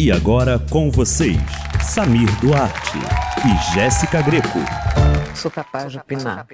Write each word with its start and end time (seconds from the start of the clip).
E 0.00 0.12
agora 0.12 0.60
com 0.70 0.92
vocês, 0.92 1.36
Samir 1.82 2.30
Duarte 2.40 2.98
e 3.44 3.74
Jéssica 3.74 4.22
Greco. 4.22 4.60
Sou 5.34 5.50
capaz 5.50 5.90
de 5.90 5.98
opinar. 5.98 6.46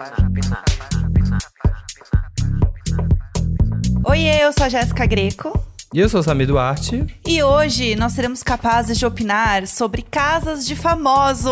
Oiê, 4.02 4.42
eu 4.42 4.50
sou 4.50 4.64
a 4.64 4.70
Jéssica 4.70 5.04
Greco. 5.04 5.52
E 5.92 6.00
eu 6.00 6.08
sou 6.08 6.20
o 6.20 6.22
Samir 6.22 6.46
Duarte. 6.46 7.04
E 7.28 7.42
hoje 7.42 7.94
nós 7.96 8.14
seremos 8.14 8.42
capazes 8.42 8.98
de 8.98 9.04
opinar 9.04 9.66
sobre 9.66 10.00
casas 10.00 10.66
de 10.66 10.74
famosos. 10.74 11.44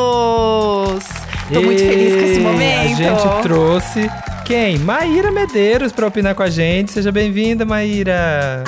Tô 1.53 1.61
muito 1.61 1.83
feliz 1.83 2.15
com 2.15 2.21
esse 2.21 2.41
E 2.41 2.43
momento. 2.43 2.81
A 2.81 2.87
gente 2.89 3.43
trouxe 3.43 4.11
quem? 4.47 4.79
Maíra 4.79 5.31
Medeiros 5.31 5.93
pra 5.93 6.07
opinar 6.07 6.35
com 6.35 6.43
a 6.43 6.49
gente. 6.49 6.91
Seja 6.91 7.13
bem-vinda, 7.13 7.67
Maíra. 7.67 8.65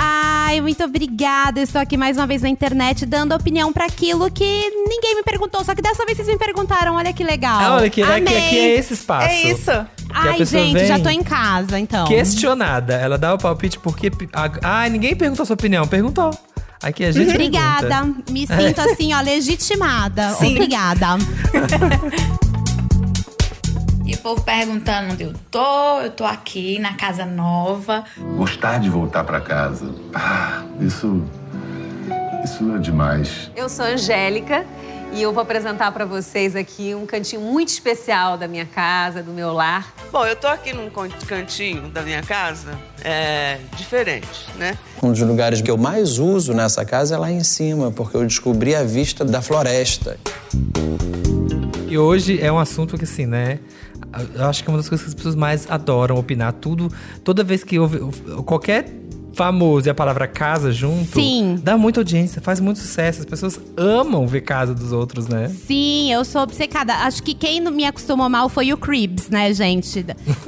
Ai, 0.46 0.60
muito 0.60 0.84
obrigada. 0.84 1.58
Estou 1.58 1.80
aqui 1.80 1.96
mais 1.96 2.18
uma 2.18 2.26
vez 2.26 2.42
na 2.42 2.50
internet 2.50 3.06
dando 3.06 3.34
opinião 3.34 3.72
pra 3.72 3.86
aquilo 3.86 4.30
que 4.30 4.44
ninguém 4.44 5.16
me 5.16 5.22
perguntou. 5.22 5.64
Só 5.64 5.74
que 5.74 5.80
dessa 5.80 6.04
vez 6.04 6.18
vocês 6.18 6.28
me 6.28 6.36
perguntaram. 6.36 6.96
Olha 6.96 7.14
que 7.14 7.24
legal. 7.24 7.58
Ah, 7.58 7.74
olha 7.76 7.88
que 7.88 8.02
aqui, 8.02 8.12
Amei. 8.12 8.36
aqui 8.36 8.58
é 8.58 8.78
esse 8.78 8.92
espaço. 8.92 9.26
É 9.26 9.42
isso. 9.42 9.70
Ai, 10.10 10.44
gente, 10.44 10.86
já 10.86 10.98
tô 10.98 11.08
em 11.08 11.22
casa, 11.22 11.78
então. 11.78 12.06
Questionada. 12.06 12.92
Ela 12.94 13.16
dá 13.16 13.32
o 13.32 13.38
palpite 13.38 13.78
porque. 13.78 14.12
Ah, 14.62 14.86
ninguém 14.90 15.16
perguntou 15.16 15.44
a 15.44 15.46
sua 15.46 15.54
opinião. 15.54 15.88
Perguntou. 15.88 16.30
Aqui 16.82 17.04
a 17.04 17.10
gente. 17.10 17.30
Obrigada. 17.30 17.88
pergunta. 17.88 18.32
Me 18.32 18.46
sinto 18.46 18.80
assim, 18.84 19.14
ó, 19.14 19.22
legitimada. 19.22 20.34
Sim. 20.34 20.56
Obrigada. 20.56 21.06
E 24.06 24.14
o 24.14 24.18
povo 24.18 24.42
perguntando 24.42 25.12
onde 25.12 25.22
eu 25.24 25.32
tô, 25.50 26.00
eu 26.00 26.10
tô 26.10 26.24
aqui 26.24 26.78
na 26.78 26.94
casa 26.94 27.24
nova. 27.24 28.04
Gostar 28.36 28.78
de 28.78 28.90
voltar 28.90 29.24
para 29.24 29.40
casa. 29.40 29.86
Ah, 30.14 30.62
isso. 30.80 31.22
Isso 32.44 32.74
é 32.74 32.78
demais. 32.78 33.50
Eu 33.56 33.68
sou 33.70 33.86
a 33.86 33.88
Angélica 33.88 34.66
e 35.14 35.22
eu 35.22 35.32
vou 35.32 35.42
apresentar 35.42 35.90
para 35.92 36.04
vocês 36.04 36.54
aqui 36.54 36.94
um 36.94 37.06
cantinho 37.06 37.40
muito 37.40 37.68
especial 37.68 38.36
da 38.36 38.46
minha 38.46 38.66
casa, 38.66 39.22
do 39.22 39.32
meu 39.32 39.52
lar. 39.54 39.94
Bom, 40.12 40.26
eu 40.26 40.36
tô 40.36 40.48
aqui 40.48 40.74
num 40.74 40.90
can- 40.90 41.08
cantinho 41.26 41.88
da 41.88 42.02
minha 42.02 42.22
casa, 42.22 42.72
é 43.02 43.58
diferente, 43.76 44.28
né? 44.58 44.76
Um 45.02 45.12
dos 45.12 45.20
lugares 45.22 45.62
que 45.62 45.70
eu 45.70 45.78
mais 45.78 46.18
uso 46.18 46.52
nessa 46.52 46.84
casa 46.84 47.14
é 47.14 47.18
lá 47.18 47.30
em 47.30 47.42
cima, 47.42 47.90
porque 47.90 48.16
eu 48.18 48.26
descobri 48.26 48.74
a 48.74 48.82
vista 48.82 49.24
da 49.24 49.40
floresta. 49.40 50.18
E 51.94 51.98
hoje 51.98 52.40
é 52.40 52.50
um 52.50 52.58
assunto 52.58 52.98
que, 52.98 53.04
assim, 53.04 53.24
né? 53.24 53.60
Eu 54.34 54.46
acho 54.46 54.64
que 54.64 54.68
é 54.68 54.72
uma 54.72 54.78
das 54.78 54.88
coisas 54.88 55.04
que 55.04 55.10
as 55.10 55.14
pessoas 55.14 55.36
mais 55.36 55.70
adoram 55.70 56.16
opinar. 56.16 56.52
Tudo, 56.52 56.90
toda 57.22 57.44
vez 57.44 57.62
que 57.62 57.78
ouve 57.78 58.00
qualquer 58.44 58.90
famoso 59.34 59.88
e 59.88 59.90
a 59.90 59.94
palavra 59.94 60.26
casa 60.26 60.72
junto, 60.72 61.20
Sim. 61.20 61.58
dá 61.62 61.76
muita 61.76 62.00
audiência, 62.00 62.40
faz 62.40 62.60
muito 62.60 62.78
sucesso. 62.78 63.20
As 63.20 63.26
pessoas 63.26 63.60
amam 63.76 64.26
ver 64.26 64.42
casa 64.42 64.74
dos 64.74 64.92
outros, 64.92 65.28
né? 65.28 65.48
Sim, 65.66 66.12
eu 66.12 66.24
sou 66.24 66.42
obcecada. 66.42 66.94
Acho 66.94 67.22
que 67.22 67.34
quem 67.34 67.60
me 67.60 67.84
acostumou 67.84 68.28
mal 68.28 68.48
foi 68.48 68.72
o 68.72 68.76
Cribs, 68.76 69.28
né, 69.28 69.52
gente? 69.52 70.04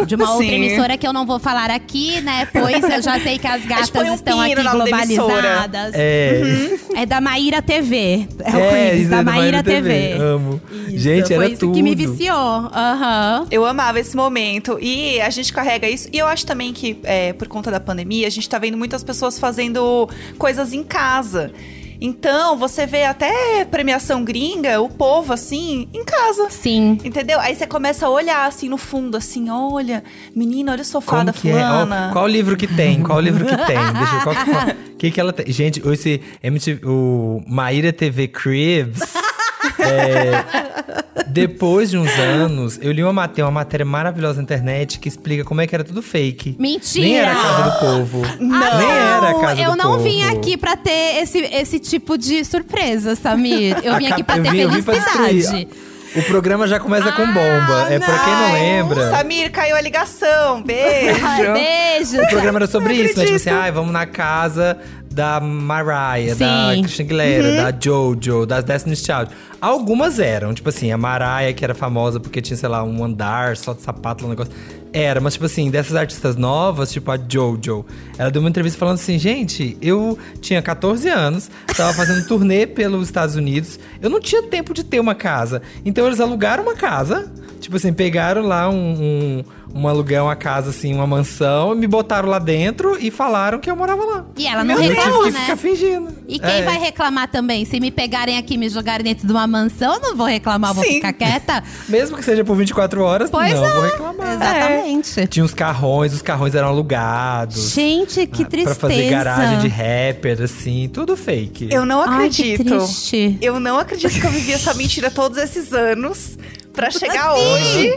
De 0.07 0.15
uma 0.15 0.31
outra 0.33 0.47
emissora 0.47 0.97
que 0.97 1.07
eu 1.07 1.13
não 1.13 1.27
vou 1.27 1.39
falar 1.39 1.71
aqui, 1.71 2.21
né? 2.21 2.47
Pois 2.53 2.83
eu 2.83 3.03
já 3.03 3.21
sei 3.21 3.39
que 3.39 3.47
as 3.47 3.65
gatas 3.65 4.09
um 4.09 4.15
estão 4.15 4.41
aqui 4.41 4.55
globalizadas. 4.55 5.93
É, 5.95 6.79
É 6.95 7.07
da 7.07 7.21
Maíra 7.21 7.61
TV. 7.63 8.27
É 8.41 8.57
o 8.57 8.61
é, 8.61 8.71
Cribs, 8.89 9.01
isso 9.03 9.11
da 9.11 9.19
é 9.19 9.23
Maíra 9.23 9.63
TV. 9.63 10.13
Amo. 10.13 10.61
Isso, 10.89 10.99
Gente, 10.99 11.27
foi 11.27 11.37
era 11.37 11.49
isso 11.49 11.61
tudo. 11.61 11.75
que 11.75 11.83
me 11.83 11.95
viciou. 11.95 12.37
Aham. 12.37 13.47
Eu 13.51 13.65
amava 13.65 14.01
esse 14.01 14.17
momento. 14.17 14.79
E 14.81 15.21
a 15.21 15.31
gente 15.31 15.53
carrega 15.53 15.89
isso. 15.89 16.09
E 16.13 16.19
eu 16.19 16.27
acho 16.27 16.47
também 16.47 16.73
que, 16.73 16.99
é, 17.03 17.33
por 17.33 17.49
conta 17.49 17.71
da 17.71 17.81
pandemia, 17.81 18.27
a 18.27 18.31
gente 18.31 18.49
tá 18.49 18.59
vendo 18.59 18.76
muitas 18.77 19.03
pessoas 19.03 19.39
fazendo 19.39 20.09
coisas 20.39 20.73
em 20.73 20.83
casa. 20.83 21.53
Então, 22.01 22.57
você 22.57 22.87
vê 22.87 23.05
até 23.05 23.65
premiação 23.65 24.23
gringa, 24.23 24.81
o 24.81 24.89
povo, 24.89 25.33
assim, 25.33 25.89
em 25.93 26.05
casa. 26.05 26.49
Sim. 26.51 26.99
Entendeu? 27.05 27.41
Aí 27.41 27.55
você 27.57 27.67
começa 27.67 28.07
a 28.07 28.11
olhar, 28.11 28.47
assim, 28.47 28.69
no 28.69 28.77
fundo, 28.77 29.17
assim, 29.17 29.49
olha, 29.49 30.05
menina, 30.35 30.73
olha 30.73 30.83
o 30.83 30.85
sofá 30.85 31.13
Como 31.13 31.25
da 31.25 31.33
que 31.33 31.49
é? 31.49 31.53
fulana. 31.53 32.09
Ó, 32.11 32.13
Qual 32.13 32.27
livro 32.27 32.57
que 32.57 32.67
tem? 32.67 33.03
Qual 33.03 33.21
livro 33.21 33.45
que 33.47 33.57
tem? 33.57 33.79
Deixa 33.97 34.17
eu, 34.17 34.21
qual, 34.23 34.35
qual, 34.35 34.77
que 34.99 35.11
que 35.11 35.21
ela 35.21 35.33
tem? 35.33 35.51
Gente, 35.51 35.83
esse 35.89 36.21
MTV, 36.43 36.87
o 36.87 37.43
Maíra 37.47 37.93
TV 37.93 38.29
Cribs. 38.29 39.01
é, 39.81 41.05
depois 41.29 41.91
de 41.91 41.99
uns 41.99 42.11
anos, 42.19 42.79
eu 42.83 42.93
li 42.93 43.03
uma 43.03 43.13
matéria, 43.13 43.45
uma 43.45 43.51
matéria 43.51 43.85
maravilhosa 43.85 44.37
na 44.37 44.43
internet 44.43 44.99
que 44.99 45.09
explica 45.09 45.45
como 45.45 45.61
é 45.61 45.67
que 45.67 45.75
era 45.75 45.85
tudo 45.85 46.03
fake. 46.03 46.57
Mentira! 46.59 47.05
Nem 47.07 47.17
era 47.17 47.33
a 47.33 47.35
casa 47.37 47.63
do 47.71 47.79
povo. 47.81 48.23
Nem 48.41 48.91
era 48.91 49.31
a 49.31 49.41
casa 49.41 49.61
eu 49.63 49.71
do 49.73 49.77
não 49.77 49.91
povo. 49.93 50.05
vim 50.05 50.23
aqui 50.23 50.57
pra 50.57 50.77
ter 50.77 51.23
esse, 51.23 51.39
esse 51.39 51.79
tipo 51.79 52.17
de 52.17 52.45
surpresa, 52.45 53.15
Samir. 53.15 53.77
Eu 53.83 53.97
vim 53.97 54.07
aqui 54.07 54.23
pra 54.23 54.37
Eu 54.39 54.43
ter 54.45 54.51
vim- 54.51 54.59
eu 54.61 54.71
vim 54.71 54.83
pra 54.83 54.95
felicidade. 54.95 55.69
O 56.15 56.23
programa 56.23 56.67
já 56.69 56.79
começa 56.79 57.11
com 57.13 57.27
bomba. 57.27 57.87
É 57.91 57.99
pra 57.99 58.19
quem 58.19 58.35
não 58.35 58.53
lembra. 58.53 59.11
Samir, 59.11 59.51
caiu 59.51 59.77
a 59.77 59.81
ligação. 59.81 60.63
Beijo. 60.63 61.21
Ai, 61.27 61.53
beijo. 61.53 62.21
O 62.23 62.29
programa 62.29 62.59
era 62.59 62.67
sobre 62.67 62.95
isso, 62.95 63.19
né? 63.19 63.25
Tipo 63.25 63.37
assim, 63.37 63.51
ai, 63.51 63.73
vamos 63.73 63.93
na 63.93 64.07
casa 64.07 64.79
da 65.11 65.41
Mariah, 65.41 66.35
Sim. 66.35 66.45
da 66.45 66.83
Christina 66.83 67.07
Aguilera, 67.09 67.49
Uhum. 67.49 67.57
da 67.57 67.79
Jojo, 67.83 68.47
das 68.47 68.65
Destiny's 68.65 69.01
Child. 69.01 69.29
Algumas 69.61 70.19
eram, 70.19 70.53
tipo 70.55 70.69
assim, 70.69 70.93
a 70.93 70.99
Mariah, 70.99 71.53
que 71.55 71.65
era 71.65 71.75
famosa 71.75 72.21
porque 72.21 72.41
tinha, 72.43 72.57
sei 72.57 72.69
lá, 72.69 72.83
um 72.85 73.03
andar 73.03 73.57
só 73.57 73.73
de 73.73 73.81
sapato, 73.83 74.27
um 74.27 74.29
negócio. 74.29 74.53
Era, 74.99 75.21
mas 75.21 75.35
tipo 75.35 75.45
assim, 75.45 75.71
dessas 75.71 75.95
artistas 75.95 76.37
novas, 76.37 76.91
tipo 76.91 77.11
a 77.11 77.19
Jojo, 77.19 77.85
ela 78.17 78.31
deu 78.31 78.41
uma 78.41 78.49
entrevista 78.49 78.79
falando 78.79 78.95
assim, 78.95 79.19
gente, 79.19 79.77
eu 79.83 80.19
tinha 80.41 80.63
14 80.63 81.07
anos, 81.11 81.51
tava 81.77 81.93
fazendo 81.93 82.25
turnê 82.27 82.67
pelos 82.67 83.07
Estados 83.07 83.37
Unidos, 83.37 83.79
eu 84.01 84.09
não 84.09 84.19
tinha 84.19 84.43
tempo 84.45 84.73
de 84.73 84.83
ter 84.83 84.99
uma 84.99 85.15
casa. 85.15 85.61
Então 85.85 86.07
eles 86.07 86.19
alugaram 86.19 86.63
uma 86.63 86.75
casa, 86.75 87.31
tipo 87.61 87.77
assim, 87.77 87.93
pegaram 87.93 88.47
lá 88.47 88.71
um, 88.71 88.75
um, 88.75 89.45
um 89.75 89.87
aluguel, 89.89 90.25
uma 90.25 90.37
casa, 90.37 90.71
assim, 90.71 90.95
uma 90.95 91.07
mansão, 91.07 91.75
me 91.75 91.87
botaram 91.87 92.29
lá 92.29 92.39
dentro 92.39 92.97
e 92.99 93.11
falaram 93.11 93.59
que 93.59 93.71
eu 93.71 93.77
morava 93.77 94.05
lá. 94.05 94.25
E 94.37 94.47
ela 94.47 94.65
não 94.65 94.75
eu 94.77 94.83
tive 94.83 94.95
reclamou, 94.95 95.25
que 95.25 95.31
né? 95.33 95.41
ficar 95.41 95.57
fingindo. 95.57 96.09
E 96.29 96.39
quem 96.39 96.51
É. 96.51 96.63
vai 96.63 96.79
reclamar 96.79 97.29
também? 97.31 97.65
Se 97.65 97.79
me 97.79 97.91
pegarem 97.91 98.39
aqui 98.39 98.55
e 98.55 98.59
me 98.59 98.69
jogarem 98.69 99.05
dentro 99.05 99.27
de 99.27 99.33
uma 99.33 99.47
mansão, 99.47 99.95
eu 99.95 100.01
não 100.01 100.17
vou 100.17 100.27
reclamar, 100.27 100.73
vou 100.75 100.83
Sim. 100.85 100.95
ficar 100.95 101.13
quieta. 101.13 101.63
Mesmo 101.89 102.17
que 102.17 102.25
seja 102.25 102.45
por 102.45 102.57
24 102.57 103.03
horas, 103.03 103.29
Pois 103.31 103.53
não 103.55 103.65
é. 103.65 103.71
vou 103.73 103.83
reclamar. 103.85 104.33
Exatamente. 104.35 105.27
Tinha 105.29 105.45
os 105.45 105.55
carrões, 105.55 106.13
os 106.15 106.23
carrões 106.23 106.55
eram 106.55 106.69
alugados. 106.69 107.73
Gente, 107.73 108.27
que 108.27 108.43
ah, 108.43 108.47
tristeza. 108.47 108.77
Pra 108.79 108.89
fazer 108.89 109.11
garagem 109.11 109.59
de 109.61 109.69
rapper, 109.69 110.43
assim, 110.43 110.89
tudo 110.93 111.17
fake. 111.17 111.69
Eu 111.71 111.85
não 111.85 112.01
Ai, 112.01 112.07
que 112.31 112.55
acredito. 112.55 112.65
triste. 112.79 113.39
Eu 113.41 113.61
não 113.61 113.79
acredito 113.79 114.13
que 114.21 114.27
eu 114.27 114.31
vivi 114.31 114.53
essa 114.53 114.73
mentira 114.75 115.11
todos 115.11 115.39
esses 115.39 115.73
anos 115.73 116.39
pra 116.73 116.91
chegar 116.91 117.35
hoje. 117.35 117.97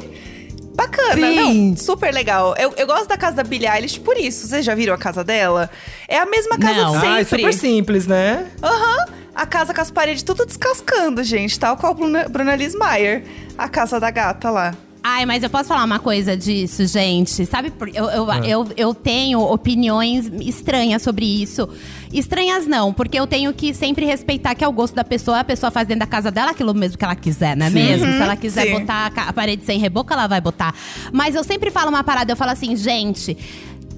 Bacana, 0.80 1.14
Sim. 1.28 1.70
não, 1.72 1.78
super 1.78 2.14
legal. 2.14 2.56
Eu, 2.58 2.74
eu 2.78 2.88
gosto 2.88 3.08
da 3.08 3.18
casa 3.18 3.38
da 3.38 3.44
Billie 3.44 3.68
Eilish 3.68 4.00
por 4.00 4.18
isso. 4.18 4.48
Vocês 4.48 4.64
já 4.66 4.74
viram 4.74 4.94
a 4.94 4.98
casa 4.98 5.24
dela? 5.24 5.70
É 6.08 6.18
a 6.18 6.26
mesma 6.26 6.58
casa 6.58 6.82
Não. 6.82 7.00
de 7.00 7.06
Ah, 7.06 7.20
é 7.20 7.24
sempre. 7.24 7.38
super 7.40 7.54
simples, 7.54 8.08
né? 8.08 8.46
Aham. 8.64 9.06
A 9.36 9.46
casa 9.46 9.74
com 9.74 9.82
as 9.82 9.90
paredes 9.92 10.24
tudo 10.24 10.46
descascando, 10.46 11.24
gente. 11.24 11.58
Tal 11.60 11.78
qual 11.78 11.94
Bruna, 11.94 12.28
Bruna 12.30 12.56
Liz 12.56 12.76
Mayer. 12.76 13.24
A 13.58 13.68
casa 13.70 14.00
da 14.00 14.10
gata 14.12 14.50
lá. 14.50 14.74
Ai, 15.02 15.26
mas 15.26 15.44
eu 15.44 15.50
posso 15.50 15.70
falar 15.70 15.86
uma 15.86 16.00
coisa 16.00 16.36
disso, 16.36 16.86
gente? 16.86 17.46
Sabe, 17.46 17.72
eu, 17.94 18.10
eu, 18.10 18.30
Ah. 18.32 18.40
eu, 18.46 18.68
eu 18.76 18.94
tenho 18.94 19.40
opiniões 19.40 20.26
estranhas 20.42 21.02
sobre 21.02 21.26
isso. 21.26 21.70
Estranhas 22.12 22.68
não, 22.68 22.92
porque 22.92 23.18
eu 23.18 23.26
tenho 23.26 23.54
que 23.54 23.74
sempre 23.74 24.06
respeitar 24.06 24.56
que 24.56 24.64
é 24.64 24.68
o 24.68 24.72
gosto 24.74 24.96
da 24.96 25.04
pessoa. 25.06 25.40
A 25.40 25.44
pessoa 25.44 25.72
faz 25.72 25.88
dentro 25.88 26.02
da 26.02 26.08
casa 26.08 26.30
dela 26.30 26.52
aquilo 26.52 26.74
mesmo 26.74 26.98
que 26.98 27.06
ela 27.06 27.16
quiser, 27.16 27.56
não 27.56 27.68
é 27.68 27.70
Sim. 27.70 27.76
mesmo? 27.76 28.12
Se 28.12 28.22
ela 28.22 28.36
quiser 28.36 28.66
sim. 28.68 28.72
botar 28.80 29.12
a 29.16 29.32
parede 29.32 29.64
sem 29.66 29.80
reboco, 29.80 30.12
ela 30.12 30.28
vai 30.28 30.42
botar. 30.42 30.76
Mas 31.14 31.34
eu 31.34 31.44
sempre 31.46 31.72
falo 31.72 31.90
uma 31.90 32.04
parada, 32.04 32.32
eu 32.32 32.36
falo 32.38 32.52
assim, 32.52 32.76
gente… 32.76 33.38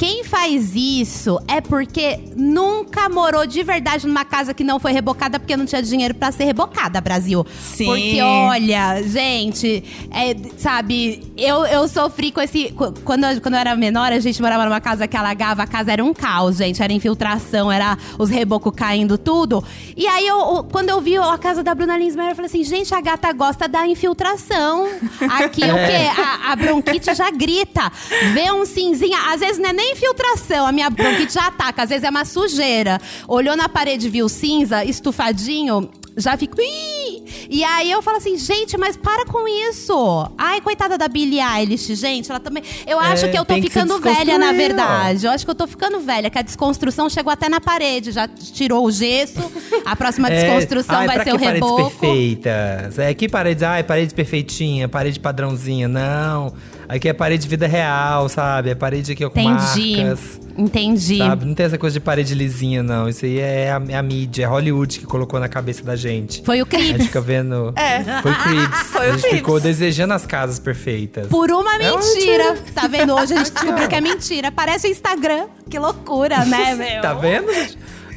Quem 0.02 0.24
faz 0.24 0.72
isso 0.76 1.40
é 1.48 1.62
porque 1.62 2.20
nunca 2.36 3.08
morou 3.08 3.46
de 3.46 3.62
verdade 3.62 4.08
numa 4.08 4.26
casa 4.26 4.52
que 4.52 4.64
não 4.64 4.80
foi 4.80 4.92
rebocada 4.92 5.40
porque 5.40 5.56
não 5.56 5.64
tinha 5.64 5.80
dinheiro 5.84 6.16
pra 6.16 6.32
ser 6.32 6.46
rebocada, 6.46 7.00
Brasil. 7.00 7.46
Sim. 7.60 7.86
Porque, 7.86 8.20
olha, 8.20 9.04
gente, 9.04 9.84
é, 10.10 10.36
sabe, 10.58 11.32
eu, 11.38 11.68
eu 11.68 11.88
sofri 11.88 12.32
com 12.32 12.42
esse. 12.42 12.72
qu- 12.72 12.94
Quando, 13.06 13.26
eu- 13.26 13.40
quando 13.42 13.54
eu 13.54 13.60
era 13.60 13.76
menor, 13.76 14.12
a 14.12 14.20
gente 14.20 14.42
morava 14.42 14.66
numa 14.66 14.82
casa 14.82 15.08
que 15.08 15.16
alagava, 15.16 15.62
a 15.62 15.68
casa 15.68 15.92
era 15.94 16.04
um 16.04 16.16
caos, 16.16 16.58
gente. 16.58 16.82
Era 16.82 16.92
infiltração, 16.92 17.72
era 17.72 17.96
os 18.18 18.32
rebocos 18.32 18.74
caindo, 18.76 19.20
tudo. 19.20 19.64
E 19.96 20.08
aí, 20.08 20.26
eu, 20.26 20.64
quando 20.72 20.90
eu 20.90 21.00
vi 21.00 21.16
a 21.16 21.38
casa 21.38 21.62
da 21.62 21.76
Bruna 21.76 21.96
Linsmeyer, 21.96 22.32
eu 22.32 22.36
falei 22.36 22.50
assim, 22.50 22.64
gente, 22.64 22.92
a 22.92 23.02
gata 23.02 23.32
gosta 23.34 23.68
da 23.70 23.86
infiltração. 23.88 24.88
Aqui, 25.30 25.62
o 25.62 25.76
quê? 25.76 26.10
A, 26.20 26.54
a 26.54 26.56
bronquite 26.56 27.14
já 27.14 27.30
grita. 27.30 27.92
Vê 28.34 28.52
um 28.52 28.66
cinzinha. 28.66 29.32
Às 29.32 29.42
vezes 29.42 29.60
não 29.60 29.70
é 29.70 29.74
nem 29.74 29.91
infiltração, 29.92 30.66
a 30.66 30.72
minha 30.72 30.90
bronquite 30.90 31.34
já 31.34 31.48
ataca. 31.48 31.84
Às 31.84 31.90
vezes 31.90 32.04
é 32.04 32.10
uma 32.10 32.26
sujeira. 32.26 33.00
Olhou 33.28 33.56
na 33.56 33.68
parede, 33.70 34.10
viu 34.10 34.28
cinza, 34.30 34.84
estufadinho, 34.84 35.90
já 36.18 36.36
fico. 36.38 36.60
"Ih!" 36.60 37.01
E 37.50 37.64
aí 37.64 37.92
eu 37.92 38.02
falo 38.02 38.18
assim, 38.18 38.38
gente, 38.38 38.78
mas 38.78 38.96
para 38.96 39.26
com 39.26 39.48
isso. 39.70 40.30
Ai, 40.38 40.62
coitada 40.62 40.98
da 40.98 41.08
Billie 41.08 41.40
Eilish, 41.42 41.96
gente, 41.96 42.30
ela 42.30 42.40
também. 42.40 42.64
Eu 42.88 43.00
acho 43.00 43.26
É, 43.26 43.30
que 43.30 43.38
eu 43.38 43.46
tô 43.46 43.56
ficando 43.56 44.00
velha, 44.00 44.38
na 44.38 44.52
verdade. 44.54 45.26
Eu 45.26 45.32
acho 45.32 45.46
que 45.46 45.52
eu 45.52 45.56
tô 45.56 45.68
ficando 45.68 46.00
velha, 46.00 46.30
que 46.30 46.38
a 46.38 46.42
desconstrução 46.42 47.10
chegou 47.10 47.32
até 47.32 47.50
na 47.50 47.60
parede, 47.60 48.12
já 48.12 48.28
tirou 48.28 48.86
o 48.86 48.92
gesso. 48.92 49.40
A 49.86 49.96
próxima 49.96 50.30
É, 50.32 50.44
desconstrução 50.44 50.96
ai, 51.00 51.08
vai 51.08 51.24
ser 51.24 51.34
o 51.34 51.40
paredes 51.40 51.54
reboco. 51.54 51.90
perfeitas? 52.00 53.00
É 53.00 53.14
que 53.14 53.28
paredes, 53.28 53.64
ai, 53.64 53.84
parede 53.84 54.14
perfeitinha, 54.14 54.88
parede 54.88 55.20
padrãozinha. 55.20 55.88
Não. 55.88 56.54
Aqui 56.88 57.08
é 57.08 57.14
parede 57.14 57.44
de 57.44 57.50
vida 57.50 57.68
real, 57.68 58.28
sabe? 58.28 58.70
É 58.70 58.76
parede 58.76 59.14
aqui 59.14 59.28
com 59.30 59.40
Entendi. 59.40 59.98
marcas. 60.02 60.42
Entendi. 60.58 61.18
Sabe? 61.20 61.46
Não 61.46 61.54
tem 61.54 61.66
essa 61.66 61.78
coisa 61.78 61.94
de 61.94 62.00
parede 62.02 62.36
lisinha, 62.36 62.84
não. 62.84 63.08
Isso 63.08 63.24
aí 63.26 63.40
é 63.40 63.72
a, 63.72 63.82
é 63.88 63.96
a 63.96 64.04
mídia, 64.04 64.44
é 64.44 64.46
Hollywood 64.46 65.00
que 65.00 65.06
colocou 65.06 65.40
na 65.40 65.48
cabeça 65.48 65.82
da 65.84 65.96
gente. 65.96 66.44
Foi 66.44 66.62
o 66.62 66.66
A 66.94 66.98
gente 66.98 67.08
fica 67.08 67.22
vendo. 67.22 67.74
É. 67.76 68.22
Foi 68.22 68.32
o 68.32 68.36
Creeps. 68.44 68.80
Foi 68.92 69.02
a 69.02 69.12
gente 69.12 69.22
Creeps. 69.22 69.38
ficou 69.40 69.60
desejando 69.60 70.14
as 70.14 70.26
casas 70.26 70.60
perfeitas. 70.60 71.28
Por 71.28 71.52
uma 71.52 71.76
É 71.76 71.92
uma 71.92 72.00
mentira. 72.02 72.58
Tá 72.74 72.88
vendo? 72.88 73.14
Hoje 73.16 73.34
a 73.34 73.38
gente 73.38 73.52
descobriu 73.52 73.88
que 73.88 73.96
é 73.96 74.02
mentira. 74.02 74.52
Parece 74.52 74.88
o 74.88 74.92
Instagram. 74.92 75.48
Que 75.70 75.80
loucura, 75.80 76.44
né, 76.46 76.76
meu? 76.76 77.02
Tá 77.02 77.14
vendo? 77.14 77.48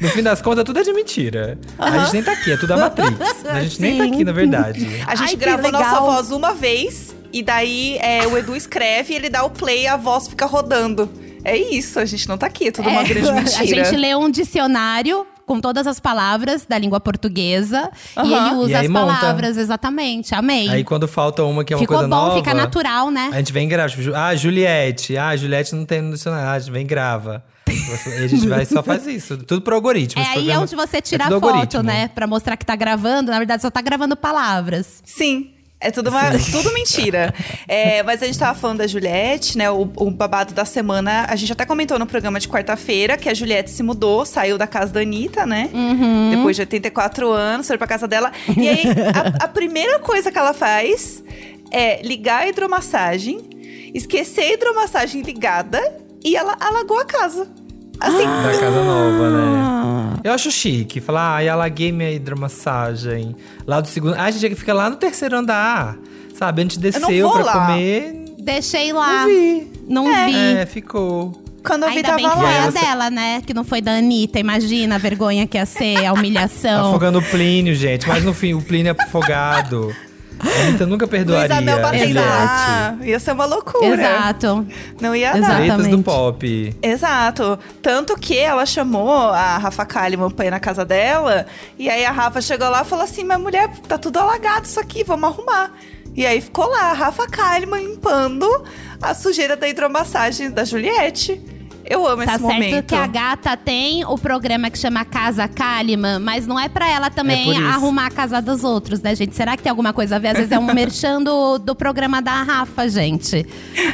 No 0.01 0.09
fim 0.09 0.21
das 0.21 0.41
contas, 0.41 0.63
tudo 0.65 0.79
é 0.79 0.83
de 0.83 0.91
mentira. 0.93 1.57
A 1.79 1.99
gente 1.99 2.13
nem 2.13 2.23
tá 2.23 2.33
aqui, 2.33 2.51
é 2.51 2.57
tudo 2.57 2.73
a 2.73 2.77
Matrix. 2.77 3.45
A 3.45 3.61
gente 3.63 3.81
nem 3.81 3.97
tá 3.97 4.03
Sim. 4.03 4.13
aqui, 4.13 4.23
na 4.25 4.31
verdade. 4.33 4.85
A 5.07 5.15
gente 5.15 5.29
Ai, 5.29 5.35
gravou 5.37 5.71
nossa 5.71 6.01
voz 6.01 6.31
uma 6.31 6.53
vez 6.53 7.15
e 7.31 7.41
daí 7.41 7.97
é, 8.01 8.27
o 8.27 8.37
Edu 8.37 8.55
escreve, 8.55 9.13
ele 9.13 9.29
dá 9.29 9.43
o 9.45 9.49
play 9.49 9.83
e 9.83 9.87
a 9.87 9.95
voz 9.95 10.27
fica 10.27 10.45
rodando. 10.45 11.09
É 11.45 11.55
isso, 11.55 11.99
a 11.99 12.05
gente 12.05 12.27
não 12.27 12.37
tá 12.37 12.47
aqui, 12.47 12.67
é 12.67 12.71
tudo 12.71 12.89
uma 12.89 13.01
É, 13.01 13.03
grande 13.05 13.31
mentira. 13.31 13.81
A 13.81 13.83
gente 13.85 13.95
lê 13.95 14.15
um 14.15 14.29
dicionário 14.29 15.25
com 15.45 15.61
todas 15.61 15.85
as 15.87 15.99
palavras 15.99 16.65
da 16.67 16.77
língua 16.77 16.99
portuguesa 16.99 17.89
e 18.15 18.19
Aham. 18.19 18.47
ele 18.47 18.55
usa 18.55 18.71
E 18.71 18.75
as 18.75 18.87
monta. 18.89 19.13
palavras, 19.15 19.57
exatamente. 19.57 20.33
Amei. 20.33 20.67
Aí 20.69 20.83
quando 20.83 21.07
falta 21.07 21.43
uma 21.43 21.63
que 21.63 21.73
é 21.73 21.75
uma 21.75 21.81
Ficou 21.81 21.97
coisa 21.97 22.09
bom, 22.09 22.15
nova. 22.15 22.35
fica 22.37 22.53
natural, 22.53 23.11
né? 23.11 23.29
A 23.31 23.37
gente 23.37 23.53
vem 23.53 23.65
e 23.67 23.69
grava. 23.69 23.89
Tipo, 23.89 24.15
ah, 24.15 24.35
Juliette. 24.35 25.17
Ah, 25.17 25.35
Juliette 25.35 25.75
não 25.75 25.85
tem 25.85 26.01
no 26.01 26.13
dicionário. 26.13 26.47
Ah, 26.47 26.53
a 26.53 26.59
gente 26.59 26.71
vem 26.71 26.81
e 26.81 26.85
grava. 26.85 27.43
E 27.67 28.23
a 28.23 28.27
gente 28.27 28.47
vai 28.47 28.63
e 28.63 28.65
só 28.65 28.81
faz 28.81 29.05
isso. 29.05 29.37
Tudo 29.37 29.61
pro 29.61 29.75
algoritmo. 29.75 30.21
É 30.21 30.25
aí 30.25 30.33
programa 30.35 30.61
onde 30.63 30.75
você 30.75 31.01
tira 31.01 31.23
é 31.23 31.27
a 31.27 31.29
foto, 31.29 31.45
algoritmo. 31.45 31.83
né? 31.83 32.07
Pra 32.07 32.25
mostrar 32.25 32.57
que 32.57 32.65
tá 32.65 32.75
gravando. 32.75 33.31
Na 33.31 33.37
verdade, 33.37 33.61
só 33.61 33.69
tá 33.69 33.81
gravando 33.81 34.15
palavras. 34.15 35.01
Sim. 35.05 35.51
É 35.79 35.91
tudo, 35.91 36.09
uma, 36.09 36.21
tudo 36.51 36.73
mentira. 36.73 37.33
É, 37.67 38.01
mas 38.01 38.23
a 38.23 38.25
gente 38.25 38.39
tava 38.39 38.57
falando 38.57 38.77
da 38.79 38.87
Juliette, 38.87 39.57
né? 39.57 39.69
O, 39.69 39.81
o 39.97 40.09
babado 40.09 40.53
da 40.53 40.65
semana. 40.65 41.25
A 41.29 41.35
gente 41.35 41.51
até 41.51 41.65
comentou 41.65 41.99
no 41.99 42.05
programa 42.07 42.39
de 42.39 42.47
quarta-feira 42.47 43.17
que 43.17 43.29
a 43.29 43.33
Juliette 43.33 43.69
se 43.69 43.83
mudou, 43.83 44.25
saiu 44.25 44.57
da 44.57 44.65
casa 44.65 44.93
da 44.93 45.01
Anitta, 45.01 45.45
né? 45.45 45.69
Uhum. 45.73 46.31
Depois 46.31 46.55
de 46.55 46.61
84 46.63 47.29
anos, 47.29 47.67
foi 47.67 47.77
pra 47.77 47.87
casa 47.87 48.07
dela. 48.07 48.31
E 48.57 48.67
aí, 48.69 48.83
a, 49.39 49.45
a 49.45 49.47
primeira 49.47 49.99
coisa 49.99 50.31
que 50.31 50.37
ela 50.39 50.53
faz 50.53 51.23
é 51.71 52.01
ligar 52.01 52.43
a 52.43 52.47
hidromassagem, 52.47 53.39
esquecer 53.93 54.41
a 54.43 54.53
hidromassagem 54.53 55.21
ligada 55.21 55.81
e 56.23 56.35
ela 56.35 56.55
alagou 56.59 56.97
a 56.99 57.05
casa. 57.05 57.47
Assim, 57.99 58.25
Ah. 58.25 58.43
Da 58.51 58.59
casa 58.59 58.83
nova, 58.83 59.29
né? 59.29 59.54
Eu 60.35 60.37
acho 60.37 60.51
chique. 60.51 60.99
Falar, 60.99 61.37
ai, 61.37 61.47
alaguei 61.47 61.93
minha 61.93 62.11
hidromassagem. 62.11 63.33
Lá 63.65 63.79
do 63.79 63.87
segundo. 63.87 64.15
Ah, 64.15 64.25
a 64.25 64.31
gente 64.31 64.53
fica 64.55 64.73
lá 64.73 64.89
no 64.89 64.97
terceiro 64.97 65.37
andar. 65.37 65.97
Sabe? 66.37 66.61
A 66.61 66.63
gente 66.65 66.77
desceu 66.77 67.31
pra 67.31 67.43
lá. 67.43 67.67
comer. 67.67 68.25
Deixei 68.37 68.91
lá. 68.91 69.21
Não 69.21 69.27
vi. 69.27 69.71
Não 69.87 70.25
vi. 70.25 70.35
É, 70.35 70.65
ficou. 70.65 71.41
quando 71.65 71.83
eu 71.83 71.89
vi, 71.89 71.95
Ainda 71.95 72.09
tava 72.09 72.17
bem 72.17 72.29
que 72.29 72.35
foi 72.35 72.57
a 72.57 72.69
dela, 72.69 73.09
né? 73.09 73.41
Que 73.45 73.53
não 73.53 73.63
foi 73.63 73.79
da 73.79 73.93
Anitta. 73.93 74.37
Imagina 74.37 74.95
a 74.95 74.97
vergonha 74.97 75.47
que 75.47 75.57
ia 75.57 75.65
ser, 75.65 76.05
a 76.05 76.11
humilhação. 76.13 76.89
Afogando 76.89 77.19
o 77.19 77.23
Plínio, 77.23 77.73
gente. 77.73 78.05
Mas 78.05 78.25
no 78.25 78.33
fim, 78.33 78.53
o 78.53 78.61
Plínio 78.61 78.93
é 78.93 79.03
afogado. 79.03 79.95
A 80.39 80.67
Anitta 80.67 80.85
nunca 80.85 81.07
perdoaria. 81.07 81.47
Luísa 81.47 81.61
Mel 81.61 81.81
batendo 81.81 82.07
Juliette. 82.07 82.27
lá. 82.27 82.97
Ia 83.01 83.19
ser 83.19 83.31
uma 83.31 83.45
loucura. 83.45 83.85
Exato. 83.85 84.67
Não 85.01 85.15
ia 85.15 85.33
dar. 85.33 85.57
Tretas 85.57 85.87
do 85.87 86.03
pop. 86.03 86.75
Exato. 86.81 87.59
Tanto 87.81 88.15
que 88.17 88.37
ela 88.37 88.65
chamou 88.65 89.29
a 89.29 89.57
Rafa 89.57 89.85
Kalimann 89.85 90.29
pra 90.29 90.45
ir 90.45 90.51
na 90.51 90.59
casa 90.59 90.83
dela. 90.85 91.45
E 91.77 91.89
aí 91.89 92.05
a 92.05 92.11
Rafa 92.11 92.41
chegou 92.41 92.69
lá 92.69 92.81
e 92.81 92.85
falou 92.85 93.03
assim: 93.03 93.23
Minha 93.23 93.39
mulher, 93.39 93.69
tá 93.87 93.97
tudo 93.97 94.19
alagado 94.19 94.65
isso 94.65 94.79
aqui, 94.79 95.03
vamos 95.03 95.29
arrumar. 95.29 95.71
E 96.15 96.25
aí 96.25 96.39
ficou 96.39 96.65
lá 96.69 96.91
a 96.91 96.93
Rafa 96.93 97.27
Kalimann 97.27 97.81
limpando 97.81 98.47
a 99.01 99.13
sujeira 99.13 99.55
da 99.55 99.67
hidromassagem 99.67 100.49
da 100.49 100.63
Juliette. 100.63 101.41
Eu 101.87 102.07
amo 102.07 102.25
Tá 102.25 102.33
esse 102.35 102.43
certo 102.43 102.53
momento. 102.53 102.85
que 102.87 102.95
a 102.95 103.05
gata 103.05 103.55
tem 103.55 104.03
o 104.05 104.17
programa 104.17 104.71
que 104.71 104.77
chama 104.77 105.05
Casa 105.05 105.47
Kalimann, 105.47 106.17
mas 106.19 106.47
não 106.47 106.59
é 106.59 106.67
pra 106.67 106.89
ela 106.89 107.07
É 107.07 107.09
também 107.11 107.51
isso. 107.51 107.61
arrumar 107.63 108.07
a 108.07 108.09
casa 108.11 108.41
dos 108.41 108.63
outros, 108.63 109.01
né, 109.01 109.13
gente? 109.13 109.35
Será 109.35 109.55
que 109.55 109.61
tem 109.61 109.69
alguma 109.69 109.93
coisa 109.93 110.15
a 110.15 110.19
ver? 110.19 110.29
Às 110.29 110.37
vezes 110.37 110.51
é 110.51 110.57
um 110.57 110.65
merchan 110.73 111.21
do, 111.21 111.59
do 111.59 111.75
programa 111.75 112.21
da 112.23 112.41
Rafa, 112.41 112.89
gente. 112.89 113.45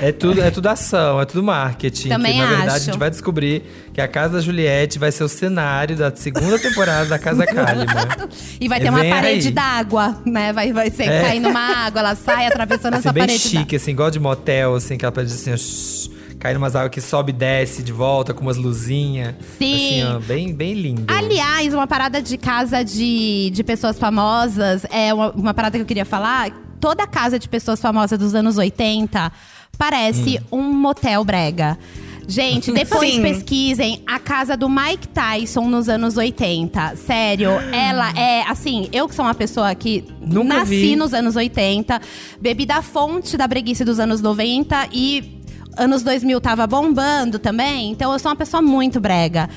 É 0.01 0.11
tudo, 0.13 0.41
é 0.41 0.49
tudo 0.49 0.67
ação, 0.67 1.19
é 1.19 1.25
tudo 1.25 1.43
marketing. 1.43 2.07
Também 2.09 2.33
que, 2.33 2.39
na 2.39 2.45
verdade, 2.47 2.67
acho. 2.69 2.75
a 2.77 2.79
gente 2.79 2.97
vai 2.97 3.09
descobrir 3.09 3.63
que 3.93 3.99
a 3.99 4.07
Casa 4.07 4.35
da 4.35 4.39
Juliette 4.41 4.97
vai 4.97 5.11
ser 5.11 5.25
o 5.25 5.27
cenário 5.29 5.97
da 5.97 6.15
segunda 6.15 6.57
temporada 6.57 7.05
da 7.07 7.19
Casa 7.19 7.43
Kalimann. 7.53 7.85
E 8.61 8.69
vai 8.69 8.79
É, 8.79 8.81
ter 8.83 8.89
uma 8.89 8.99
vem 9.01 9.11
parede 9.11 9.51
d'água, 9.51 10.17
né? 10.25 10.53
Vai, 10.53 10.71
vai 10.71 10.89
ser 10.89 11.09
É. 11.09 11.21
caindo 11.23 11.49
uma 11.49 11.85
água, 11.85 11.99
ela 11.99 12.15
sai 12.15 12.47
atravessando 12.47 12.93
Assim, 12.93 13.01
essa 13.01 13.11
bem 13.11 13.23
parede 13.23 13.43
d'água. 13.43 13.59
chique, 13.59 13.75
assim, 13.75 13.91
igual 13.91 14.09
de 14.09 14.19
motel, 14.19 14.75
assim, 14.75 14.93
aquela 14.93 15.11
parede 15.11 15.33
assim, 15.33 15.51
ó, 15.53 16.20
caindo 16.41 16.57
umas 16.57 16.75
águas 16.75 16.91
que 16.91 16.99
sobe 16.99 17.29
e 17.29 17.33
desce 17.33 17.83
de 17.83 17.91
volta 17.93 18.33
com 18.33 18.41
umas 18.41 18.57
luzinhas. 18.57 19.35
Sim. 19.59 20.01
Assim, 20.01 20.15
ó, 20.15 20.19
bem, 20.19 20.51
bem 20.53 20.73
lindo. 20.73 21.03
Aliás, 21.07 21.71
uma 21.73 21.85
parada 21.85 22.19
de 22.21 22.35
casa 22.35 22.83
de, 22.83 23.51
de 23.53 23.63
pessoas 23.63 23.97
famosas, 23.99 24.83
é 24.89 25.13
uma, 25.13 25.29
uma 25.31 25.53
parada 25.53 25.77
que 25.77 25.83
eu 25.83 25.85
queria 25.87 26.03
falar. 26.05 26.49
Toda 26.79 27.05
casa 27.05 27.37
de 27.37 27.47
pessoas 27.47 27.79
famosas 27.79 28.17
dos 28.17 28.33
anos 28.33 28.57
80 28.57 29.31
parece 29.77 30.39
Hum. 30.51 30.57
um 30.59 30.63
motel 30.73 31.23
brega. 31.23 31.77
Gente, 32.27 32.71
depois 32.73 33.13
Sim. 33.13 33.21
pesquisem 33.21 34.01
a 34.07 34.17
casa 34.17 34.57
do 34.57 34.67
Mike 34.67 35.09
Tyson 35.09 35.67
nos 35.67 35.87
anos 35.87 36.17
80. 36.17 36.95
Sério, 36.95 37.51
ela 37.71 38.11
é 38.17 38.41
assim, 38.49 38.89
eu 38.91 39.07
que 39.07 39.13
sou 39.13 39.25
uma 39.25 39.35
pessoa 39.35 39.73
que 39.75 40.05
Nunca 40.19 40.57
nasci 40.57 40.81
vi. 40.81 40.95
nos 40.95 41.13
anos 41.13 41.35
80, 41.35 42.01
bebi 42.39 42.65
da 42.65 42.81
fonte 42.81 43.37
da 43.37 43.47
breguice 43.47 43.85
dos 43.85 43.99
anos 43.99 44.21
90 44.21 44.87
e 44.91 45.40
anos 45.77 46.03
2000 46.03 46.39
tava 46.41 46.65
bombando 46.67 47.39
também, 47.39 47.91
então 47.91 48.11
eu 48.11 48.19
sou 48.19 48.31
uma 48.31 48.35
pessoa 48.35 48.61
muito 48.61 48.99
brega. 48.99 49.49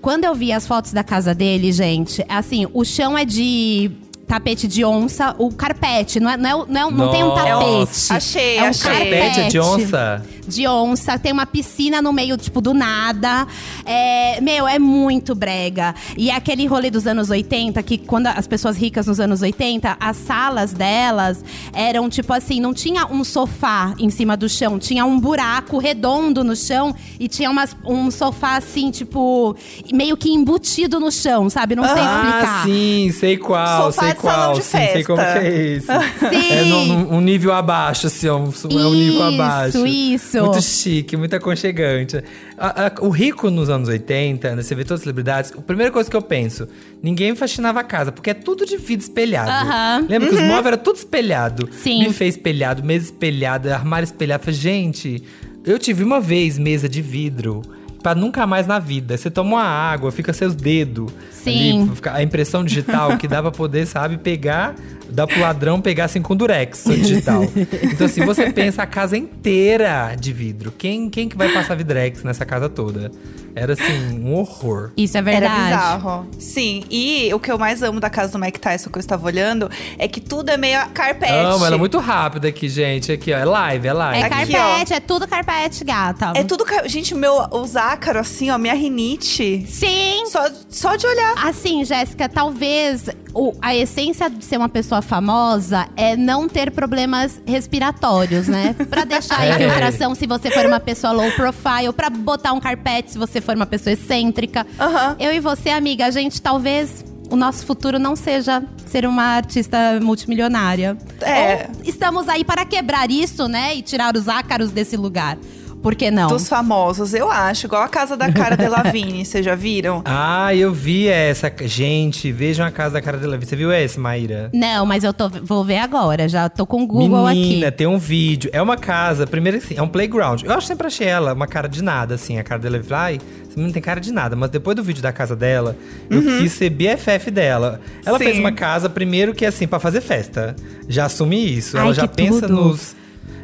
Quando 0.00 0.24
eu 0.24 0.34
vi 0.34 0.52
as 0.52 0.66
fotos 0.66 0.92
da 0.92 1.02
casa 1.02 1.34
dele, 1.34 1.72
gente, 1.72 2.24
assim, 2.28 2.66
o 2.72 2.84
chão 2.84 3.16
é 3.18 3.24
de 3.24 3.90
tapete 4.26 4.66
de 4.66 4.84
onça, 4.84 5.34
o 5.38 5.52
carpete, 5.52 6.18
não, 6.18 6.30
é, 6.30 6.36
não, 6.36 6.62
é, 6.62 6.66
não, 6.68 6.88
é- 6.88 6.92
não 6.92 7.10
tem 7.10 7.22
um 7.24 7.34
tapete. 7.34 8.12
Achei, 8.12 8.58
é 8.58 8.62
um 8.64 8.66
achei. 8.68 8.90
carpete. 8.90 9.10
Pet 9.10 9.40
é 9.40 9.48
de 9.48 9.60
onça? 9.60 10.26
De 10.48 10.66
onça, 10.68 11.18
tem 11.18 11.32
uma 11.32 11.44
piscina 11.46 12.00
no 12.00 12.12
meio, 12.12 12.36
tipo, 12.36 12.60
do 12.60 12.72
nada. 12.72 13.46
É, 13.84 14.40
meu, 14.40 14.66
é 14.68 14.78
muito 14.78 15.34
brega. 15.34 15.94
E 16.16 16.30
é 16.30 16.34
aquele 16.36 16.66
rolê 16.66 16.88
dos 16.90 17.06
anos 17.06 17.30
80, 17.30 17.82
que 17.82 17.98
quando 17.98 18.28
as 18.28 18.46
pessoas 18.46 18.76
ricas 18.76 19.06
nos 19.06 19.18
anos 19.18 19.42
80, 19.42 19.96
as 19.98 20.16
salas 20.16 20.72
delas 20.72 21.44
eram, 21.72 22.08
tipo 22.08 22.32
assim, 22.32 22.60
não 22.60 22.72
tinha 22.72 23.06
um 23.06 23.24
sofá 23.24 23.94
em 23.98 24.08
cima 24.10 24.36
do 24.36 24.48
chão, 24.48 24.78
tinha 24.78 25.04
um 25.04 25.18
buraco 25.18 25.78
redondo 25.78 26.44
no 26.44 26.54
chão 26.54 26.94
e 27.18 27.26
tinha 27.28 27.50
umas, 27.50 27.76
um 27.84 28.10
sofá 28.10 28.56
assim, 28.56 28.90
tipo, 28.90 29.56
meio 29.92 30.16
que 30.16 30.30
embutido 30.30 31.00
no 31.00 31.10
chão, 31.10 31.50
sabe? 31.50 31.74
Não 31.74 31.84
sei 31.84 32.02
Ah, 32.02 32.22
explicar. 32.24 32.64
sim, 32.64 33.10
sei 33.18 33.36
qual, 33.36 33.92
Sofá 33.92 34.06
sei 34.06 34.14
qual. 34.16 34.54
de 34.54 34.62
Sim, 34.62 34.78
sei 34.92 35.04
como 35.04 35.20
é 35.20 35.48
isso. 35.76 35.86
Sim. 35.86 36.52
É 36.56 36.64
num, 36.64 36.86
num- 36.86 37.14
um 37.16 37.20
nível 37.20 37.52
abaixo, 37.52 38.06
assim, 38.06 38.28
ó, 38.28 38.38
um, 38.38 38.44
é 38.48 38.86
um 38.86 38.94
nível 38.94 39.12
Isso, 39.14 39.22
abaixo. 39.22 39.86
isso. 39.86 40.40
Muito 40.42 40.62
chique, 40.62 41.16
muito 41.16 41.34
aconchegante. 41.36 42.22
A- 42.58 42.86
a- 42.86 42.92
o 43.00 43.10
rico 43.10 43.50
nos 43.50 43.68
anos 43.68 43.88
80, 43.88 44.56
né, 44.56 44.62
você 44.62 44.74
vê 44.74 44.82
todas 44.84 45.00
as 45.00 45.02
celebridades, 45.04 45.52
a 45.56 45.60
primeira 45.60 45.92
coisa 45.92 46.10
que 46.10 46.16
eu 46.16 46.22
penso, 46.22 46.66
ninguém 47.02 47.34
faxinava 47.36 47.80
a 47.80 47.84
casa, 47.84 48.10
porque 48.12 48.30
é 48.30 48.34
tudo 48.34 48.64
de 48.66 48.76
vidro 48.76 49.04
espelhado. 49.04 49.50
Aham. 49.50 50.06
Lembra 50.08 50.28
que 50.28 50.34
os 50.34 50.40
móveis 50.42 50.66
eram 50.66 50.78
tudo 50.78 50.96
espelhado. 50.96 51.68
Sim. 51.82 52.04
Buffet 52.04 52.28
espelhado, 52.28 52.82
mesa 52.84 53.06
espelhada, 53.06 53.74
armário 53.74 54.04
espelhado. 54.04 54.44
Falei, 54.44 54.58
gente, 54.58 55.22
eu 55.64 55.78
tive 55.78 56.02
uma 56.04 56.20
vez 56.20 56.58
mesa 56.58 56.88
de 56.88 57.02
vidro. 57.02 57.62
Pra 58.06 58.14
nunca 58.14 58.46
mais 58.46 58.68
na 58.68 58.78
vida. 58.78 59.16
Você 59.16 59.28
toma 59.28 59.56
uma 59.56 59.64
água, 59.64 60.12
fica 60.12 60.32
seus 60.32 60.54
dedos. 60.54 61.10
Sim. 61.32 61.90
Ali, 61.90 62.18
a 62.18 62.22
impressão 62.22 62.62
digital 62.62 63.18
que 63.18 63.26
dá 63.26 63.42
pra 63.42 63.50
poder, 63.50 63.84
sabe, 63.84 64.16
pegar, 64.16 64.76
dá 65.08 65.26
pro 65.26 65.40
ladrão 65.40 65.80
pegar 65.80 66.04
assim 66.06 66.20
com 66.22 66.34
durex 66.36 66.84
o 66.86 66.94
digital. 66.96 67.42
Então, 67.82 68.06
assim, 68.06 68.24
você 68.24 68.50
pensa 68.52 68.82
a 68.82 68.86
casa 68.86 69.16
inteira 69.16 70.14
de 70.18 70.32
vidro. 70.32 70.72
Quem, 70.76 71.08
quem 71.10 71.28
que 71.28 71.36
vai 71.36 71.48
passar 71.52 71.74
vidrex 71.76 72.22
nessa 72.22 72.44
casa 72.44 72.68
toda? 72.68 73.10
Era 73.54 73.72
assim, 73.72 74.20
um 74.22 74.34
horror. 74.34 74.90
Isso 74.96 75.16
é 75.16 75.22
verdade. 75.22 75.46
Era 75.54 75.64
bizarro. 75.64 76.28
Sim, 76.38 76.84
e 76.90 77.30
o 77.32 77.40
que 77.40 77.50
eu 77.50 77.58
mais 77.58 77.82
amo 77.82 77.98
da 77.98 78.10
casa 78.10 78.30
do 78.32 78.38
Mike 78.38 78.60
Tyson 78.60 78.90
que 78.90 78.98
eu 78.98 79.00
estava 79.00 79.24
olhando 79.24 79.70
é 79.98 80.06
que 80.06 80.20
tudo 80.20 80.50
é 80.50 80.58
meio 80.58 80.78
carpete. 80.90 81.32
Amo, 81.32 81.64
ela 81.64 81.74
é 81.76 81.78
muito 81.78 81.98
rápida 81.98 82.48
aqui, 82.48 82.68
gente. 82.68 83.10
Aqui, 83.12 83.32
ó. 83.32 83.38
É 83.38 83.44
live, 83.46 83.88
é 83.88 83.92
live. 83.94 84.22
É 84.22 84.26
Aqui, 84.26 84.52
carpete, 84.52 84.92
é 84.92 85.00
tudo 85.00 85.26
carpete, 85.26 85.84
gata. 85.84 86.32
É 86.34 86.44
tudo. 86.44 86.64
car- 86.66 86.86
Gente, 86.86 87.14
meu, 87.14 87.46
os 87.50 87.76
ácaros, 87.76 88.20
assim, 88.26 88.50
ó, 88.50 88.58
minha 88.58 88.74
rinite. 88.74 89.64
Sim. 89.66 90.24
Só, 90.26 90.44
só 90.68 90.96
de 90.96 91.06
olhar. 91.06 91.34
Assim, 91.46 91.82
Jéssica, 91.84 92.28
talvez 92.28 93.08
o- 93.38 93.54
a 93.60 93.74
essência 93.74 94.30
de 94.30 94.44
ser 94.44 94.56
uma 94.56 94.68
pessoa 94.68 95.02
famosa 95.02 95.86
é 95.96 96.16
não 96.16 96.48
ter 96.48 96.70
problemas 96.70 97.40
respiratórios, 97.46 98.48
né? 98.48 98.74
Pra 98.88 99.04
deixar 99.04 99.40
a 99.40 99.46
É. 99.46 99.50
infiltração 99.54 100.14
se 100.14 100.26
você 100.26 100.50
for 100.50 100.64
uma 100.66 100.80
pessoa 100.80 101.12
low 101.12 101.30
profile, 101.32 101.92
pra 101.94 102.08
botar 102.10 102.52
um 102.52 102.60
carpete 102.60 103.12
se 103.12 103.18
você 103.18 103.40
for 103.40 103.54
uma 103.54 103.66
pessoa 103.66 103.92
excêntrica. 103.92 104.66
Aham. 104.80 105.16
Eu 105.18 105.32
e 105.32 105.40
você, 105.40 105.70
amiga, 105.70 106.06
a 106.06 106.10
gente 106.10 106.40
talvez 106.40 107.04
o 107.28 107.36
nosso 107.36 107.66
futuro 107.66 107.98
não 107.98 108.14
seja 108.16 108.62
ser 108.86 109.04
uma 109.04 109.24
artista 109.24 109.98
multimilionária. 110.00 110.96
É. 111.20 111.68
Ou 111.74 111.82
estamos 111.84 112.28
aí 112.28 112.44
para 112.44 112.64
quebrar 112.64 113.10
isso, 113.10 113.48
né? 113.48 113.74
E 113.74 113.82
tirar 113.82 114.16
os 114.16 114.28
ácaros 114.28 114.70
desse 114.70 114.96
lugar. 114.96 115.36
Por 115.82 115.94
que 115.94 116.10
não? 116.10 116.28
Dos 116.28 116.48
famosos, 116.48 117.14
eu 117.14 117.30
acho. 117.30 117.66
Igual 117.66 117.82
a 117.82 117.88
casa 117.88 118.16
da 118.16 118.32
cara 118.32 118.56
Delevingne, 118.56 119.24
vocês 119.26 119.44
já 119.44 119.54
viram? 119.54 120.02
Ah, 120.04 120.54
eu 120.54 120.72
vi 120.72 121.06
essa. 121.06 121.52
Gente, 121.64 122.32
vejam 122.32 122.66
a 122.66 122.70
casa 122.70 122.94
da 122.94 123.02
cara 123.02 123.18
dela. 123.18 123.38
Você 123.38 123.54
viu 123.54 123.70
essa, 123.70 124.00
Maíra? 124.00 124.50
Não, 124.52 124.84
mas 124.84 125.04
eu 125.04 125.14
tô, 125.14 125.28
vou 125.28 125.64
ver 125.64 125.78
agora. 125.78 126.28
Já 126.28 126.48
tô 126.48 126.66
com 126.66 126.82
o 126.82 126.86
Google 126.86 127.28
Menina, 127.28 127.68
aqui. 127.68 127.76
tem 127.78 127.86
um 127.86 127.98
vídeo. 127.98 128.50
É 128.52 128.60
uma 128.60 128.76
casa, 128.76 129.26
primeiro 129.26 129.58
assim, 129.58 129.74
é 129.76 129.82
um 129.82 129.88
playground. 129.88 130.42
Eu 130.42 130.52
acho 130.52 130.66
sempre 130.66 130.86
achei 130.88 131.06
ela 131.06 131.32
uma 131.32 131.46
cara 131.46 131.68
de 131.68 131.82
nada, 131.82 132.14
assim, 132.16 132.38
a 132.38 132.42
cara 132.42 132.60
dela. 132.60 132.80
Ai, 132.90 133.14
essa 133.14 133.50
menina 133.50 133.66
não 133.68 133.72
tem 133.72 133.82
cara 133.82 134.00
de 134.00 134.12
nada. 134.12 134.34
Mas 134.34 134.50
depois 134.50 134.74
do 134.74 134.82
vídeo 134.82 135.02
da 135.02 135.12
casa 135.12 135.36
dela, 135.36 135.76
eu 136.10 136.20
quis 136.20 136.52
ser 136.52 136.70
BFF 136.70 137.30
dela. 137.30 137.80
Ela 138.04 138.18
Sim. 138.18 138.24
fez 138.24 138.38
uma 138.38 138.52
casa, 138.52 138.88
primeiro, 138.88 139.34
que 139.34 139.44
é 139.44 139.48
assim, 139.48 139.66
pra 139.68 139.78
fazer 139.78 140.00
festa. 140.00 140.56
Já 140.88 141.06
assumi 141.06 141.56
isso. 141.56 141.76
Ai, 141.76 141.84
ela 141.84 141.94
já 141.94 142.08
pensa 142.08 142.48
tudo. 142.48 142.54
nos. 142.54 142.96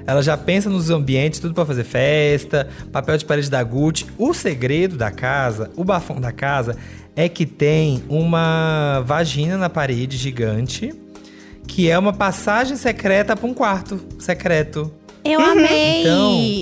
Ela 0.07 0.23
já 0.23 0.37
pensa 0.37 0.69
nos 0.69 0.91
ambientes, 0.91 1.41
tudo 1.41 1.55
pra 1.55 1.67
fazer 1.67 1.85
festa, 1.85 2.69
papel 2.91 3.17
de 3.17 3.25
parede 3.25 3.51
da 3.51 3.63
Gucci. 3.63 4.07
O 4.19 4.35
segredo 4.35 4.97
da 4.97 5.11
casa, 5.11 5.71
o 5.77 5.85
bafão 5.85 6.21
da 6.21 6.33
casa, 6.33 6.77
é 7.15 7.29
que 7.29 7.47
tem 7.47 8.03
uma 8.09 9.01
vagina 9.07 9.57
na 9.57 9.69
parede 9.69 10.17
gigante, 10.17 10.95
que 11.67 11.91
é 11.91 11.99
uma 11.99 12.13
passagem 12.13 12.77
secreta 12.77 13.37
pra 13.37 13.47
um 13.47 13.55
quarto 13.55 14.01
secreto. 14.19 14.93
Eu 15.25 15.41
amei! 15.41 16.03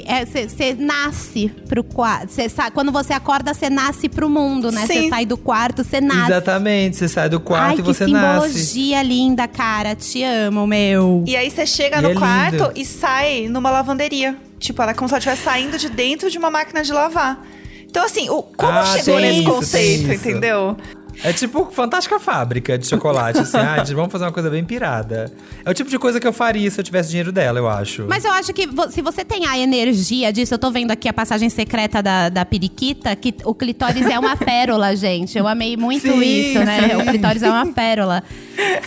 Então- 0.05 0.27
Você 0.49 0.75
nasce 0.79 1.49
pro 1.69 1.83
quarto. 1.83 2.31
Quando 2.75 2.93
você 2.93 3.13
acorda, 3.13 3.55
você 3.55 3.71
nasce 3.71 4.09
pro 4.09 4.29
mundo, 4.29 4.71
né? 4.71 4.87
Você 4.87 5.09
sai 5.09 5.25
do 5.25 5.37
quarto, 5.39 5.83
você 5.83 6.01
nasce. 6.01 6.31
Exatamente, 6.33 6.97
você 6.97 7.09
sai 7.09 7.29
do 7.29 7.41
quarto 7.41 7.67
Ai, 7.69 7.75
e 7.75 7.77
que 7.77 7.83
você 7.83 8.05
simbologia 8.05 8.97
nasce. 8.99 9.09
linda, 9.09 9.49
cara. 9.49 9.95
Te 9.95 10.23
amo, 10.23 10.67
meu. 10.67 11.25
E 11.27 11.37
aí 11.37 11.51
você 11.51 11.65
chega 11.65 11.99
E 11.99 12.03
no 12.03 12.11
é 12.11 12.15
quarto 12.15 12.53
lindo. 12.53 12.73
e 12.77 12.85
sai 12.85 13.49
numa 13.49 13.71
lavanderia. 13.71 14.37
Tipo, 14.59 14.83
ela 14.83 14.91
é 14.91 14.95
como 14.95 15.09
se 15.09 15.15
ela 15.15 15.19
estivesse 15.19 15.43
saindo 15.43 15.79
de 15.79 15.89
dentro 15.89 16.31
de 16.31 16.37
uma 16.37 16.51
máquina 16.51 16.83
de 16.83 16.93
lavar. 16.93 17.43
Então, 17.89 18.05
assim, 18.05 18.29
o, 18.31 18.43
como 18.43 18.71
Ah, 18.73 18.85
chegou 18.85 19.19
nesse 19.19 19.41
isso, 19.41 19.51
conceito, 19.51 20.07
tem 20.07 20.15
isso. 20.17 20.77
É 21.23 21.33
tipo 21.33 21.69
fantástica 21.71 22.19
fábrica 22.19 22.79
de 22.79 22.87
chocolate, 22.87 23.39
assim. 23.41 23.57
ah, 23.59 23.83
vamos 23.95 24.11
fazer 24.13 24.25
uma 24.25 24.33
coisa 24.33 24.49
bem 24.51 24.65
pirada. 24.65 25.33
É 25.65 25.71
o 25.71 25.75
tipo 25.75 25.91
de 25.91 25.99
coisa 25.99 26.19
que 26.21 26.27
eu 26.27 26.33
faria 26.33 26.71
se 26.71 26.81
eu 26.81 26.85
tivesse 26.85 27.11
dinheiro 27.11 27.31
dela, 27.33 27.59
eu 27.59 27.69
acho. 27.69 28.07
Mas 28.09 28.25
eu 28.25 28.33
acho 28.33 28.53
que 28.53 28.67
vo- 28.67 28.91
se 28.91 29.03
você 29.03 29.25
tem 29.25 29.47
a 29.47 29.59
energia 29.59 30.33
disso, 30.33 30.55
eu 30.55 30.59
tô 30.59 30.71
vendo 30.71 30.91
aqui 30.91 31.09
a 31.09 31.13
passagem 31.13 31.49
secreta 31.51 32.03
da, 32.03 32.29
da 32.29 32.45
periquita, 32.45 33.15
que 33.17 33.35
o 33.45 33.55
clitóris 33.55 34.07
é 34.07 34.19
uma 34.19 34.37
pérola, 34.39 34.95
gente. 34.97 35.37
Eu 35.37 35.47
amei 35.47 35.77
muito 35.77 36.03
Sim, 36.03 36.21
isso, 36.21 36.59
né? 36.61 36.89
sim. 36.91 36.97
O 36.97 37.05
clitóris 37.07 37.43
é 37.43 37.51
uma 37.51 37.67
pérola. 37.73 38.23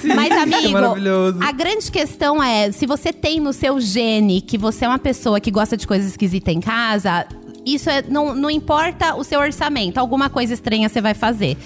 Mas, 0.04 0.30
é 0.32 0.40
amigo, 0.42 0.74
maravilhoso. 0.74 1.40
a 1.42 1.52
grande 1.52 1.92
questão 1.92 2.42
é: 2.44 2.72
se 2.72 2.86
você 2.86 3.12
tem 3.14 3.40
no 3.40 3.54
seu 3.54 3.80
gene 3.80 4.42
que 4.42 4.58
você 4.58 4.86
é 4.86 4.88
uma 4.88 5.00
pessoa 5.00 5.40
que 5.40 5.50
gosta 5.52 5.76
de 5.78 5.86
coisas 5.88 6.12
esquisitas 6.12 6.54
em 6.54 6.60
casa. 6.60 7.26
Isso 7.66 7.90
é, 7.90 8.04
não, 8.08 8.36
não 8.36 8.50
importa 8.50 9.16
o 9.16 9.24
seu 9.24 9.40
orçamento, 9.40 9.98
alguma 9.98 10.30
coisa 10.30 10.54
estranha 10.54 10.90
você 10.90 11.00
vai 11.02 11.14
fazer. 11.14 11.58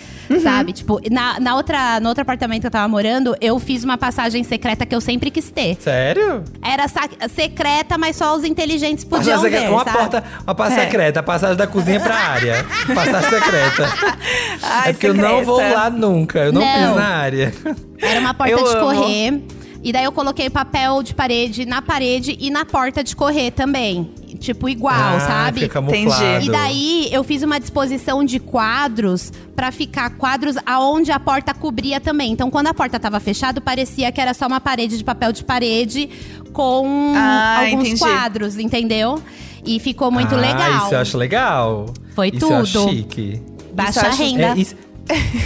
Sabe? 0.44 0.74
Tipo, 0.74 1.00
na, 1.10 1.39
na 1.39 1.56
outra, 1.56 2.00
no 2.01 2.10
outro 2.10 2.22
apartamento 2.22 2.62
que 2.62 2.68
eu 2.68 2.72
tava 2.72 2.88
morando, 2.88 3.36
eu 3.39 3.58
fiz 3.60 3.84
uma 3.84 3.98
passagem 3.98 4.44
secreta 4.44 4.86
que 4.86 4.94
eu 4.94 5.00
sempre 5.01 5.32
quis 5.32 5.50
ter. 5.50 5.77
Sério? 5.80 6.44
Era 6.62 6.86
secreta, 7.30 7.98
mas 7.98 8.16
só 8.18 8.36
os 8.36 8.44
inteligentes 8.44 9.04
podiam 9.06 9.36
Passagem 9.38 9.50
ver, 9.51 9.58
secreta, 9.58 9.74
uma 9.74 9.84
sabe? 9.86 9.98
porta, 9.98 10.24
uma 10.46 10.56
passagem 10.56 10.84
É. 10.84 10.86
secreta, 10.88 11.20
a 11.20 11.24
passagem 11.24 11.56
da 11.58 11.66
cozinha 11.68 12.00
pra 12.00 12.16
área. 12.16 12.66
Passagem 12.94 13.30
secreta. 13.30 13.94
Ai, 14.62 14.89
é 14.89 14.94
porque 14.94 15.08
eu 15.08 15.13
não 15.13 15.44
vou 15.46 15.56
secreta. 15.58 15.77
lá 15.80 15.89
nunca, 15.89 16.39
eu 16.39 16.51
não, 16.54 16.62
Não. 16.62 16.74
piso 16.74 16.96
na 16.96 17.08
área. 17.08 17.54
Era 18.01 18.20
uma 18.20 18.34
porta 18.34 18.51
Eu 18.51 18.63
de 18.63 18.70
amo. 18.75 18.80
correr. 18.82 19.42
E 19.84 19.92
daí 19.94 20.04
eu 20.04 20.12
coloquei 20.12 20.50
papel 20.50 21.02
de 21.04 21.14
parede 21.14 21.66
na 21.66 21.82
parede 21.82 22.36
e 22.40 22.50
na 22.50 22.66
porta 22.66 23.04
de 23.04 23.16
correr 23.16 23.52
também. 23.52 24.10
Tipo, 24.40 24.68
igual, 24.70 24.94
Ah, 24.96 25.20
sabe? 25.20 25.62
Fica 25.62 25.74
camuflado. 25.74 26.24
Entendi. 26.26 26.48
E 26.48 26.52
daí 26.52 27.10
eu 27.12 27.24
fiz 27.24 27.42
uma 27.44 27.60
disposição 27.60 28.24
de 28.24 28.40
quadros 28.40 29.32
pra 29.56 29.72
ficar 29.72 30.10
quadros 30.12 30.56
aonde 30.66 31.12
a 31.12 31.20
porta 31.20 31.54
cobria 31.54 32.00
também. 32.00 32.32
Então, 32.32 32.50
quando 32.52 32.68
a 32.68 32.74
porta 32.74 33.00
tava 33.00 33.20
fechada, 33.20 33.62
parecia 33.62 34.12
que 34.12 34.20
era 34.20 34.34
só 34.34 34.46
uma 34.48 34.60
parede 34.60 34.98
de 34.98 35.04
papel 35.04 35.32
de 35.32 35.44
parede 35.44 36.10
com 36.54 37.14
Ah, 37.16 37.60
alguns 37.66 37.86
entendi. 37.88 38.00
quadros, 38.00 38.58
entendeu? 38.60 39.22
E 39.66 39.80
ficou 39.80 40.12
muito 40.12 40.36
ah, 40.36 40.40
legal. 40.40 40.86
Isso 40.86 40.94
eu 40.96 41.00
acho 41.00 41.18
legal. 41.18 41.86
Foi 42.16 42.30
isso 42.34 42.46
Eu 42.46 42.58
acho 42.58 42.74
tudo. 42.74 42.90
chique. 42.92 43.42
Baixa 43.74 43.92
Isso 43.92 44.00
eu 44.00 44.10
acho- 44.10 44.24
renda. 44.24 44.44
É, 44.44 44.58
isso- 44.58 44.76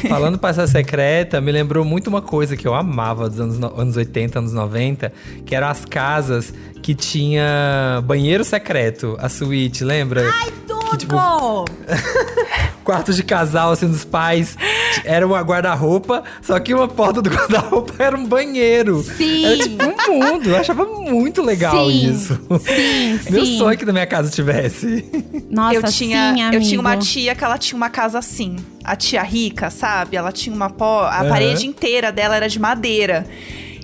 Falando 0.10 0.38
passagem 0.40 0.72
secreta, 0.72 1.40
me 1.40 1.52
lembrou 1.52 1.86
muito 1.86 2.08
uma 2.08 2.22
coisa 2.22 2.58
que 2.58 2.68
eu 2.68 2.74
amava 2.74 3.30
dos 3.30 3.40
anos, 3.40 3.60
no- 3.60 3.80
anos 3.80 3.96
80, 3.96 4.40
anos 4.40 4.54
90, 4.54 5.12
que 5.46 5.54
eram 5.56 5.68
as 5.68 5.86
casas 5.86 6.54
que 6.82 6.96
tinha 6.96 8.02
banheiro 8.04 8.44
secreto, 8.44 9.16
a 9.20 9.30
suíte, 9.30 9.84
lembra? 9.84 10.30
Ai, 10.34 10.52
Tudo! 10.68 10.98
tipo, 10.98 11.16
quarto 12.84 13.14
de 13.14 13.24
casal, 13.24 13.72
assim, 13.72 13.88
dos 13.88 14.04
pais. 14.04 14.58
Era 15.06 15.26
uma 15.26 15.40
guarda-roupa, 15.42 16.24
só 16.42 16.60
que 16.60 16.74
uma 16.74 16.88
porta 16.88 17.22
do 17.22 17.30
guarda-roupa 17.32 17.94
era 18.00 18.18
um 18.18 18.26
banheiro. 18.26 19.02
Sim. 19.04 19.46
Era 19.46 19.58
tipo 19.58 19.84
um 19.86 20.20
mundo. 20.20 20.50
Eu 20.50 20.58
achava 20.58 20.86
muito 20.86 21.42
legal 21.42 21.90
Sim. 21.90 22.12
isso. 22.12 22.34
Sim, 22.60 23.20
Meu 23.32 23.46
sim. 23.46 23.58
sonho 23.58 23.78
que 23.78 23.86
na 23.86 23.94
minha 23.94 24.08
casa 24.08 24.30
tivesse. 24.30 25.06
Nossa, 25.50 25.76
eu 25.76 25.84
tinha, 25.84 26.34
sim, 26.34 26.56
eu 26.56 26.62
tinha 26.62 26.80
uma 26.80 26.98
tia 26.98 27.36
que 27.36 27.44
ela 27.44 27.58
tinha 27.58 27.78
uma 27.78 27.90
casa 27.90 28.20
assim. 28.20 28.58
A 28.84 28.96
tia 28.96 29.22
rica, 29.22 29.70
sabe? 29.70 30.18
Ela 30.18 30.32
tinha 30.32 30.56
uma 30.56 30.70
pó, 30.70 31.04
a 31.04 31.20
Aham. 31.22 31.30
parede 31.30 31.68
inteira 31.68 32.12
dela 32.12 32.36
era 32.36 32.50
de 32.50 32.60
madeira. 32.60 33.26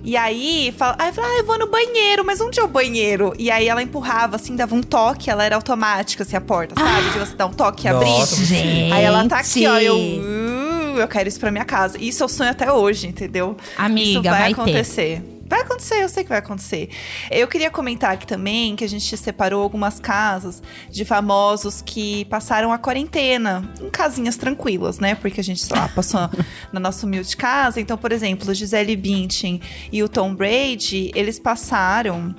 E 0.08 0.16
aí, 0.16 0.74
fala, 0.78 0.96
aí 0.98 1.10
eu 1.10 1.14
falava, 1.14 1.34
ah, 1.34 1.38
eu 1.40 1.46
vou 1.46 1.60
no 1.60 1.68
banheiro, 1.68 2.24
mas 2.26 2.40
onde 2.40 2.58
é 2.62 2.64
o 2.64 2.68
banheiro? 2.68 3.34
E 3.38 3.52
aí 3.52 3.68
ela 3.68 3.84
empurrava, 3.84 4.38
assim, 4.38 4.56
dava 4.56 4.74
um 4.74 4.82
toque, 4.82 5.30
ela 5.30 5.44
era 5.44 5.58
automática, 5.58 6.24
assim, 6.24 6.38
a 6.38 6.40
porta, 6.40 6.76
sabe? 6.80 7.10
De 7.10 7.20
você 7.20 7.36
dar 7.36 7.46
um 7.48 7.52
toque 7.52 7.88
e 7.88 7.90
abrir. 7.90 8.26
Gente. 8.46 8.94
Aí 8.94 9.04
ela 9.04 9.28
tá 9.28 9.40
aqui, 9.40 9.68
ó, 9.68 9.78
eu. 9.78 9.98
"Uh, 9.98 10.98
eu 10.98 11.08
quero 11.10 11.28
isso 11.28 11.38
pra 11.42 11.52
minha 11.52 11.66
casa. 11.66 11.98
Isso 12.02 12.24
eu 12.24 12.30
sonho 12.30 12.50
até 12.50 12.72
hoje, 12.72 13.06
entendeu? 13.06 13.58
Amiga, 13.78 14.10
isso 14.12 14.22
vai, 14.24 14.40
vai 14.54 14.54
ter. 14.74 14.84
Vai 15.50 15.62
acontecer, 15.62 16.04
eu 16.04 16.10
sei 16.10 16.24
que 16.24 16.30
vai 16.30 16.40
acontecer. 16.40 16.90
Eu 17.32 17.48
queria 17.48 17.72
comentar 17.72 18.12
aqui 18.12 18.28
também 18.28 18.76
que 18.76 18.84
a 18.84 18.90
gente 18.90 19.16
separou 19.16 19.64
algumas 19.64 20.00
casas 20.00 20.62
de 20.90 21.06
famosos 21.06 21.82
que 21.82 22.26
passaram 22.26 22.72
a 22.72 22.78
quarentena 22.78 23.70
em 23.82 23.90
casinhas 23.90 24.36
tranquilas, 24.36 25.00
né? 25.00 25.16
Porque 25.16 25.40
a 25.40 25.44
gente, 25.44 25.64
sei 25.64 25.76
lá, 25.76 25.88
passou 25.90 26.30
na 26.72 26.80
nossa 26.80 27.06
humilde 27.06 27.36
casa. 27.38 27.80
Então, 27.80 27.98
por 27.98 28.12
exemplo, 28.12 28.54
Gisele 28.54 28.96
Bündchen 28.96 29.62
e 29.92 30.04
o 30.04 30.10
Tom 30.10 30.36
Brady, 30.36 31.12
eles 31.16 31.40
passaram 31.40 32.36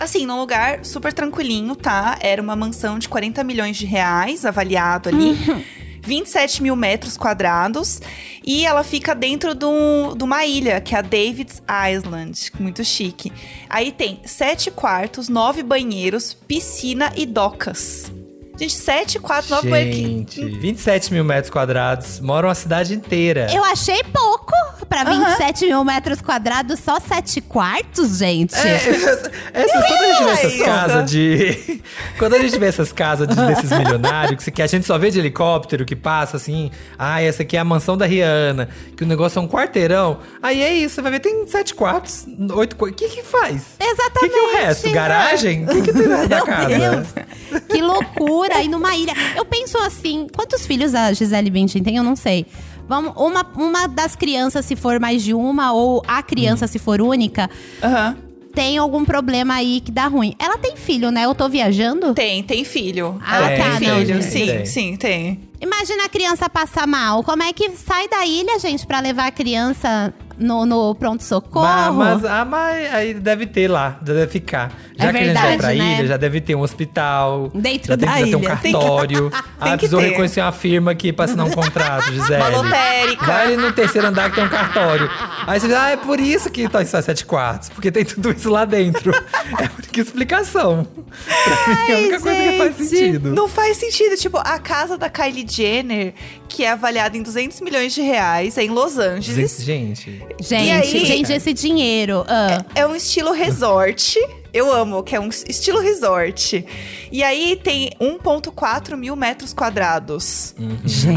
Assim, 0.00 0.24
num 0.26 0.38
lugar 0.38 0.84
super 0.84 1.12
tranquilinho, 1.12 1.74
tá? 1.74 2.16
Era 2.20 2.40
uma 2.40 2.54
mansão 2.54 3.00
de 3.00 3.08
40 3.08 3.42
milhões 3.42 3.76
de 3.76 3.84
reais, 3.84 4.44
avaliado 4.46 5.08
ali. 5.08 5.36
27 6.08 6.62
mil 6.62 6.74
metros 6.74 7.16
quadrados. 7.16 8.00
E 8.44 8.64
ela 8.64 8.82
fica 8.82 9.14
dentro 9.14 9.54
do- 9.54 10.14
de 10.16 10.24
uma 10.24 10.44
ilha, 10.46 10.80
que 10.80 10.94
é 10.94 10.98
a 10.98 11.02
David's 11.02 11.62
Island. 11.92 12.50
Muito 12.58 12.82
chique. 12.82 13.30
Aí 13.68 13.92
tem 13.92 14.20
sete 14.24 14.70
quartos, 14.70 15.28
nove 15.28 15.62
banheiros, 15.62 16.32
piscina 16.32 17.12
e 17.14 17.26
docas. 17.26 18.10
Gente, 18.58 18.74
sete 18.74 19.18
quartos, 19.20 19.50
nove 19.50 19.70
banheiros. 19.70 19.94
Gente, 20.34 20.44
27 20.58 21.12
mil 21.12 21.22
metros 21.24 21.50
quadrados, 21.50 22.18
moram 22.20 22.48
a 22.48 22.54
cidade 22.54 22.92
inteira. 22.94 23.46
Eu 23.52 23.62
achei 23.64 24.02
pouco 24.04 24.52
pra 24.88 25.04
27 25.04 25.66
mil 25.66 25.84
metros 25.84 26.20
quadrados, 26.20 26.80
só 26.80 26.98
sete 26.98 27.40
quartos, 27.40 28.18
gente. 28.18 28.54
É, 28.56 28.74
essa- 28.88 29.30
essa- 29.52 29.80
quando 29.80 30.02
a 30.02 30.08
gente 30.08 30.24
vê 30.24 30.30
essas 30.30 30.62
casas 30.62 31.10
de. 31.10 31.82
Quando 32.18 32.34
a 32.34 32.38
gente 32.40 32.58
vê 32.58 32.66
essas 32.66 32.92
casas 32.92 33.28
de- 33.28 33.34
desses 33.46 33.70
milionários, 33.78 34.42
que, 34.44 34.50
que 34.50 34.62
a 34.62 34.66
gente 34.66 34.84
só 34.86 34.98
vê 34.98 35.10
de 35.10 35.18
helicóptero 35.20 35.84
que 35.84 35.94
passa 35.94 36.36
assim. 36.36 36.70
Ah, 36.98 37.22
essa 37.22 37.42
aqui 37.42 37.56
é 37.56 37.60
a 37.60 37.64
mansão 37.64 37.96
da 37.96 38.06
Rihanna, 38.06 38.68
que 38.96 39.04
o 39.04 39.06
negócio 39.06 39.38
é 39.38 39.42
um 39.42 39.46
quarteirão. 39.48 40.18
Aí 40.42 40.60
é 40.62 40.72
isso, 40.74 40.96
você 40.96 41.02
vai 41.02 41.12
ver, 41.12 41.20
tem 41.20 41.46
sete 41.46 41.74
quartos, 41.74 42.26
oito 42.56 42.74
quartos. 42.76 43.04
O 43.04 43.08
que 43.08 43.14
que 43.16 43.22
faz? 43.22 43.62
O 43.80 43.84
Exatamente. 43.84 44.20
que, 44.20 44.28
que 44.30 44.36
é 44.36 44.42
o 44.42 44.52
resto? 44.66 44.90
Garagem? 44.90 45.64
O 45.64 45.68
que, 45.68 45.82
que 45.82 45.92
tem 45.92 46.08
dentro 46.08 46.28
da 46.28 46.36
Meu 46.36 46.46
casa? 46.46 46.68
Deus. 46.68 47.62
Que 47.68 47.80
loucura! 47.80 48.47
E 48.62 48.68
numa 48.68 48.94
ilha. 48.96 49.12
Eu 49.36 49.44
penso 49.44 49.76
assim: 49.78 50.26
quantos 50.34 50.66
filhos 50.66 50.94
a 50.94 51.12
Gisele 51.12 51.50
Bündchen 51.50 51.82
tem? 51.82 51.96
Eu 51.96 52.02
não 52.04 52.16
sei. 52.16 52.46
Vamos, 52.88 53.12
uma, 53.16 53.46
uma 53.56 53.86
das 53.86 54.16
crianças, 54.16 54.64
se 54.64 54.74
for 54.74 54.98
mais 54.98 55.22
de 55.22 55.34
uma, 55.34 55.72
ou 55.72 56.02
a 56.08 56.22
criança, 56.22 56.66
se 56.66 56.78
for 56.78 57.02
única, 57.02 57.50
Aham. 57.82 58.16
tem 58.54 58.78
algum 58.78 59.04
problema 59.04 59.54
aí 59.54 59.82
que 59.82 59.92
dá 59.92 60.06
ruim. 60.06 60.34
Ela 60.38 60.56
tem 60.56 60.74
filho, 60.74 61.10
né? 61.10 61.26
Eu 61.26 61.34
tô 61.34 61.48
viajando. 61.50 62.14
Tem, 62.14 62.42
tem 62.42 62.64
filho. 62.64 63.20
Ah, 63.22 63.36
Ela 63.36 63.48
tá, 63.72 63.78
tem 63.78 63.88
não, 63.88 63.96
filho. 63.98 64.06
gente. 64.22 64.24
Sim, 64.24 64.46
Tem. 64.46 64.64
sim, 64.66 64.96
tem. 64.96 65.40
Imagina 65.60 66.04
a 66.04 66.08
criança 66.08 66.48
passar 66.48 66.86
mal. 66.86 67.22
Como 67.22 67.42
é 67.42 67.52
que 67.52 67.68
sai 67.72 68.08
da 68.08 68.24
ilha, 68.24 68.58
gente, 68.58 68.86
pra 68.86 69.00
levar 69.00 69.26
a 69.26 69.30
criança 69.32 70.14
no, 70.38 70.64
no 70.66 70.94
pronto-socorro. 70.94 71.64
Mas, 71.94 72.22
mas, 72.22 72.24
ah, 72.24 72.44
mas 72.44 72.94
aí 72.94 73.14
deve 73.14 73.46
ter 73.46 73.68
lá, 73.68 73.98
já 74.06 74.14
deve 74.14 74.28
ficar. 74.32 74.72
Já 74.98 75.08
É 75.08 75.12
que 75.12 75.18
a 75.18 75.22
gente 75.24 75.34
vai 75.34 75.42
verdade, 75.50 75.56
pra 75.58 75.68
né? 75.68 75.94
ilha, 75.98 76.06
já 76.06 76.16
deve 76.16 76.40
ter 76.40 76.54
um 76.54 76.60
hospital. 76.60 77.50
Dentro 77.54 77.88
já 77.88 77.96
da 77.96 78.06
deve 78.14 78.30
ter 78.30 78.36
um 78.36 78.40
ilha. 78.40 78.56
Tem 78.56 78.72
que- 78.72 78.78
cartório. 78.78 79.30
Tem 79.60 79.72
ah, 79.72 79.76
precisou 79.76 80.00
ter. 80.00 80.08
reconhecer 80.10 80.40
uma 80.40 80.52
firma 80.52 80.90
aqui 80.92 81.12
pra 81.12 81.24
assinar 81.24 81.46
um 81.46 81.50
contrato, 81.50 82.10
Gisele. 82.12 82.36
Uma 82.42 82.48
lotérica. 82.62 83.26
Vai 83.26 83.46
ali 83.46 83.56
no 83.56 83.72
terceiro 83.72 84.06
andar 84.08 84.30
que 84.30 84.36
tem 84.36 84.44
um 84.44 84.48
cartório. 84.48 85.10
Aí 85.46 85.58
você 85.60 85.66
diz, 85.68 85.76
ah, 85.76 85.90
é 85.90 85.96
por 85.96 86.18
isso 86.20 86.50
que 86.50 86.68
tá 86.68 86.82
em 86.82 86.86
só 86.86 87.00
sete 87.02 87.24
quartos. 87.24 87.68
Porque 87.68 87.90
tem 87.90 88.04
tudo 88.04 88.30
isso 88.32 88.48
lá 88.50 88.64
dentro. 88.64 89.12
É 89.58 89.64
a 89.64 89.70
única 89.76 90.00
explicação. 90.00 90.86
Pra 91.24 91.74
mim, 91.74 91.90
é 91.90 91.94
a 91.94 91.98
única 91.98 92.20
coisa 92.20 92.42
que 92.42 92.58
faz 92.58 92.76
sentido. 92.76 93.30
Não 93.34 93.48
faz 93.48 93.76
sentido. 93.78 94.16
Tipo, 94.16 94.36
a 94.38 94.58
casa 94.58 94.96
da 94.98 95.08
Kylie 95.08 95.46
Jenner, 95.48 96.12
que 96.48 96.64
é 96.64 96.70
avaliada 96.72 97.16
em 97.16 97.22
200 97.22 97.60
milhões 97.62 97.94
de 97.94 98.02
reais, 98.02 98.58
é 98.58 98.64
em 98.64 98.68
Los 98.68 98.98
Angeles. 98.98 99.58
Gente, 99.62 100.22
Gente, 100.40 100.70
aí? 100.96 101.04
gente, 101.06 101.32
esse 101.32 101.52
dinheiro. 101.52 102.24
ah. 102.28 102.64
É 102.74 102.86
um 102.86 102.94
estilo 102.94 103.32
resort. 103.32 104.18
Eu 104.52 104.72
amo, 104.72 105.02
que 105.02 105.14
é 105.14 105.20
um 105.20 105.28
estilo 105.28 105.78
resort. 105.80 106.64
E 107.12 107.22
aí 107.22 107.54
tem 107.62 107.90
1,4 108.00 108.96
mil 108.96 109.14
metros 109.14 109.52
quadrados. 109.52 110.54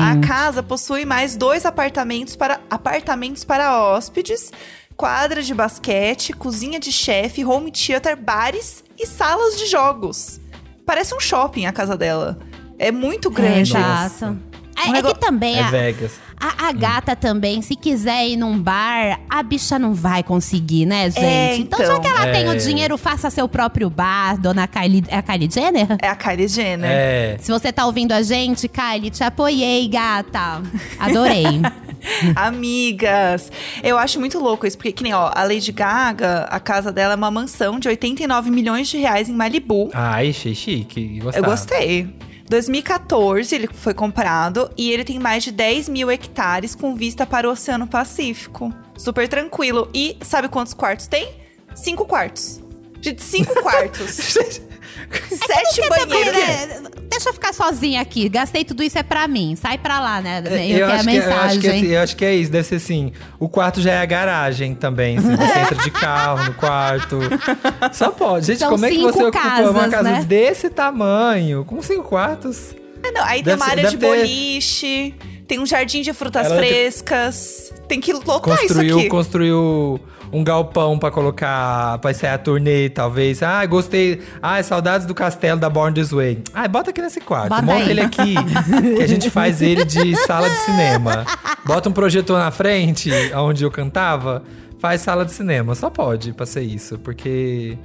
A 0.01 0.18
casa 0.27 0.62
possui 0.62 1.06
mais 1.06 1.36
dois 1.36 1.65
apartamentos 1.65 2.36
para, 2.36 2.60
apartamentos 2.70 3.44
para 3.46 3.77
hóspedes, 3.82 4.51
quadra 4.98 5.41
de 5.41 5.53
basquete, 5.53 6.34
cozinha 6.34 6.80
de 6.80 6.91
chefe, 6.91 7.46
home 7.46 7.72
theater, 7.72 8.15
bares 8.18 8.84
e 9.00 9.06
salas 9.08 9.58
de 9.58 9.65
jogos. 9.65 10.39
Parece 10.86 11.15
um 11.15 11.20
shopping 11.20 11.65
a 11.65 11.72
casa 11.72 11.96
dela. 11.96 12.38
É 12.77 12.91
muito 12.91 13.30
É, 13.30 13.32
grande. 13.32 13.72
exato. 13.77 14.38
É, 14.85 14.89
Um 14.89 14.95
é 14.95 15.01
que 15.03 15.19
também 15.19 15.57
é 15.57 15.61
a, 15.63 15.69
Vegas. 15.69 16.19
a, 16.39 16.67
a 16.67 16.71
gata 16.71 17.15
também, 17.15 17.61
se 17.61 17.75
quiser 17.75 18.27
ir 18.27 18.38
num 18.38 18.57
bar, 18.57 19.19
a 19.29 19.43
bicha 19.43 19.77
não 19.77 19.93
vai 19.93 20.23
conseguir, 20.23 20.85
né, 20.85 21.09
gente? 21.09 21.23
É, 21.23 21.55
então, 21.57 21.79
já 21.79 21.85
então. 21.85 22.01
que 22.01 22.07
ela 22.07 22.31
tem 22.31 22.45
É. 22.45 22.50
o 22.50 22.57
dinheiro, 22.57 22.97
faça 22.97 23.29
seu 23.29 23.47
próprio 23.47 23.89
bar, 23.89 24.38
dona 24.39 24.67
Kylie. 24.67 25.03
É 25.07 25.17
a 25.17 25.21
Kylie 25.21 25.50
Jenner? 25.51 25.88
É 26.01 26.07
a 26.09 26.15
Kylie 26.15 26.47
Jenner. 26.47 26.89
É. 26.91 27.38
Se 27.39 27.51
você 27.51 27.71
tá 27.71 27.85
ouvindo 27.85 28.11
a 28.11 28.21
gente, 28.21 28.67
Kylie, 28.67 29.09
te 29.11 29.23
apoiei, 29.23 29.88
gata. 29.88 30.61
Adorei. 31.00 31.45
Amigas, 32.35 33.51
eu 33.83 33.97
acho 33.97 34.19
muito 34.19 34.39
louco 34.39 34.65
isso, 34.65 34.75
porque 34.75 34.91
que 34.91 35.03
nem, 35.03 35.13
ó, 35.13 35.31
a 35.33 35.43
Lady 35.43 35.71
Gaga, 35.71 36.47
a 36.50 36.59
casa 36.59 36.91
dela 36.91 37.13
é 37.13 37.15
uma 37.15 37.29
mansão 37.29 37.79
de 37.79 37.88
89 37.88 38.50
milhões 38.50 38.88
de 38.88 38.97
reais 38.97 39.29
em 39.29 39.33
Malibu. 39.33 39.89
Ai, 39.93 40.29
achei 40.29 40.55
chique. 40.55 41.17
Eu 41.19 41.25
Gostava. 41.25 41.45
gostei. 41.47 42.09
2014 42.51 43.55
ele 43.55 43.67
foi 43.67 43.93
comprado 43.93 44.70
e 44.77 44.91
ele 44.91 45.05
tem 45.05 45.17
mais 45.17 45.41
de 45.41 45.51
10 45.51 45.88
mil 45.88 46.12
hectares 46.12 46.75
com 46.75 46.93
vista 46.93 47.25
para 47.25 47.48
o 47.48 47.51
Oceano 47.51 47.88
Pacífico. 47.88 48.74
Super 48.98 49.27
tranquilo. 49.29 49.89
E 49.93 50.17
sabe 50.22 50.50
quantos 50.50 50.74
quartos 50.74 51.08
tem? 51.08 51.34
Cinco 51.74 52.05
quartos. 52.05 52.62
Gente, 53.01 53.24
cinco 53.24 53.53
quartos. 53.62 54.60
Sete 55.29 55.89
banheiros. 55.89 56.38
É, 56.38 56.81
Deixa 57.12 57.27
eu 57.29 57.34
ficar 57.34 57.53
sozinha 57.53 58.01
aqui. 58.01 58.29
Gastei 58.29 58.63
tudo 58.63 58.81
isso 58.81 58.98
é 58.98 59.03
pra 59.03 59.27
mim. 59.27 59.55
Sai 59.55 59.77
pra 59.77 60.00
lá, 60.00 60.22
né? 60.22 60.41
Eu, 60.46 60.51
É, 60.55 60.65
Eu 60.65 60.88
quero 60.88 60.91
a 60.91 60.96
acho, 60.96 61.03
que, 61.03 61.15
eu, 61.15 61.22
acho 61.22 61.27
mensagem. 61.27 61.60
que, 61.62 61.67
assim, 61.67 61.86
eu 61.88 62.01
acho 62.01 62.15
que 62.15 62.25
é 62.25 62.36
isso, 62.36 62.51
deve 62.51 62.67
ser 62.67 62.75
assim. 62.75 63.12
O 63.39 63.50
quarto 63.50 63.81
já 63.81 63.91
é 63.91 64.01
a 64.01 64.05
garagem 64.05 64.74
também. 64.74 65.17
assim, 65.17 65.36
você 65.36 65.60
entra 65.60 65.75
de 65.75 65.91
carro 65.91 66.46
no 66.46 66.53
quarto. 66.53 67.20
Só 67.91 68.12
pode. 68.12 68.46
Gente, 68.48 68.60
São 68.60 68.70
como 68.70 68.86
é 68.86 68.89
que 68.89 68.98
você 69.01 69.24
ocupa 69.24 69.70
uma 69.70 69.89
casa 69.89 70.03
né? 70.03 70.24
desse 70.25 70.70
tamanho? 70.70 71.65
Com 71.65 71.81
cinco 71.81 72.03
quartos? 72.03 72.74
É, 73.03 73.12
não, 73.12 73.24
aí 73.25 73.41
Deve 73.43 73.43
tem 73.43 73.55
uma 73.55 73.65
ser- 73.65 73.72
área 73.72 73.89
de 73.89 73.98
ter- 73.98 74.05
boliche, 74.08 75.15
tem 75.48 75.60
um 75.60 75.65
jardim 75.65 76.01
de 76.01 76.13
frutas 76.13 76.46
Ela 76.46 76.55
frescas. 76.58 77.74
Tem 77.88 78.00
que 78.00 78.13
lotar 78.13 78.36
isso 78.38 78.67
Construiu, 78.67 79.00
aqui. 79.00 79.10
construiu 79.10 80.00
um 80.31 80.43
galpão 80.43 80.97
pra 80.97 81.11
colocar, 81.11 81.97
pra 82.00 82.13
sair 82.13 82.31
a 82.31 82.38
turnê, 82.38 82.89
talvez. 82.89 83.43
Ah, 83.43 83.65
gostei. 83.65 84.21
Ah, 84.41 84.61
saudades 84.63 85.05
do 85.05 85.13
castelo 85.13 85.59
da 85.59 85.69
Born 85.69 85.93
This 85.93 86.11
Way. 86.11 86.43
Ah, 86.53 86.67
bota 86.67 86.91
aqui 86.91 87.01
nesse 87.01 87.19
quarto. 87.19 87.50
Bota 87.50 87.61
Monta 87.61 87.83
aí. 87.83 87.89
ele 87.89 88.01
aqui, 88.01 88.35
que 88.97 89.03
a 89.03 89.07
gente 89.07 89.29
faz 89.29 89.61
ele 89.61 89.83
de 89.83 90.15
sala 90.25 90.50
de 90.50 90.55
cinema. 90.57 91.25
Bota 91.65 91.89
um 91.89 91.91
projetor 91.91 92.39
na 92.39 92.51
frente, 92.51 93.11
onde 93.35 93.63
eu 93.63 93.71
cantava, 93.71 94.43
faz 94.79 95.01
sala 95.01 95.25
de 95.25 95.31
cinema. 95.33 95.75
Só 95.75 95.89
pode 95.89 96.33
pra 96.33 96.45
ser 96.45 96.61
isso, 96.61 96.97
porque 97.00 97.77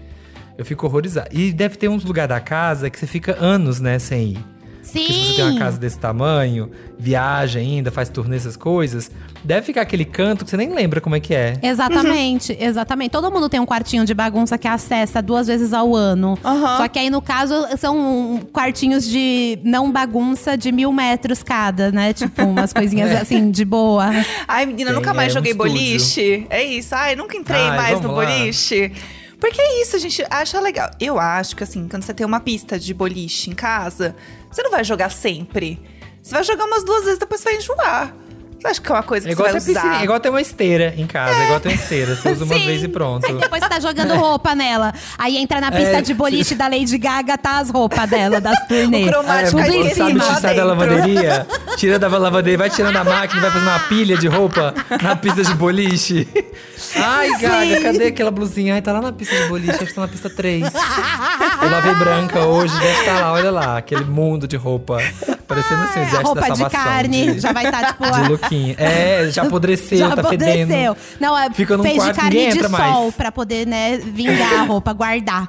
eu 0.56 0.64
fico 0.64 0.87
horrorizado. 0.87 1.28
E 1.32 1.52
deve 1.52 1.76
ter 1.76 1.88
uns 1.88 2.04
lugares 2.04 2.28
da 2.28 2.40
casa 2.40 2.88
que 2.88 2.98
você 2.98 3.06
fica 3.06 3.37
anos, 3.38 3.80
né, 3.80 3.98
sem 3.98 4.30
ir. 4.30 4.56
Sim. 4.87 5.01
Porque 5.01 5.12
se 5.12 5.25
você 5.31 5.35
tem 5.35 5.44
uma 5.44 5.59
casa 5.59 5.79
desse 5.79 5.99
tamanho, 5.99 6.70
viaja 6.96 7.59
ainda, 7.59 7.90
faz 7.90 8.09
turnê, 8.09 8.37
essas 8.37 8.57
coisas, 8.57 9.11
deve 9.42 9.66
ficar 9.66 9.81
aquele 9.83 10.05
canto 10.05 10.44
que 10.44 10.51
você 10.51 10.57
nem 10.57 10.72
lembra 10.72 11.01
como 11.01 11.16
é 11.16 11.20
que 11.20 11.35
é. 11.35 11.59
Exatamente, 11.61 12.57
exatamente. 12.59 13.11
Todo 13.11 13.31
mundo 13.31 13.49
tem 13.49 13.59
um 13.59 13.66
quartinho 13.66 14.05
de 14.05 14.14
bagunça 14.14 14.57
que 14.57 14.68
acessa 14.68 15.20
duas 15.20 15.49
vezes 15.49 15.72
ao 15.72 15.94
ano. 15.94 16.38
Aham. 16.44 16.77
Só 16.79 16.88
que 16.88 16.99
aí, 17.01 17.11
no 17.11 17.20
caso, 17.20 17.55
são 17.77 18.40
quartinhos 18.53 19.05
de 19.09 19.59
não 19.64 19.90
bagunça 19.90 20.57
de 20.57 20.70
mil 20.70 20.92
metros 20.92 21.42
cada, 21.42 21.90
né? 21.90 22.12
Tipo, 22.12 22.44
umas 22.44 22.72
coisinhas 22.75 23.11
assim, 23.20 23.51
de 23.51 23.64
boa. 23.64 24.11
Ai, 24.46 24.66
menina, 24.66 24.90
Tem, 24.90 24.99
nunca 24.99 25.12
mais 25.12 25.29
é, 25.29 25.31
um 25.33 25.35
joguei 25.35 25.53
estúdio. 25.53 25.72
boliche. 25.72 26.46
É 26.49 26.62
isso. 26.62 26.94
Ai, 26.94 27.16
nunca 27.16 27.37
entrei 27.37 27.61
Ai, 27.61 27.77
mais 27.77 28.01
no 28.01 28.12
lá. 28.12 28.25
boliche. 28.25 28.92
Porque 29.38 29.61
é 29.61 29.83
isso, 29.83 29.96
a 29.96 29.99
gente 29.99 30.25
acha 30.31 30.59
legal. 30.61 30.90
Eu 30.99 31.18
acho 31.18 31.55
que, 31.55 31.62
assim, 31.62 31.87
quando 31.88 32.03
você 32.03 32.14
tem 32.14 32.25
uma 32.27 32.40
pista 32.40 32.79
de 32.79 32.94
boliche 32.94 33.51
em 33.51 33.55
casa, 33.55 34.16
você 34.57 34.62
não 34.62 34.71
vai 34.71 34.83
jogar 34.83 35.11
sempre. 35.11 35.79
Você 36.23 36.35
vai 36.35 36.42
jogar 36.42 36.64
umas 36.64 36.83
duas 36.83 37.05
vezes, 37.05 37.19
depois 37.19 37.45
vai 37.45 37.57
enjoar. 37.57 38.14
Você 38.66 38.70
acha 38.70 38.81
que 38.81 38.90
é 38.90 38.94
uma 38.94 39.02
coisa 39.02 39.26
É 39.26 39.29
que 39.29 39.33
igual, 39.33 39.48
você 39.48 39.52
ter 39.52 39.61
vai 39.61 39.74
piscina, 39.74 39.92
usar? 39.92 40.00
é 40.00 40.05
igual 40.05 40.20
ter 40.20 40.29
uma 40.31 40.40
esteira 40.40 40.94
em 40.96 41.07
casa, 41.07 41.38
é 41.40 41.44
igual 41.44 41.61
ter 41.61 41.68
uma 41.68 41.74
esteira. 41.74 42.16
Você 42.16 42.33
usa 42.33 42.44
uma 42.44 42.55
Sim. 42.55 42.66
vez 42.66 42.83
e 42.83 42.88
pronto. 42.88 43.33
Depois 43.38 43.62
você 43.62 43.68
tá 43.68 43.79
jogando 43.81 44.14
roupa 44.14 44.55
nela. 44.55 44.92
Aí 45.16 45.37
entra 45.37 45.61
na 45.61 45.70
pista 45.70 45.98
É, 45.98 46.02
de 46.02 46.12
boliche 46.14 46.55
da 46.55 46.66
Lady 46.68 46.98
Gaga, 46.98 47.38
tá 47.38 47.59
as 47.59 47.70
roupas 47.70 48.09
dela, 48.11 48.40
das 48.40 48.59
turnê. 48.66 49.05
O 49.07 49.09
cromático 49.09 49.59
É, 49.61 49.68
em 49.68 49.94
sabe, 49.94 50.20
sai 50.40 50.55
da 50.57 50.64
lavanderia, 50.64 51.46
tira 51.76 51.98
da 51.98 52.09
lavanderia, 52.09 52.59
vai 52.59 52.70
tirando 52.70 52.96
a 52.96 53.05
máquina, 53.05 53.40
vai 53.40 53.50
fazendo 53.50 53.68
uma 53.68 53.81
pilha 53.81 54.16
de 54.16 54.26
roupa 54.26 54.74
na 55.02 55.14
pista 55.16 55.44
de 55.44 55.55
boliche. 55.55 56.26
Ai, 56.96 57.31
Gaga, 57.38 57.81
cadê 57.83 58.07
aquela 58.07 58.31
blusinha? 58.31 58.74
Ai, 58.74 58.83
tá 58.83 58.92
lá 58.92 59.00
na 59.00 59.12
pista 59.12 59.35
de 59.37 59.48
boliche, 59.48 59.70
acho 59.72 59.87
que 59.87 59.94
tá 59.94 60.00
na 60.02 60.09
pista 60.09 60.29
3. 60.29 60.64
Eu 61.62 61.70
lavei 61.70 61.94
branca 61.94 62.40
hoje, 62.44 62.74
deve 62.79 62.98
estar 63.00 63.20
lá, 63.20 63.33
olha 63.33 63.50
lá, 63.50 63.79
aquele 63.79 64.05
mundo 64.05 64.46
de 64.48 64.57
roupa. 64.57 64.98
Parecendo 65.46 65.82
assim, 65.85 65.98
o 66.00 66.02
A 66.02 66.06
exército 66.06 66.22
da 66.22 66.26
roupa 66.26 66.40
de 66.40 66.46
salvação. 66.59 66.82
carne 66.85 67.32
de- 67.35 67.40
já 67.40 67.52
vai 67.52 67.64
estar, 67.66 67.87
tipo, 67.87 68.04
De 68.11 68.28
lookinho. 68.28 68.74
É, 68.78 69.30
já 69.30 69.42
apodreceu, 69.42 69.98
já 70.11 70.16
tá 70.16 70.24
fedendo. 70.24 70.72
apodreceu. 70.72 70.96
Não, 71.20 71.38
é, 71.38 71.50
Fica 71.50 71.76
num 71.76 71.82
fez 71.85 71.96
quarto, 71.96 72.14
de 72.14 72.20
carne 72.20 72.52
de 72.52 72.61
sol 72.61 72.70
mais. 72.70 73.14
pra 73.14 73.30
poder, 73.32 73.66
né, 73.66 73.96
vingar 73.98 74.54
a 74.61 74.62
roupa, 74.64 74.92
guardar. 74.92 75.48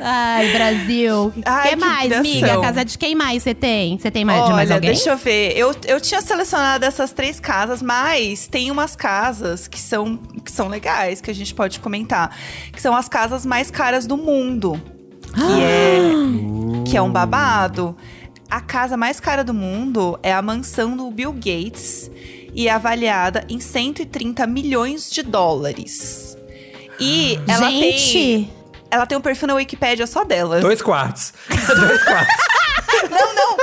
Ai, 0.00 0.52
Brasil. 0.52 1.14
O 1.28 1.32
Ai, 1.44 1.62
que 1.62 1.68
que 1.70 1.76
mais, 1.76 2.04
humilhação. 2.12 2.22
miga? 2.22 2.60
Casa 2.60 2.84
de 2.84 2.98
quem 2.98 3.14
mais 3.14 3.42
você 3.42 3.54
tem? 3.54 3.98
Você 3.98 4.10
tem 4.10 4.24
mais 4.24 4.44
de 4.44 4.50
mais 4.52 4.68
Olha, 4.68 4.76
alguém? 4.76 4.90
deixa 4.90 5.10
eu 5.10 5.16
ver. 5.16 5.56
Eu, 5.56 5.74
eu 5.86 6.00
tinha 6.00 6.20
selecionado 6.20 6.84
essas 6.84 7.12
três 7.12 7.40
casas, 7.40 7.80
mas 7.82 8.46
tem 8.46 8.70
umas 8.70 8.94
casas 8.94 9.66
que 9.66 9.80
são, 9.80 10.16
que 10.44 10.52
são 10.52 10.68
legais, 10.68 11.20
que 11.22 11.30
a 11.30 11.34
gente 11.34 11.54
pode 11.54 11.80
comentar. 11.80 12.36
Que 12.72 12.80
são 12.80 12.94
as 12.94 13.08
casas 13.08 13.46
mais 13.46 13.70
caras 13.70 14.06
do 14.06 14.16
mundo. 14.18 14.80
Que 15.34 15.62
é, 15.62 16.10
que 16.90 16.96
é 16.96 17.02
um 17.02 17.10
babado. 17.10 17.96
A 18.50 18.60
casa 18.60 18.96
mais 18.96 19.20
cara 19.20 19.44
do 19.44 19.52
mundo 19.52 20.18
é 20.22 20.32
a 20.32 20.40
mansão 20.40 20.96
do 20.96 21.10
Bill 21.10 21.32
Gates 21.32 22.10
e 22.54 22.66
é 22.68 22.70
avaliada 22.72 23.44
em 23.48 23.60
130 23.60 24.46
milhões 24.46 25.10
de 25.10 25.22
dólares. 25.22 26.36
E 26.98 27.38
ela 27.46 27.66
tem. 27.68 27.98
Gente, 27.98 28.50
Ela 28.90 29.04
tem 29.06 29.18
um 29.18 29.20
perfil 29.20 29.48
na 29.48 29.54
Wikipédia 29.54 30.06
só 30.06 30.24
dela. 30.24 30.60
Dois 30.60 30.80
quartos. 30.80 31.34
Dois 31.48 32.02
quartos. 32.04 32.34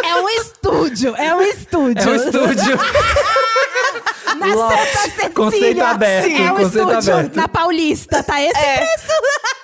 é 0.03 0.15
um 0.21 0.29
estúdio, 0.29 1.15
é 1.15 1.35
um 1.35 1.41
estúdio. 1.41 2.03
É 2.03 2.07
um 2.11 2.15
estúdio. 2.15 2.77
Na 4.37 4.47
Santa 4.53 4.85
Cecília. 5.01 5.29
Conceito 5.31 5.81
aberto, 5.83 6.27
É 6.29 6.51
um 6.51 6.55
conceito 6.57 6.91
estúdio 6.91 7.13
aberto. 7.15 7.35
na 7.35 7.47
Paulista, 7.47 8.21
tá 8.21 8.39
esse 8.41 8.55
É. 8.59 8.77
preço? 8.77 9.13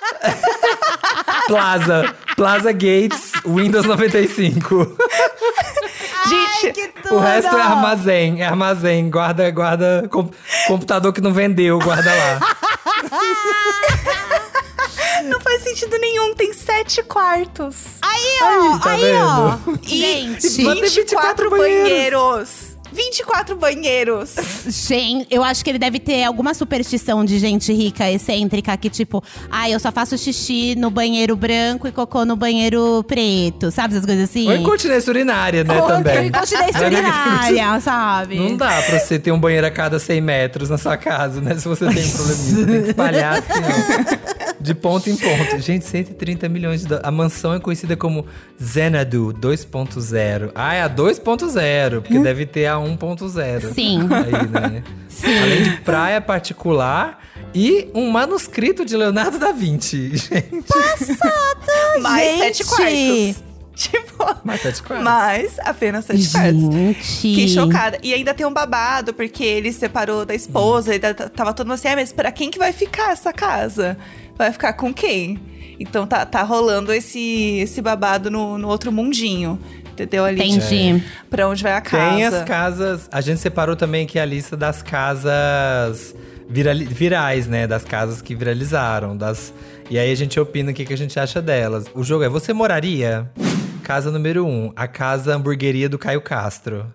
Plaza. 1.46 2.14
Plaza 2.36 2.72
Gates, 2.72 3.32
Windows 3.44 3.86
95. 3.86 4.96
Gente, 6.28 6.88
tudo. 7.02 7.16
O 7.16 7.20
resto 7.20 7.54
é 7.56 7.60
armazém, 7.60 8.42
é 8.42 8.46
armazém. 8.46 9.10
Guarda, 9.10 9.50
guarda. 9.50 10.08
com- 10.10 10.30
computador 10.66 11.12
que 11.12 11.20
não 11.20 11.32
vendeu, 11.32 11.78
guarda 11.78 12.10
lá. 12.14 12.40
não 15.24 15.40
faz 15.40 15.62
sentido 15.62 15.98
nenhum. 15.98 16.34
Tem 16.34 16.52
sete 16.52 17.02
quartos. 17.02 17.76
Aí, 18.00 18.38
ó, 18.42 18.78
tá 18.78 18.90
aí, 18.92 19.12
ó. 19.14 19.58
E 19.82 19.98
Gente, 19.98 20.48
Só 20.48 20.72
tem 20.74 20.82
24 20.82 20.90
24 20.90 21.50
banheiros. 21.50 21.90
banheiros. 21.90 22.71
24 22.92 23.56
banheiros. 23.56 24.34
Gente, 24.66 25.26
eu 25.30 25.42
acho 25.42 25.64
que 25.64 25.70
ele 25.70 25.78
deve 25.78 25.98
ter 25.98 26.24
alguma 26.24 26.54
superstição 26.54 27.24
de 27.24 27.38
gente 27.38 27.72
rica, 27.72 28.10
excêntrica, 28.10 28.76
que 28.76 28.90
tipo, 28.90 29.22
ah, 29.50 29.68
eu 29.68 29.80
só 29.80 29.90
faço 29.90 30.16
xixi 30.18 30.74
no 30.76 30.90
banheiro 30.90 31.34
branco 31.34 31.88
e 31.88 31.92
cocô 31.92 32.24
no 32.24 32.36
banheiro 32.36 33.04
preto, 33.06 33.70
sabe 33.70 33.94
essas 33.94 34.06
coisas 34.06 34.28
assim? 34.28 34.48
Ou 34.48 34.56
incontinência 34.56 35.10
urinária, 35.10 35.64
né, 35.64 35.80
Ou 35.80 35.86
também. 35.88 36.28
incontinência 36.28 36.86
urinária, 36.86 37.80
sabe? 37.80 38.36
Não 38.36 38.56
dá 38.56 38.82
pra 38.82 38.98
você 38.98 39.18
ter 39.18 39.32
um 39.32 39.38
banheiro 39.38 39.66
a 39.66 39.70
cada 39.70 39.98
100 39.98 40.20
metros 40.20 40.68
na 40.68 40.78
sua 40.78 40.96
casa, 40.96 41.40
né? 41.40 41.56
Se 41.56 41.66
você 41.66 41.86
tem 41.86 42.08
probleminha, 42.10 42.34
você 42.36 42.66
tem 42.66 42.82
que 42.82 42.88
espalhar 42.88 43.38
assim, 43.38 43.60
ó. 43.60 44.51
De 44.62 44.74
ponto 44.74 45.10
em 45.10 45.16
ponto. 45.16 45.58
Gente, 45.60 45.84
130 45.84 46.48
milhões 46.48 46.80
de 46.82 46.86
dólares. 46.88 47.08
A 47.08 47.10
mansão 47.10 47.52
é 47.54 47.58
conhecida 47.60 47.96
como 47.96 48.24
Xanadu 48.60 49.34
2.0. 49.40 50.52
Ah, 50.54 50.74
é 50.74 50.82
a 50.82 50.88
2.0, 50.88 52.00
porque 52.02 52.18
deve 52.18 52.46
ter 52.46 52.66
a 52.66 52.76
1.0. 52.76 53.74
Sim. 53.74 54.00
Aí, 54.12 54.48
né? 54.48 54.82
Além 55.42 55.62
de 55.64 55.70
praia 55.78 56.20
particular 56.20 57.20
e 57.54 57.88
um 57.94 58.10
manuscrito 58.10 58.84
de 58.84 58.96
Leonardo 58.96 59.38
da 59.38 59.52
Vinci. 59.52 60.12
Gente, 60.16 60.66
Mais 62.00 62.28
Gente. 62.38 62.38
sete 62.38 62.64
quartos. 62.64 63.52
Tipo, 63.74 64.36
mais 64.44 64.60
sete 64.60 64.82
quartos. 64.82 65.04
mais 65.04 65.58
apenas 65.60 66.04
sete 66.04 66.30
quartos. 66.30 66.60
Gente. 66.74 67.02
Fiquei 67.02 67.48
chocada. 67.48 67.98
E 68.02 68.12
ainda 68.12 68.34
tem 68.34 68.46
um 68.46 68.52
babado, 68.52 69.14
porque 69.14 69.42
ele 69.42 69.72
separou 69.72 70.24
da 70.26 70.34
esposa, 70.34 70.94
e 70.94 70.98
da- 70.98 71.14
tava 71.14 71.52
todo 71.54 71.66
mundo 71.66 71.74
assim, 71.74 71.88
ah, 71.88 71.96
mas 71.96 72.12
pra 72.12 72.30
quem 72.30 72.50
que 72.50 72.58
vai 72.58 72.72
ficar 72.72 73.12
essa 73.12 73.32
casa? 73.32 73.96
Vai 74.42 74.50
ficar 74.52 74.72
com 74.72 74.92
quem? 74.92 75.38
Então 75.78 76.04
tá, 76.04 76.26
tá 76.26 76.42
rolando 76.42 76.92
esse, 76.92 77.58
esse 77.60 77.80
babado 77.80 78.28
no, 78.28 78.58
no 78.58 78.66
outro 78.66 78.90
mundinho. 78.90 79.56
Entendeu? 79.92 80.24
Ali 80.24 80.42
de- 80.42 80.56
Entendi. 80.56 81.04
pra 81.30 81.46
onde 81.48 81.62
vai 81.62 81.74
a 81.74 81.80
casa. 81.80 82.10
Tem 82.16 82.24
as 82.24 82.42
casas. 82.42 83.08
A 83.12 83.20
gente 83.20 83.38
separou 83.40 83.76
também 83.76 84.04
aqui 84.04 84.18
a 84.18 84.24
lista 84.24 84.56
das 84.56 84.82
casas 84.82 86.12
virali- 86.48 86.86
virais, 86.86 87.46
né? 87.46 87.68
Das 87.68 87.84
casas 87.84 88.20
que 88.20 88.34
viralizaram. 88.34 89.16
Das... 89.16 89.54
E 89.88 89.96
aí 89.96 90.10
a 90.10 90.14
gente 90.16 90.40
opina 90.40 90.72
o 90.72 90.74
que, 90.74 90.84
que 90.84 90.92
a 90.92 90.98
gente 90.98 91.20
acha 91.20 91.40
delas. 91.40 91.84
O 91.94 92.02
jogo 92.02 92.24
é 92.24 92.28
Você 92.28 92.52
Moraria? 92.52 93.30
Casa 93.84 94.10
número 94.10 94.44
1, 94.44 94.48
um, 94.48 94.72
a 94.74 94.88
casa 94.88 95.34
hamburgueria 95.36 95.88
do 95.88 95.98
Caio 95.98 96.20
Castro. 96.20 96.86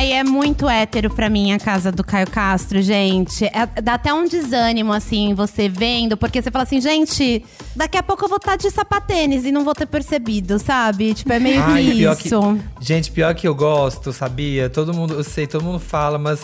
Ai, 0.00 0.14
é 0.14 0.24
muito 0.24 0.66
hétero 0.66 1.10
pra 1.10 1.28
mim 1.28 1.52
a 1.52 1.58
casa 1.58 1.92
do 1.92 2.02
Caio 2.02 2.26
Castro, 2.26 2.80
gente. 2.80 3.44
É- 3.44 3.82
dá 3.82 3.94
até 3.94 4.14
um 4.14 4.26
desânimo, 4.26 4.94
assim, 4.94 5.34
você 5.34 5.68
vendo, 5.68 6.16
porque 6.16 6.40
você 6.40 6.50
fala 6.50 6.62
assim, 6.62 6.80
gente, 6.80 7.44
daqui 7.76 7.98
a 7.98 8.02
pouco 8.02 8.24
eu 8.24 8.28
vou 8.30 8.38
estar 8.38 8.56
de 8.56 8.70
sapatênis 8.70 9.44
e 9.44 9.52
não 9.52 9.62
vou 9.62 9.74
ter 9.74 9.84
percebido, 9.84 10.58
sabe? 10.58 11.12
Tipo, 11.12 11.34
é 11.34 11.38
meio 11.38 11.60
Ai, 11.62 11.84
que 11.84 11.96
pior 11.96 12.16
isso. 12.18 12.58
Gente, 12.80 13.12
pior 13.12 13.34
que 13.34 13.46
eu 13.46 13.54
gosto, 13.54 14.10
sabia? 14.10 14.70
Todo 14.70 14.94
mundo, 14.94 15.12
eu 15.12 15.22
sei, 15.22 15.46
todo 15.46 15.62
mundo 15.62 15.78
fala, 15.78 16.16
mas 16.16 16.40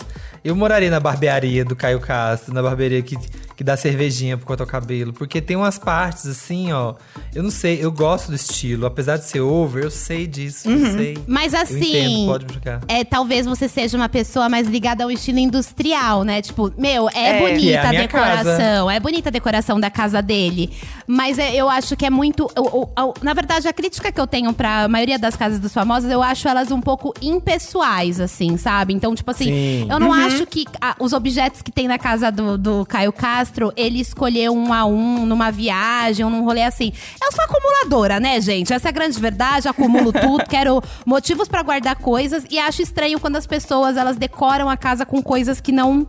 eu 0.46 0.56
moraria 0.56 0.90
na 0.90 1.00
barbearia 1.00 1.64
do 1.64 1.74
Caio 1.76 2.00
Castro, 2.00 2.52
na 2.54 2.62
barbearia 2.62 3.02
que, 3.02 3.16
que 3.56 3.64
dá 3.64 3.76
cervejinha 3.76 4.37
pro 4.37 4.46
cortar 4.46 4.64
o 4.64 4.66
cabelo. 4.66 5.12
Porque 5.12 5.40
tem 5.40 5.56
umas 5.56 5.78
partes 5.78 6.26
assim, 6.26 6.72
ó. 6.72 6.94
Eu 7.35 7.42
não 7.42 7.50
sei, 7.50 7.78
eu 7.82 7.90
gosto 7.92 8.28
do 8.28 8.35
estilo. 8.37 8.87
Apesar 8.87 9.16
de 9.16 9.24
ser 9.24 9.40
over, 9.40 9.85
eu 9.85 9.90
sei 9.90 10.26
disso, 10.26 10.68
eu 10.70 10.92
sei. 10.92 11.18
Mas 11.26 11.52
eu 11.52 11.61
assim, 11.61 11.76
entendo, 11.78 12.26
pode 12.26 12.44
brincar. 12.46 12.80
é, 12.88 13.04
talvez 13.04 13.46
você 13.46 13.68
seja 13.68 13.96
uma 13.96 14.09
pessoa 14.09 14.48
mais 14.48 14.66
ligada 14.68 15.04
ao 15.04 15.11
estilo 15.11 15.38
industrial, 15.38 16.22
né? 16.24 16.40
Tipo, 16.42 16.72
meu, 16.78 17.09
é, 17.11 17.12
É. 17.26 17.38
Que 17.38 17.44
é 17.44 17.50
bonita 17.50 17.80
a 17.80 17.88
a, 17.88 17.92
decoração, 17.92 18.90
é 18.90 19.00
bonita 19.00 19.28
a 19.28 19.32
decoração 19.32 19.80
da 19.80 19.90
casa 19.90 20.20
dele. 20.22 20.70
Mas 21.06 21.38
é, 21.38 21.54
eu 21.54 21.68
acho 21.68 21.96
que 21.96 22.04
é 22.06 22.11
muito. 22.11 22.46
o- 22.56 22.82
o- 22.82 22.88
o- 23.09 23.14
na 23.22 23.35
verdade, 23.35 23.66
a 23.68 23.72
crítica 23.72 24.11
que 24.12 24.20
eu 24.20 24.26
tenho 24.26 24.52
pra 24.52 24.88
maioria 24.88 25.18
das 25.18 25.35
casas 25.37 25.59
dos 25.59 25.72
famosos, 25.72 26.11
eu 26.11 26.22
acho 26.22 26.46
elas 26.48 26.70
um 26.70 26.80
pouco 26.80 27.12
impessoais, 27.20 28.20
assim, 28.20 28.56
sabe? 28.56 28.92
Então, 28.94 29.14
tipo 29.14 29.30
assim, 29.30 29.44
Sim. 29.44 29.87
eu 29.90 29.98
não 30.00 30.12
acho 30.12 30.36
que 30.44 30.66
ah, 30.81 30.96
os 30.99 31.12
objetos 31.12 31.62
que 31.62 31.70
tem 31.70 31.87
na 31.87 31.99
casa 31.99 32.31
do, 32.31 32.59
do 32.59 32.85
Caio 32.85 33.12
Castro, 33.12 33.72
ele 33.77 34.01
escolheu 34.01 34.53
um 34.53 34.72
a 34.72 34.85
um 34.85 35.25
numa 35.25 35.51
viagem 35.53 36.25
ou 36.25 36.31
num 36.31 36.44
rolê 36.44 36.62
assim. 36.62 36.92
Eu 37.22 37.33
sou 37.33 37.44
acumuladora, 37.44 38.18
né, 38.18 38.40
gente? 38.40 38.72
Essa 38.72 38.88
é 38.88 38.90
a 38.90 38.92
grande 38.92 39.18
verdade. 39.20 39.68
Acumulo 39.68 40.12
tudo, 40.12 40.44
quero 40.46 40.83
motivos 41.07 41.49
pra 41.49 41.62
guardar 41.62 41.96
coisas 41.96 42.44
e 42.51 42.59
acho 42.59 42.83
estranho 42.83 43.20
quando 43.20 43.37
as 43.37 43.46
pessoas 43.46 43.96
elas 43.96 44.16
decoram 44.16 44.68
a 44.68 44.77
casa 44.77 45.07
com 45.07 45.22
coisas 45.22 45.61
que 45.61 45.70
não 45.70 46.07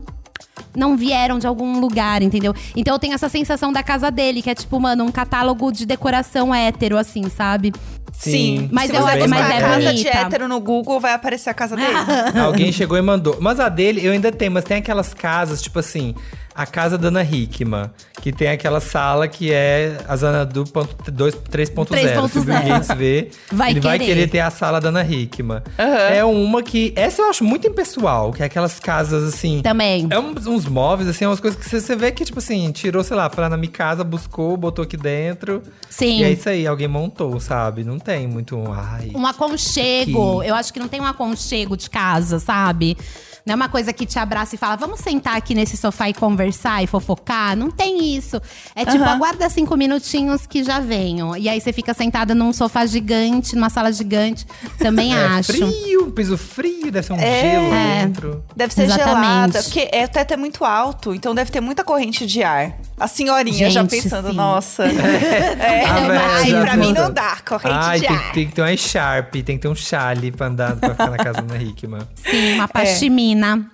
não 0.75 0.95
vieram 0.95 1.39
de 1.39 1.47
algum 1.47 1.79
lugar, 1.79 2.21
entendeu? 2.21 2.53
Então 2.75 2.95
eu 2.95 2.99
tenho 2.99 3.13
essa 3.13 3.29
sensação 3.29 3.71
da 3.71 3.81
casa 3.81 4.11
dele, 4.11 4.41
que 4.41 4.49
é 4.49 4.55
tipo, 4.55 4.79
mano, 4.79 5.03
um 5.03 5.11
catálogo 5.11 5.71
de 5.71 5.85
decoração 5.85 6.53
hétero, 6.53 6.97
assim, 6.97 7.29
sabe? 7.29 7.73
Sim. 8.13 8.69
Mas 8.71 8.89
Se 8.89 8.95
eu- 8.95 9.01
você 9.01 9.27
mas 9.27 9.49
é 9.49 9.57
a 9.57 9.61
casa 9.61 9.93
de 9.93 10.07
hétero 10.07 10.47
no 10.47 10.59
Google, 10.59 10.99
vai 10.99 11.13
aparecer 11.13 11.49
a 11.49 11.53
casa 11.53 11.75
dele. 11.75 11.87
Alguém 12.43 12.71
chegou 12.71 12.97
e 12.97 13.01
mandou. 13.01 13.37
Mas 13.39 13.59
a 13.59 13.69
dele 13.69 14.05
eu 14.05 14.11
ainda 14.11 14.31
tenho, 14.31 14.51
mas 14.51 14.63
tem 14.63 14.77
aquelas 14.77 15.13
casas, 15.13 15.61
tipo 15.61 15.77
assim, 15.79 16.15
a 16.57 16.65
casa 16.65 16.97
da 16.97 17.09
Ana 17.09 17.23
Hickman, 17.23 17.89
que 18.21 18.31
tem 18.31 18.49
aquela 18.49 18.79
sala 18.79 19.27
que 19.27 19.53
é 19.53 19.97
a 20.07 20.15
Zanadu 20.15 20.63
3.0. 20.63 22.29
Se 22.29 22.39
o 22.39 22.43
Bill 22.43 22.55
3.0. 22.55 22.67
Gates 22.67 22.97
ver, 22.97 23.31
Vai 23.51 23.71
ele 23.71 23.79
vai 23.79 23.99
querer. 23.99 24.27
ter 24.29 24.39
a 24.39 24.49
sala 24.49 24.81
da 24.81 24.89
Ana 24.89 25.03
Hickman. 25.05 25.61
É 25.77 26.23
uma 26.25 26.63
que. 26.63 26.91
Essa 26.95 27.21
eu 27.21 27.29
acho 27.29 27.43
muito 27.43 27.67
impessoal, 27.67 28.31
que 28.33 28.41
é 28.41 28.45
aquelas 28.45 28.79
casas 28.79 29.23
assim. 29.33 29.61
Também. 29.61 30.07
É 30.09 30.19
uns, 30.19 30.47
uns 30.47 30.65
móveis, 30.65 31.07
assim, 31.09 31.25
umas 31.25 31.39
coisas 31.39 31.59
que 31.59 31.69
você, 31.69 31.79
você 31.79 31.95
vê 31.95 32.11
que, 32.11 32.25
tipo 32.25 32.39
assim, 32.39 32.71
tirou, 32.71 33.03
sei 33.03 33.15
lá, 33.15 33.29
foi 33.29 33.43
lá 33.43 33.49
na 33.49 33.57
minha 33.57 33.71
casa, 33.71 34.03
buscou, 34.03 34.57
botou 34.57 34.83
aqui 34.83 34.97
dentro. 34.97 35.61
Sim. 35.89 36.19
E 36.19 36.23
é 36.23 36.31
isso 36.31 36.49
aí, 36.49 36.65
alguém 36.65 36.87
montou, 36.87 37.39
sabe? 37.39 37.83
Não 37.83 37.99
tem 37.99 38.27
muito 38.27 38.55
um. 38.57 38.73
Ai. 38.73 39.11
Um 39.15 39.25
aconchego. 39.25 40.41
Que- 40.41 40.47
Eu 40.49 40.55
acho 40.55 40.73
que 40.73 40.79
não 40.79 40.87
tem 40.87 41.01
um 41.01 41.05
aconchego 41.05 41.77
de 41.77 41.89
casa, 41.89 42.39
sabe? 42.39 42.97
Não 43.47 43.53
é 43.53 43.55
uma 43.55 43.69
coisa 43.69 43.93
que 43.93 44.05
te 44.05 44.19
abraça 44.19 44.55
e 44.55 44.57
fala, 44.57 44.75
vamos 44.75 44.99
sentar 44.99 45.37
aqui 45.37 45.55
nesse 45.55 45.77
sofá 45.77 46.09
e 46.09 46.13
conversar 46.13 46.83
e 46.83 46.87
fofocar. 46.87 47.55
Não 47.55 47.71
tem 47.71 48.13
isso. 48.13 48.41
É 48.75 48.83
tipo, 48.83 49.01
Aham. 49.05 49.13
aguarda 49.15 49.49
cinco 49.49 49.77
minutinhos 49.77 50.45
que 50.45 50.65
já 50.65 50.81
venho. 50.81 51.33
E 51.37 51.47
aí 51.47 51.61
você 51.61 51.71
fica 51.71 51.93
sentada 51.93 52.35
num 52.35 52.51
sofá 52.51 52.85
gigante, 52.85 53.55
numa 53.55 53.69
sala 53.69 53.89
gigante. 53.93 54.45
Também 54.77 55.13
É 55.15 55.25
acho. 55.27 55.53
frio, 55.53 56.07
um 56.07 56.11
piso 56.11 56.37
frio, 56.37 56.91
deve 56.91 57.07
ser 57.07 57.13
um 57.13 57.19
É. 57.19 57.41
gelo 57.41 57.73
É. 57.73 58.01
dentro. 58.05 58.43
Deve 58.53 58.73
ser 58.73 58.83
Exatamente. 58.83 59.15
gelada, 59.23 59.63
porque 59.63 59.87
é, 59.93 60.03
o 60.03 60.09
teto 60.09 60.33
é 60.33 60.37
muito 60.37 60.65
alto, 60.65 61.15
então 61.15 61.33
deve 61.33 61.49
ter 61.49 61.61
muita 61.61 61.85
corrente 61.85 62.25
de 62.25 62.43
ar. 62.43 62.73
A 62.99 63.07
senhorinha 63.07 63.69
já 63.69 63.81
Gente, 63.81 64.01
pensando, 64.01 64.29
sim. 64.31 64.35
nossa. 64.35 64.83
É, 64.89 65.85
A 65.85 65.99
velha 65.99 66.19
ai, 66.27 66.49
já 66.49 66.61
pra 66.61 66.77
mim 66.77 66.93
não 66.93 67.11
dá, 67.11 67.37
corrente 67.47 67.75
Ai, 67.75 67.99
de 67.99 68.07
tem, 68.07 68.15
ar. 68.15 68.31
tem 68.33 68.47
que 68.47 68.53
ter 68.55 68.61
uma 68.61 68.75
Sharp, 68.77 69.31
tem 69.33 69.43
que 69.43 69.59
ter 69.59 69.67
um 69.67 69.75
chale 69.75 70.31
pra 70.31 70.47
andar 70.47 70.75
pra 70.75 70.89
ficar 70.91 71.09
na 71.11 71.17
casa 71.17 71.41
da 71.43 71.57
Hickman. 71.61 72.01
Sim, 72.15 72.55
uma 72.55 72.67
pashmina. 72.67 73.69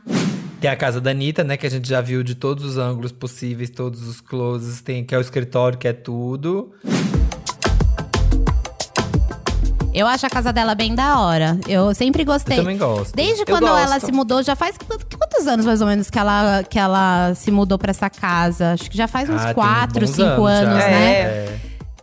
Tem 0.60 0.70
a 0.70 0.76
casa 0.76 1.00
da 1.02 1.12
Anitta, 1.12 1.44
né? 1.44 1.58
Que 1.58 1.68
a 1.68 1.70
gente 1.70 1.88
já 1.90 2.00
viu 2.02 2.24
de 2.24 2.36
todos 2.36 2.64
os 2.64 2.78
ângulos 2.78 3.12
possíveis, 3.12 3.70
todos 3.70 4.08
os 4.08 4.22
closes. 4.22 4.82
Tem 4.82 5.04
que 5.04 5.14
é 5.14 5.18
o 5.18 5.22
escritório, 5.22 5.78
que 5.78 5.88
é 5.88 5.94
tudo. 5.94 6.72
Eu 9.94 10.08
acho 10.08 10.26
a 10.26 10.30
casa 10.30 10.52
dela 10.52 10.74
bem 10.74 10.96
da 10.96 11.20
hora. 11.20 11.58
Eu 11.68 11.94
sempre 11.94 12.24
gostei. 12.24 12.58
Eu 12.58 12.62
também 12.64 12.78
gosto. 12.78 13.16
Desde 13.16 13.42
Eu 13.42 13.46
quando 13.46 13.68
ela 13.68 13.86
gosto. 13.86 14.06
se 14.08 14.12
mudou, 14.12 14.42
já 14.42 14.56
faz 14.56 14.76
quantos 14.78 15.48
anos 15.48 15.66
mais 15.66 15.82
ou 15.82 15.88
menos 15.88 16.10
que 16.10 16.18
ela, 16.18 16.64
que 16.68 16.80
ela 16.80 17.34
se 17.36 17.52
mudou 17.52 17.78
pra 17.78 17.92
essa 17.92 18.10
casa? 18.10 18.74
Acho 18.74 18.90
que 18.90 18.98
já 18.98 19.08
faz 19.08 19.30
uns 19.30 19.40
Ah, 19.42 19.46
tem 19.46 19.54
quatro, 19.54 20.00
bons 20.06 20.10
cinco 20.16 20.48
já. 20.48 20.54
anos, 20.54 20.84
É. 20.84 20.90
né? 20.90 21.12
É. 21.22 21.58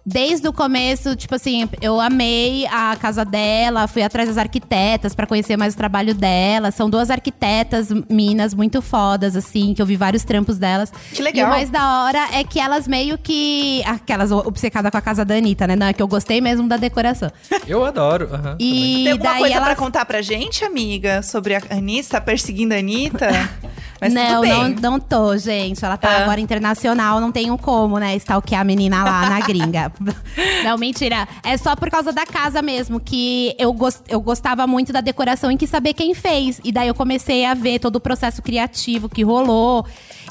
Desde 0.05 0.49
o 0.49 0.53
começo, 0.53 1.15
tipo 1.15 1.35
assim, 1.35 1.69
eu 1.81 2.01
amei 2.01 2.67
a 2.69 2.97
casa 2.97 3.25
dela, 3.25 3.87
fui 3.87 4.03
atrás 4.03 4.29
das 4.29 4.39
arquitetas 4.39 5.15
pra 5.15 5.27
conhecer 5.27 5.57
mais 5.57 5.75
o 5.75 5.77
trabalho 5.77 6.15
dela. 6.15 6.71
São 6.71 6.89
duas 6.89 7.11
arquitetas 7.11 7.89
minas 8.09 8.55
muito 8.55 8.81
fodas, 8.81 9.37
assim, 9.37 9.75
que 9.75 9.81
eu 9.83 9.87
vi 9.87 9.97
vários 9.97 10.25
trampos 10.25 10.59
delas. 10.59 10.91
Que 11.13 11.23
legal. 11.23 11.45
E 11.45 11.47
o 11.47 11.51
mais 11.51 11.71
da 11.71 12.03
hora 12.05 12.29
é 12.33 12.43
que 12.43 12.59
elas 12.59 12.89
meio 12.89 13.19
que. 13.19 13.83
Aquelas 13.85 14.33
obcecadas 14.33 14.91
com 14.91 14.97
a 14.97 15.03
casa 15.03 15.25
da 15.25 15.35
Anitta, 15.35 15.67
né? 15.67 15.77
Não, 15.77 15.87
é 15.87 15.93
que 15.93 16.03
eu 16.03 16.09
gostei 16.09 16.41
mesmo 16.41 16.67
da 16.67 16.77
decoração. 16.79 17.31
Eu 17.67 17.85
adoro. 17.85 18.27
também. 18.27 18.57
E 18.59 19.05
Tem 19.05 19.13
alguma 19.13 19.31
daí 19.33 19.41
coisa 19.41 19.55
elas 19.57 19.67
pra 19.69 19.77
contar 19.77 20.05
pra 20.07 20.23
gente, 20.23 20.65
amiga? 20.65 21.23
Sobre 21.23 21.55
a 21.55 21.63
Anitta? 21.71 22.11
Tá 22.11 22.21
perseguindo 22.21 22.75
a 22.75 22.79
Anitta? 22.79 23.29
Mas 24.01 24.15
não, 24.15 24.27
tudo 24.37 24.41
bem. 24.41 24.51
não, 24.81 24.93
não 24.93 24.99
tô, 25.01 25.37
gente. 25.37 25.85
Ela 25.85 25.99
tá 25.99 26.09
Ah. 26.09 26.23
agora 26.23 26.41
internacional, 26.41 27.21
não 27.21 27.31
tenho 27.31 27.59
como, 27.59 27.99
né? 27.99 28.17
Stalkear 28.17 28.63
a 28.63 28.65
menina 28.65 29.05
lá 29.05 29.29
na 29.29 29.41
gringa. 29.41 29.89
não, 30.64 30.76
mentira. 30.79 31.26
É 31.42 31.57
só 31.57 31.74
por 31.76 31.90
causa 31.90 32.12
da 32.12 32.24
casa 32.26 32.62
mesmo, 32.62 33.00
que 33.00 33.55
eu, 33.59 33.72
gos- 33.72 34.03
eu 34.09 34.20
gostava 34.20 34.66
muito 34.66 34.92
da 34.92 35.00
decoração 35.00 35.50
e 35.50 35.57
quis 35.57 35.70
saber 35.70 35.94
quem 35.94 36.14
fez. 36.14 36.61
E 36.64 36.70
daí 36.72 36.88
eu 36.88 36.94
comecei 36.94 37.44
a 37.44 37.55
ver 37.55 37.79
todo 37.79 37.96
o 37.96 38.00
processo 38.00 38.42
criativo 38.42 39.09
que 39.09 39.22
rolou. 39.22 39.87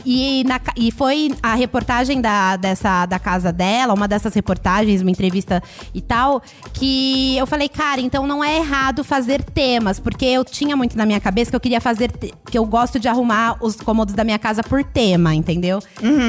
E, 0.05 0.43
na 0.45 0.59
e 0.75 0.91
foi 0.91 1.31
a 1.41 1.55
reportagem 1.55 2.21
da, 2.21 2.55
dessa, 2.55 3.05
da 3.05 3.19
casa 3.19 3.51
dela, 3.51 3.93
uma 3.93 4.07
dessas 4.07 4.33
reportagens, 4.33 5.01
uma 5.01 5.11
entrevista 5.11 5.61
e 5.93 6.01
tal, 6.01 6.41
que 6.73 7.37
eu 7.37 7.45
falei, 7.47 7.69
cara, 7.69 8.01
então 8.01 8.25
não 8.25 8.43
é 8.43 8.57
errado 8.57 9.03
fazer 9.03 9.43
temas, 9.43 9.99
porque 9.99 10.25
eu 10.25 10.43
tinha 10.43 10.75
muito 10.75 10.97
na 10.97 11.05
minha 11.05 11.19
cabeça 11.19 11.49
que 11.51 11.55
eu 11.55 11.59
queria 11.59 11.81
fazer, 11.81 12.11
que 12.11 12.57
eu 12.57 12.65
gosto 12.65 12.99
de 12.99 13.07
arrumar 13.07 13.57
os 13.61 13.75
cômodos 13.75 14.13
da 14.13 14.23
minha 14.23 14.39
casa 14.39 14.63
por 14.63 14.83
tema, 14.83 15.33
entendeu? 15.35 15.79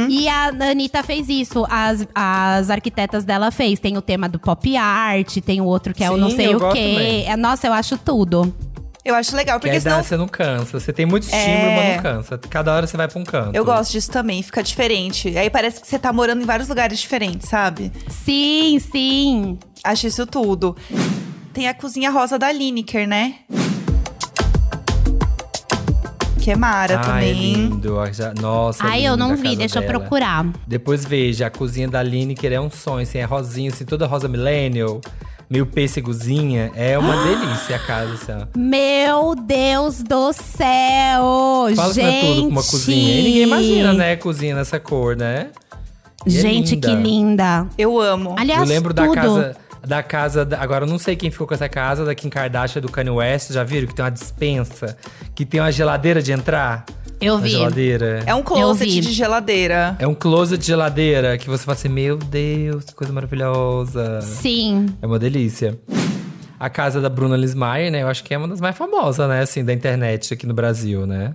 E 0.09 0.29
a 0.29 0.49
Anitta 0.71 1.03
fez 1.03 1.29
isso, 1.29 1.67
as, 1.71 2.07
as 2.15 2.71
arquitetas 2.71 3.25
dela 3.25 3.51
fez. 3.51 3.79
Tem 3.79 3.97
o 3.97 4.03
tema 4.03 4.29
do 4.29 4.39
pop 4.39 4.77
art, 4.77 5.39
tem 5.39 5.61
o 5.61 5.65
outro 5.65 5.95
que 5.95 6.05
é 6.05 6.11
o 6.11 6.17
não 6.17 6.31
Sim, 6.31 6.37
sei 6.37 6.55
o 6.55 6.59
quê. 6.59 6.67
também. 6.67 7.27
É, 7.27 7.37
nossa, 7.37 7.67
eu 7.67 7.73
acho 7.73 7.97
tudo. 7.99 8.53
Eu 9.05 9.15
acho 9.15 9.35
legal, 9.35 9.59
Que 9.59 9.63
porque 9.67 9.77
aí 9.77 9.81
senão 9.81 10.03
você 10.03 10.17
não 10.17 10.29
cansa. 10.29 10.79
Você 10.79 10.93
tem 10.93 11.07
muito 11.07 11.23
estímulo, 11.25 11.49
É. 11.49 11.77
mas 11.77 11.97
não 11.97 12.03
cansa. 12.03 12.39
Cada 12.39 12.75
hora 12.75 12.87
você 12.87 12.97
vai 12.99 13.09
pra 13.09 13.19
um 13.19 13.25
canto. 13.25 13.55
Eu 13.57 13.65
gosto 13.65 13.93
disso 13.93 14.11
também, 14.11 14.43
fica 14.43 14.63
diferente. 14.63 15.37
Aí 15.39 15.49
parece 15.49 15.81
que 15.81 15.87
você 15.89 15.99
tá 15.99 16.13
morando 16.13 16.43
em 16.43 16.45
vários 16.45 16.69
lugares 16.69 16.99
diferentes, 16.99 17.49
sabe? 17.49 17.91
Sim, 18.09 18.79
sim. 18.79 19.59
Acho 19.83 20.07
isso 20.07 20.27
tudo. 20.27 20.77
Tem 21.55 21.67
a 21.67 21.73
cozinha 21.75 22.11
rosa 22.11 22.39
da 22.39 22.53
Lineker, 22.53 23.09
né? 23.09 23.37
Que 26.43 26.51
é 26.53 26.57
Mara 26.57 26.95
Ai, 26.99 27.01
é 27.01 27.33
também. 27.33 27.33
lindo. 27.55 28.01
Ah, 28.01 28.11
já- 28.13 28.33
Nossa, 28.35 28.85
Ai, 28.85 29.01
é 29.05 29.09
eu 29.09 29.13
lindo 29.15 29.29
não 29.29 29.37
vi, 29.37 29.57
deixa 29.57 29.79
eu 29.79 29.83
dela. 29.87 29.99
procurar. 29.99 30.47
Depois 30.67 31.05
veja, 31.05 31.47
a 31.47 31.51
cozinha 31.51 31.87
da 31.89 32.03
Lineker 32.03 32.53
é 32.53 32.61
um 32.61 32.71
sonho, 32.71 33.03
assim, 33.03 33.19
é 33.19 33.25
rosinha, 33.25 33.71
assim, 33.71 33.85
toda 33.85 34.07
rosa 34.07 34.27
millennial, 34.27 35.01
meio 35.51 35.67
pêssegozinha. 35.67 36.71
É 36.77 36.97
uma 36.99 37.15
delícia 37.25 37.77
a 37.77 37.79
casa, 37.81 38.15
assim, 38.15 38.33
ó. 38.33 38.47
Meu 38.57 39.35
Deus 39.35 40.03
do 40.03 40.33
céu! 40.33 41.67
Fala 41.75 41.93
que 41.93 42.01
gente. 42.01 42.05
não 42.05 42.09
é 42.13 42.21
tudo 42.35 42.43
com 42.43 42.49
uma 42.49 42.63
cozinha. 42.63 43.15
E 43.15 43.23
ninguém 43.23 43.43
imagina, 43.43 43.93
né, 43.93 44.17
cozinha 44.17 44.55
nessa 44.55 44.79
cor, 44.79 45.17
né? 45.17 45.49
E 46.27 46.37
é 46.37 46.41
Gente, 46.41 46.77
que 46.77 46.95
linda. 46.95 47.67
Eu 47.79 47.99
amo. 48.01 48.35
Aliás, 48.39 48.61
eu 48.63 48.69
lembro 48.69 48.93
da 48.95 49.05
tudo. 49.05 49.15
casa. 49.15 49.57
Da 49.87 50.03
casa. 50.03 50.45
da- 50.45 50.61
agora, 50.61 50.85
eu 50.85 50.89
não 50.89 50.99
sei 50.99 51.17
quem 51.17 51.31
ficou 51.31 51.47
com 51.47 51.55
essa 51.55 51.69
casa 51.69 52.05
da 52.05 52.15
Kim 52.15 52.29
Kardashian 52.29 52.83
do 52.83 52.91
Kanye 52.91 53.09
West. 53.11 53.51
Já 53.53 53.65
viram 53.65 53.87
que 53.87 53.95
tem 53.95 54.05
uma 54.05 54.11
dispensa? 54.11 54.97
Que 55.35 55.47
tem 55.47 55.59
uma 55.61 55.73
geladeira 55.73 56.21
de 56.23 56.31
entrar? 56.33 56.85
Eu 57.21 57.35
Uma 57.35 57.43
vi. 57.43 57.51
geladeira. 57.51 58.23
É 58.27 58.35
um 58.35 58.43
closet 58.43 59.01
de 59.01 59.13
geladeira. 59.13 59.97
É 59.99 60.07
um 60.07 60.15
closet 60.15 60.59
de 60.59 60.67
geladeira 60.67 61.37
que 61.37 61.49
você 61.49 61.65
fala 61.65 61.77
assim: 61.77 61.89
Meu 61.89 62.17
Deus, 62.17 62.85
que 62.85 62.95
coisa 62.95 63.13
maravilhosa. 63.13 64.21
Sim. 64.23 64.87
É 65.03 65.07
uma 65.07 65.19
delícia. 65.19 65.79
A 66.59 66.69
casa 66.71 67.01
da 67.01 67.09
Bruna 67.09 67.37
Lismayer, 67.37 67.91
né? 67.91 68.03
Eu 68.03 68.09
acho 68.09 68.23
que 68.25 68.33
é 68.35 68.39
uma 68.39 68.49
das 68.49 68.61
mais 68.61 68.77
famosas, 68.77 69.29
né? 69.29 69.41
Assim, 69.43 69.65
da 69.65 69.73
internet 69.73 70.33
aqui 70.35 70.47
no 70.47 70.55
Brasil, 70.55 71.07
né? 71.07 71.35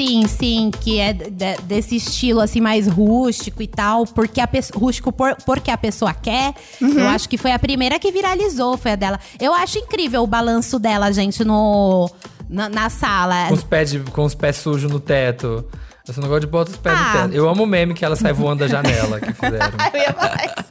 Sim, 0.00 0.26
sim, 0.26 0.70
que 0.80 0.98
é 0.98 1.12
de- 1.12 1.56
desse 1.64 1.96
estilo 1.96 2.40
assim 2.40 2.58
mais 2.58 2.86
rústico 2.86 3.62
e 3.62 3.66
tal, 3.66 4.06
porque 4.06 4.40
a 4.40 4.46
pessoa 4.46 4.80
rústico 4.80 5.12
por- 5.12 5.36
porque 5.44 5.70
a 5.70 5.76
pessoa 5.76 6.14
quer. 6.14 6.54
Eu 6.80 7.06
acho 7.08 7.28
que 7.28 7.36
foi 7.36 7.52
a 7.52 7.58
primeira 7.58 7.98
que 7.98 8.10
viralizou, 8.10 8.78
foi 8.78 8.92
a 8.92 8.96
dela. 8.96 9.20
Eu 9.38 9.52
acho 9.52 9.78
incrível 9.78 10.22
o 10.22 10.26
balanço 10.26 10.78
dela, 10.78 11.12
gente, 11.12 11.44
no 11.44 12.10
na, 12.48 12.70
na 12.70 12.88
sala. 12.88 13.48
Com 13.48 13.54
os 13.54 13.62
pés, 13.62 13.90
de- 13.90 14.00
com 14.00 14.24
os 14.24 14.34
pés 14.34 14.56
sujos 14.56 14.90
no 14.90 14.98
teto. 15.00 15.66
Não 16.18 16.28
gosto 16.28 16.40
de 16.40 16.46
botar 16.46 16.70
os 16.70 16.76
pés 16.76 16.96
Ah. 16.98 17.04
no 17.14 17.22
teto. 17.22 17.34
Eu 17.34 17.48
amo 17.48 17.64
o 17.64 17.66
meme 17.66 17.94
que 17.94 18.04
ela 18.04 18.16
sai 18.16 18.32
voando 18.32 18.60
da 18.60 18.68
janela 18.68 19.20
que 19.20 19.32
fizeram. 19.32 19.66
Eu 19.92 20.00
ia 20.00 20.46
isso. 20.46 20.70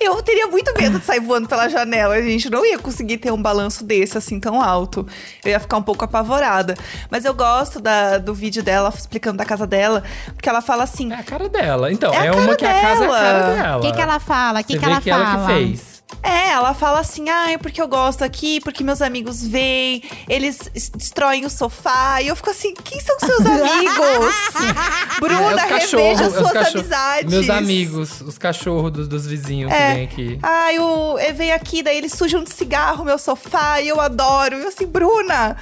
Eu 0.00 0.22
teria 0.22 0.46
muito 0.46 0.72
medo 0.78 0.98
de 0.98 1.04
sair 1.04 1.20
voando 1.20 1.48
pela 1.48 1.68
janela, 1.68 2.20
gente. 2.22 2.50
Não 2.50 2.64
ia 2.66 2.78
conseguir 2.78 3.18
ter 3.18 3.32
um 3.32 3.40
balanço 3.40 3.84
desse, 3.84 4.18
assim, 4.18 4.38
tão 4.38 4.60
alto. 4.60 5.06
Eu 5.44 5.50
ia 5.52 5.60
ficar 5.60 5.76
um 5.78 5.82
pouco 5.82 6.04
apavorada. 6.04 6.74
Mas 7.10 7.24
eu 7.24 7.32
gosto 7.34 7.80
da- 7.80 8.18
do 8.18 8.34
vídeo 8.34 8.62
dela 8.62 8.92
explicando 8.94 9.38
da 9.38 9.44
casa 9.44 9.66
dela, 9.66 10.02
porque 10.34 10.48
ela 10.48 10.60
fala 10.60 10.82
assim. 10.84 11.12
É 11.12 11.16
a 11.16 11.22
cara 11.22 11.48
dela. 11.48 11.90
Então, 11.92 12.12
É 12.12 12.18
a 12.18 12.24
é, 12.24 12.30
cara 12.30 12.40
uma 12.42 12.56
que 12.56 12.64
a 12.64 12.72
casa 12.80 13.04
é 13.04 13.06
a 13.06 13.10
cara 13.10 13.38
dela. 13.42 13.54
dela. 13.62 13.78
O 13.78 13.80
que, 13.80 13.92
que 13.92 14.00
ela 14.00 14.20
fala? 14.20 14.60
O 14.60 14.64
que, 14.64 14.72
que 14.74 14.78
vê 14.78 14.86
ela 14.86 15.00
que 15.00 15.10
fala? 15.10 15.24
ela 15.24 15.46
que 15.46 15.52
fez. 15.54 15.93
É, 16.22 16.50
ela 16.50 16.72
fala 16.74 17.00
assim, 17.00 17.28
ah, 17.28 17.50
é 17.50 17.58
porque 17.58 17.80
eu 17.80 17.88
gosto 17.88 18.22
aqui, 18.22 18.60
porque 18.60 18.84
meus 18.84 19.02
amigos 19.02 19.42
vêm, 19.46 20.02
eles 20.28 20.58
destroem 20.94 21.44
o 21.44 21.50
sofá. 21.50 22.20
E 22.22 22.28
eu 22.28 22.36
fico 22.36 22.50
assim, 22.50 22.72
quem 22.74 23.00
são 23.00 23.18
seus 23.18 23.40
amigos? 23.44 24.34
Bruna, 25.20 25.60
É 25.60 25.78
reveja 25.78 26.30
suas 26.30 26.52
cachorros. 26.52 26.74
amizades. 26.76 27.30
Meus 27.30 27.50
amigos, 27.50 28.20
os 28.20 28.38
cachorros 28.38 28.90
dos, 28.92 29.08
dos 29.08 29.26
vizinhos 29.26 29.70
que 29.72 29.76
É. 29.78 29.94
vêm 29.94 30.04
aqui. 30.04 30.38
Ai, 30.42 30.78
o, 30.78 31.18
ele 31.18 31.32
vem 31.32 31.52
aqui, 31.52 31.82
daí 31.82 31.98
eles 31.98 32.12
sujam 32.12 32.42
de 32.42 32.52
cigarro 32.52 33.04
meu 33.04 33.18
sofá 33.18 33.80
e 33.80 33.88
eu 33.88 34.00
adoro. 34.00 34.56
E 34.56 34.62
eu 34.62 34.68
assim, 34.68 34.86
Bruna, 34.86 35.56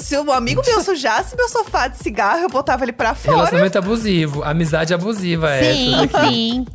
se 0.00 0.18
um 0.18 0.30
amigo 0.32 0.62
meu 0.66 0.82
sujasse 0.82 1.36
meu 1.36 1.48
sofá 1.48 1.88
de 1.88 1.98
cigarro, 1.98 2.40
eu 2.40 2.48
botava 2.48 2.84
ele 2.84 2.92
pra 2.92 3.14
fora. 3.14 3.36
Relacionamento 3.36 3.78
abusivo, 3.78 4.42
amizade 4.42 4.92
abusiva 4.92 5.48
Sim, 5.60 5.94
essa. 6.04 6.18
aqui. 6.18 6.28
sim. 6.28 6.66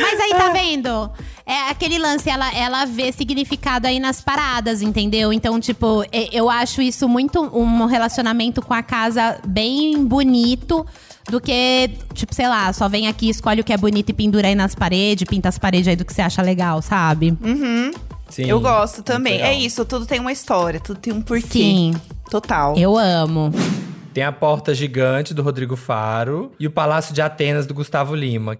Mas 0.00 0.18
aí, 0.20 0.30
tá 0.30 0.48
vendo? 0.50 1.12
É 1.48 1.70
aquele 1.70 1.98
lance, 1.98 2.28
ela, 2.28 2.54
ela 2.54 2.84
vê 2.84 3.10
significado 3.10 3.86
aí 3.86 3.98
nas 3.98 4.20
paradas, 4.20 4.82
entendeu? 4.82 5.32
Então, 5.32 5.58
tipo, 5.58 6.04
e- 6.12 6.28
eu 6.30 6.50
acho 6.50 6.82
isso 6.82 7.08
muito 7.08 7.40
um 7.40 7.86
relacionamento 7.86 8.60
com 8.60 8.74
a 8.74 8.82
casa 8.82 9.38
bem 9.46 10.04
bonito. 10.04 10.84
Do 11.30 11.40
que, 11.42 11.90
tipo, 12.14 12.34
sei 12.34 12.48
lá, 12.48 12.72
só 12.72 12.88
vem 12.88 13.06
aqui, 13.06 13.28
escolhe 13.28 13.60
o 13.60 13.64
que 13.64 13.70
é 13.72 13.76
bonito 13.76 14.08
e 14.08 14.12
pendura 14.14 14.48
aí 14.48 14.54
nas 14.54 14.74
paredes, 14.74 15.28
pinta 15.28 15.48
as 15.50 15.58
paredes 15.58 15.86
aí 15.88 15.94
do 15.96 16.02
que 16.04 16.12
você 16.12 16.22
acha 16.22 16.40
legal, 16.40 16.80
sabe? 16.80 17.36
Uhum. 17.42 17.90
Sim, 18.30 18.44
Eu 18.46 18.58
gosto 18.60 19.02
também. 19.02 19.40
É 19.40 19.52
isso, 19.54 19.84
tudo 19.84 20.06
tem 20.06 20.20
uma 20.20 20.32
história, 20.32 20.80
tudo 20.80 20.98
tem 21.00 21.12
um 21.12 21.20
porquê. 21.20 21.48
Sim. 21.48 21.94
Total. 22.30 22.76
Eu 22.78 22.96
amo. 22.98 23.50
Tem 24.14 24.24
a 24.24 24.32
Porta 24.32 24.74
Gigante 24.74 25.32
do 25.34 25.42
Rodrigo 25.42 25.76
Faro 25.76 26.50
e 26.58 26.66
o 26.66 26.70
Palácio 26.70 27.14
de 27.14 27.20
Atenas 27.22 27.66
do 27.66 27.74
Gustavo 27.74 28.14
Lima. 28.14 28.56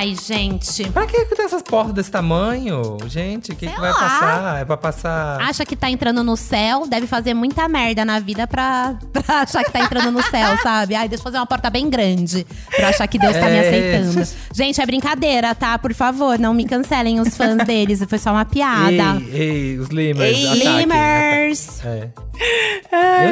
Ai, 0.00 0.16
gente. 0.16 0.88
Pra 0.92 1.04
que 1.04 1.26
tem 1.26 1.44
essas 1.44 1.60
portas 1.60 1.92
desse 1.92 2.10
tamanho? 2.10 2.96
Gente, 3.06 3.52
o 3.52 3.54
que, 3.56 3.66
que 3.66 3.78
vai 3.78 3.90
lá. 3.92 3.98
passar? 3.98 4.60
É 4.62 4.64
pra 4.64 4.76
passar. 4.78 5.38
Acha 5.42 5.62
que 5.66 5.76
tá 5.76 5.90
entrando 5.90 6.24
no 6.24 6.38
céu, 6.38 6.86
deve 6.86 7.06
fazer 7.06 7.34
muita 7.34 7.68
merda 7.68 8.02
na 8.02 8.18
vida 8.18 8.46
pra, 8.46 8.94
pra 9.12 9.42
achar 9.42 9.62
que 9.62 9.70
tá 9.70 9.78
entrando 9.80 10.10
no 10.10 10.22
céu, 10.22 10.56
sabe? 10.64 10.94
Ai, 10.94 11.06
deixa 11.06 11.20
eu 11.20 11.24
fazer 11.24 11.36
uma 11.36 11.44
porta 11.44 11.68
bem 11.68 11.90
grande 11.90 12.46
pra 12.74 12.88
achar 12.88 13.06
que 13.06 13.18
Deus 13.18 13.34
tá 13.34 13.44
me 13.44 13.56
É. 13.56 13.60
aceitando. 13.68 14.28
Gente, 14.54 14.80
é 14.80 14.86
brincadeira, 14.86 15.54
tá? 15.54 15.78
Por 15.78 15.92
favor, 15.92 16.38
não 16.38 16.54
me 16.54 16.64
cancelem 16.64 17.20
os 17.20 17.36
fãs 17.36 17.58
deles. 17.66 18.02
Foi 18.08 18.18
só 18.18 18.30
uma 18.30 18.46
piada. 18.46 19.20
Ei, 19.30 19.40
ei, 19.74 19.78
os 19.78 19.88
Limers. 19.88 20.34
Ei, 20.38 20.46
ataquem, 20.46 20.76
Limers! 20.78 21.84
É. 21.84 22.08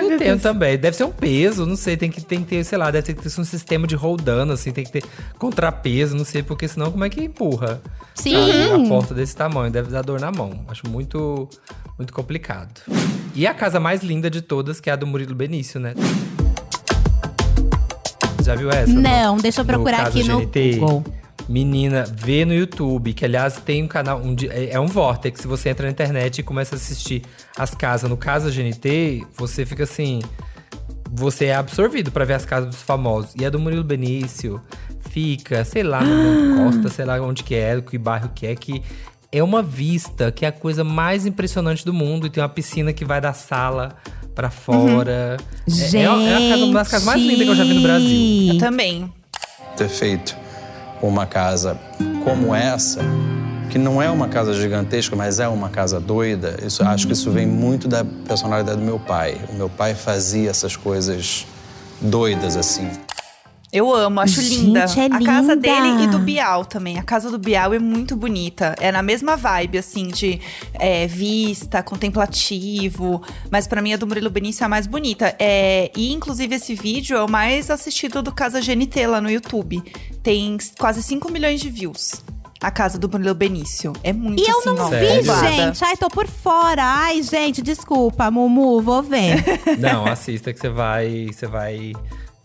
eu 0.02 0.12
entendo 0.12 0.40
também. 0.42 0.76
Deve 0.76 0.94
ser 0.96 1.04
um 1.04 1.10
peso, 1.10 1.64
não 1.64 1.76
sei. 1.76 1.96
Tem 1.96 2.10
que, 2.10 2.20
tem 2.20 2.40
que 2.40 2.46
ter, 2.46 2.64
sei 2.64 2.76
lá, 2.76 2.90
deve 2.90 3.06
ter 3.06 3.14
que 3.14 3.22
ter 3.22 3.40
um 3.40 3.44
sistema 3.44 3.86
de 3.86 3.94
roldano, 3.94 4.52
assim. 4.52 4.70
Tem 4.70 4.84
que 4.84 4.92
ter 4.92 5.02
contrapeso, 5.38 6.14
não 6.14 6.26
sei. 6.26 6.42
Porque 6.42 6.57
senão, 6.66 6.90
como 6.90 7.04
é 7.04 7.10
que 7.10 7.22
empurra? 7.22 7.80
Sim. 8.14 8.34
A 8.34 8.88
porta 8.88 9.14
desse 9.14 9.36
tamanho. 9.36 9.70
Deve 9.70 9.90
dar 9.90 10.02
dor 10.02 10.18
na 10.20 10.32
mão. 10.32 10.64
Acho 10.66 10.88
muito, 10.88 11.48
muito 11.96 12.12
complicado. 12.12 12.80
E 13.34 13.46
a 13.46 13.54
casa 13.54 13.78
mais 13.78 14.02
linda 14.02 14.28
de 14.28 14.42
todas, 14.42 14.80
que 14.80 14.90
é 14.90 14.92
a 14.92 14.96
do 14.96 15.06
Murilo 15.06 15.34
Benício, 15.34 15.78
né? 15.78 15.94
Já 18.42 18.54
viu 18.54 18.70
essa? 18.70 18.92
Não, 18.92 19.36
deixa 19.36 19.60
eu 19.60 19.64
procurar 19.64 20.04
caso 20.04 20.18
aqui 20.18 20.28
no 20.28 20.40
GNT? 20.40 20.76
Google. 20.76 21.04
Menina, 21.48 22.04
vê 22.10 22.44
no 22.44 22.52
YouTube, 22.52 23.14
que 23.14 23.24
aliás 23.24 23.58
tem 23.58 23.82
um 23.82 23.88
canal. 23.88 24.20
Um, 24.20 24.36
é 24.50 24.70
é 24.70 24.80
um 24.80 24.86
vórtex. 24.86 25.40
Se 25.40 25.46
você 25.46 25.70
entra 25.70 25.86
na 25.86 25.92
internet 25.92 26.38
e 26.38 26.42
começa 26.42 26.74
a 26.74 26.76
assistir 26.76 27.22
as 27.56 27.74
casas 27.74 28.08
no 28.08 28.16
Casa 28.16 28.50
GNT, 28.50 29.26
você 29.34 29.64
fica 29.64 29.84
assim. 29.84 30.20
Você 31.10 31.46
é 31.46 31.54
absorvido 31.54 32.10
pra 32.10 32.24
ver 32.24 32.34
as 32.34 32.44
casas 32.44 32.68
dos 32.70 32.82
famosos. 32.82 33.32
E 33.38 33.44
a 33.44 33.50
do 33.50 33.58
Murilo 33.58 33.82
Benício 33.84 34.60
fica, 35.10 35.64
sei 35.64 35.82
lá, 35.82 36.02
no 36.02 36.14
Monte 36.56 36.74
Costa, 36.74 36.88
sei 36.90 37.04
lá 37.04 37.20
onde 37.20 37.42
que 37.42 37.54
é, 37.54 37.80
que 37.80 37.96
bairro 37.98 38.30
que 38.34 38.46
é, 38.46 38.54
que 38.54 38.82
é 39.32 39.42
uma 39.42 39.62
vista 39.62 40.30
que 40.32 40.44
é 40.44 40.48
a 40.48 40.52
coisa 40.52 40.84
mais 40.84 41.26
impressionante 41.26 41.84
do 41.84 41.92
mundo. 41.92 42.26
E 42.26 42.30
tem 42.30 42.42
uma 42.42 42.48
piscina 42.48 42.92
que 42.92 43.04
vai 43.04 43.20
da 43.20 43.32
sala 43.32 43.96
pra 44.34 44.50
fora. 44.50 45.36
É- 45.66 45.96
É, 45.96 46.02
é, 46.02 46.06
a 46.06 46.50
casa, 46.50 46.64
uma 46.64 46.74
das 46.74 46.88
casas 46.88 47.06
mais 47.06 47.20
lindas 47.20 47.38
que 47.44 47.48
eu 47.50 47.54
já 47.56 47.64
vi 47.64 47.74
no 47.74 47.82
Brasil. 47.82 48.52
Eu 48.54 48.58
também. 48.58 49.12
ter 49.76 49.88
feito 49.88 50.36
uma 51.00 51.26
casa 51.26 51.78
como 52.24 52.54
essa, 52.54 53.00
que 53.68 53.78
não 53.78 54.00
é 54.02 54.10
uma 54.10 54.28
casa 54.28 54.52
gigantesca, 54.54 55.14
mas 55.14 55.38
é 55.38 55.48
uma 55.48 55.68
casa 55.68 56.00
doida, 56.00 56.58
isso, 56.64 56.82
acho 56.82 57.06
que 57.06 57.12
isso 57.12 57.30
vem 57.30 57.46
muito 57.46 57.86
da 57.86 58.04
personalidade 58.04 58.78
do 58.78 58.84
meu 58.84 58.98
pai. 58.98 59.38
O 59.50 59.54
meu 59.54 59.68
pai 59.68 59.94
fazia 59.94 60.50
essas 60.50 60.76
coisas 60.76 61.46
doidas 62.00 62.56
assim. 62.56 62.90
Eu 63.70 63.94
amo, 63.94 64.18
acho 64.20 64.40
Gente, 64.40 64.64
linda. 64.64 64.80
é 64.80 65.14
a 65.14 65.22
casa 65.22 65.54
dele 65.54 66.04
e 66.04 66.06
do 66.06 66.18
Bial 66.18 66.64
também. 66.64 66.98
A 66.98 67.02
casa 67.02 67.30
do 67.30 67.38
Bial 67.38 67.74
é 67.74 67.78
muito 67.78 68.16
bonita. 68.16 68.74
É 68.80 68.90
na 68.90 69.02
mesma 69.02 69.36
vibe, 69.36 69.76
assim, 69.76 70.08
de 70.08 70.40
é, 70.72 71.06
vista, 71.06 71.82
contemplativo. 71.82 73.22
Mas 73.50 73.66
pra 73.66 73.82
mim 73.82 73.92
a 73.92 73.98
do 73.98 74.06
Murilo 74.06 74.30
Benício 74.30 74.62
é 74.62 74.66
a 74.66 74.68
mais 74.70 74.86
bonita. 74.86 75.36
É, 75.38 75.90
e 75.94 76.14
inclusive 76.14 76.54
esse 76.54 76.74
vídeo 76.74 77.14
é 77.14 77.22
o 77.22 77.30
mais 77.30 77.70
assistido 77.70 78.22
do 78.22 78.32
Casa 78.32 78.58
GNT 78.58 79.06
lá 79.06 79.20
no 79.20 79.30
YouTube. 79.30 79.82
Tem 80.22 80.56
quase 80.78 81.02
5 81.02 81.30
milhões 81.30 81.60
de 81.60 81.68
views. 81.68 82.24
A 82.60 82.70
casa 82.70 82.98
do 82.98 83.08
Murilo 83.08 83.34
Benício. 83.34 83.92
É 84.02 84.12
muito 84.12 84.42
E 84.42 84.46
eu 84.50 84.58
assim, 84.58 84.68
não 84.74 84.86
ó, 84.86 84.88
vi, 84.88 85.18
bombada. 85.20 85.48
gente. 85.48 85.84
Ai, 85.84 85.96
tô 85.96 86.08
por 86.08 86.26
fora. 86.26 86.82
Ai, 86.84 87.22
gente, 87.22 87.62
desculpa, 87.62 88.30
Mumu, 88.30 88.80
vou 88.82 89.02
ver. 89.02 89.44
Não, 89.78 90.04
assista 90.06 90.52
que 90.52 90.58
você 90.58 90.68
vai. 90.68 91.26
Você 91.32 91.46
vai 91.46 91.92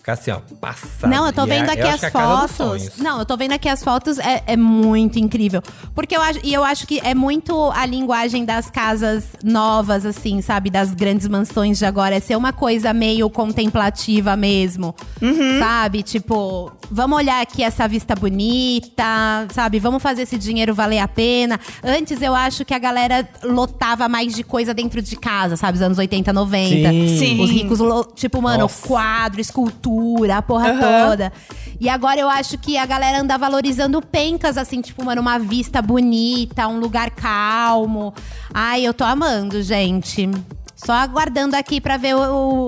ficar 0.03 0.13
assim, 0.13 0.31
ó, 0.31 0.39
passado. 0.59 1.09
Não, 1.09 1.25
eu 1.25 1.31
tô 1.31 1.45
E 1.45 1.51
é- 1.51 1.59
vendo 1.59 1.69
aqui 1.69 1.81
as 1.81 2.03
é 2.03 2.11
fotos. 2.11 2.97
Não, 2.97 3.19
eu 3.19 3.25
tô 3.25 3.37
vendo 3.37 3.53
aqui 3.53 3.69
as 3.69 3.81
fotos, 3.81 4.19
é, 4.19 4.43
é 4.45 4.57
muito 4.57 5.17
incrível. 5.17 5.61
Porque 5.95 6.15
eu 6.15 6.21
acho, 6.21 6.39
e 6.43 6.53
eu 6.53 6.61
acho 6.63 6.85
que 6.85 6.99
é 7.03 7.15
muito 7.15 7.71
a 7.71 7.85
linguagem 7.85 8.43
das 8.43 8.69
casas 8.69 9.23
novas, 9.43 10.05
assim, 10.05 10.41
sabe? 10.41 10.69
Das 10.69 10.93
grandes 10.93 11.27
mansões 11.29 11.77
de 11.79 11.85
agora. 11.85 12.15
É 12.15 12.19
ser 12.19 12.35
uma 12.35 12.51
coisa 12.51 12.93
meio 12.93 13.29
contemplativa 13.29 14.35
mesmo. 14.35 14.93
Uhum. 15.21 15.59
Sabe? 15.59 16.03
Tipo, 16.03 16.71
vamos 16.91 17.17
olhar 17.17 17.41
aqui 17.41 17.63
essa 17.63 17.87
vista 17.87 18.13
bonita, 18.13 19.47
sabe? 19.53 19.79
Vamos 19.79 20.03
fazer 20.03 20.23
esse 20.23 20.37
dinheiro 20.37 20.73
valer 20.75 20.99
a 20.99 21.07
pena. 21.07 21.57
Antes 21.81 22.21
eu 22.21 22.35
acho 22.35 22.65
que 22.65 22.73
a 22.73 22.79
galera 22.79 23.27
lotava 23.43 24.09
mais 24.09 24.35
de 24.35 24.43
coisa 24.43 24.73
dentro 24.73 25.01
de 25.01 25.15
casa, 25.15 25.55
sabe? 25.55 25.77
Os 25.77 25.81
anos 25.81 25.97
80, 25.97 26.33
90. 26.33 26.89
Sim. 26.89 27.17
Sim. 27.17 27.41
Os 27.41 27.49
ricos, 27.49 27.79
tipo, 28.15 28.41
mano, 28.41 28.63
Nossa. 28.63 28.85
quadro, 28.87 29.39
escultura, 29.39 29.92
a 30.35 30.41
porra 30.41 30.69
Aham. 30.71 31.09
toda. 31.09 31.33
E 31.79 31.89
agora 31.89 32.19
eu 32.19 32.29
acho 32.29 32.57
que 32.57 32.77
a 32.77 32.85
galera 32.85 33.19
anda 33.21 33.37
valorizando 33.37 34.01
pencas, 34.01 34.57
assim, 34.57 34.79
tipo, 34.81 35.03
mano, 35.03 35.21
uma 35.21 35.37
vista 35.39 35.81
bonita, 35.81 36.67
um 36.67 36.79
lugar 36.79 37.09
calmo. 37.11 38.13
Ai, 38.53 38.85
eu 38.85 38.93
tô 38.93 39.03
amando, 39.03 39.61
gente. 39.61 40.29
Só 40.75 40.91
aguardando 40.93 41.55
aqui 41.55 41.79
pra 41.79 41.95
ver 41.97 42.13
o, 42.15 42.19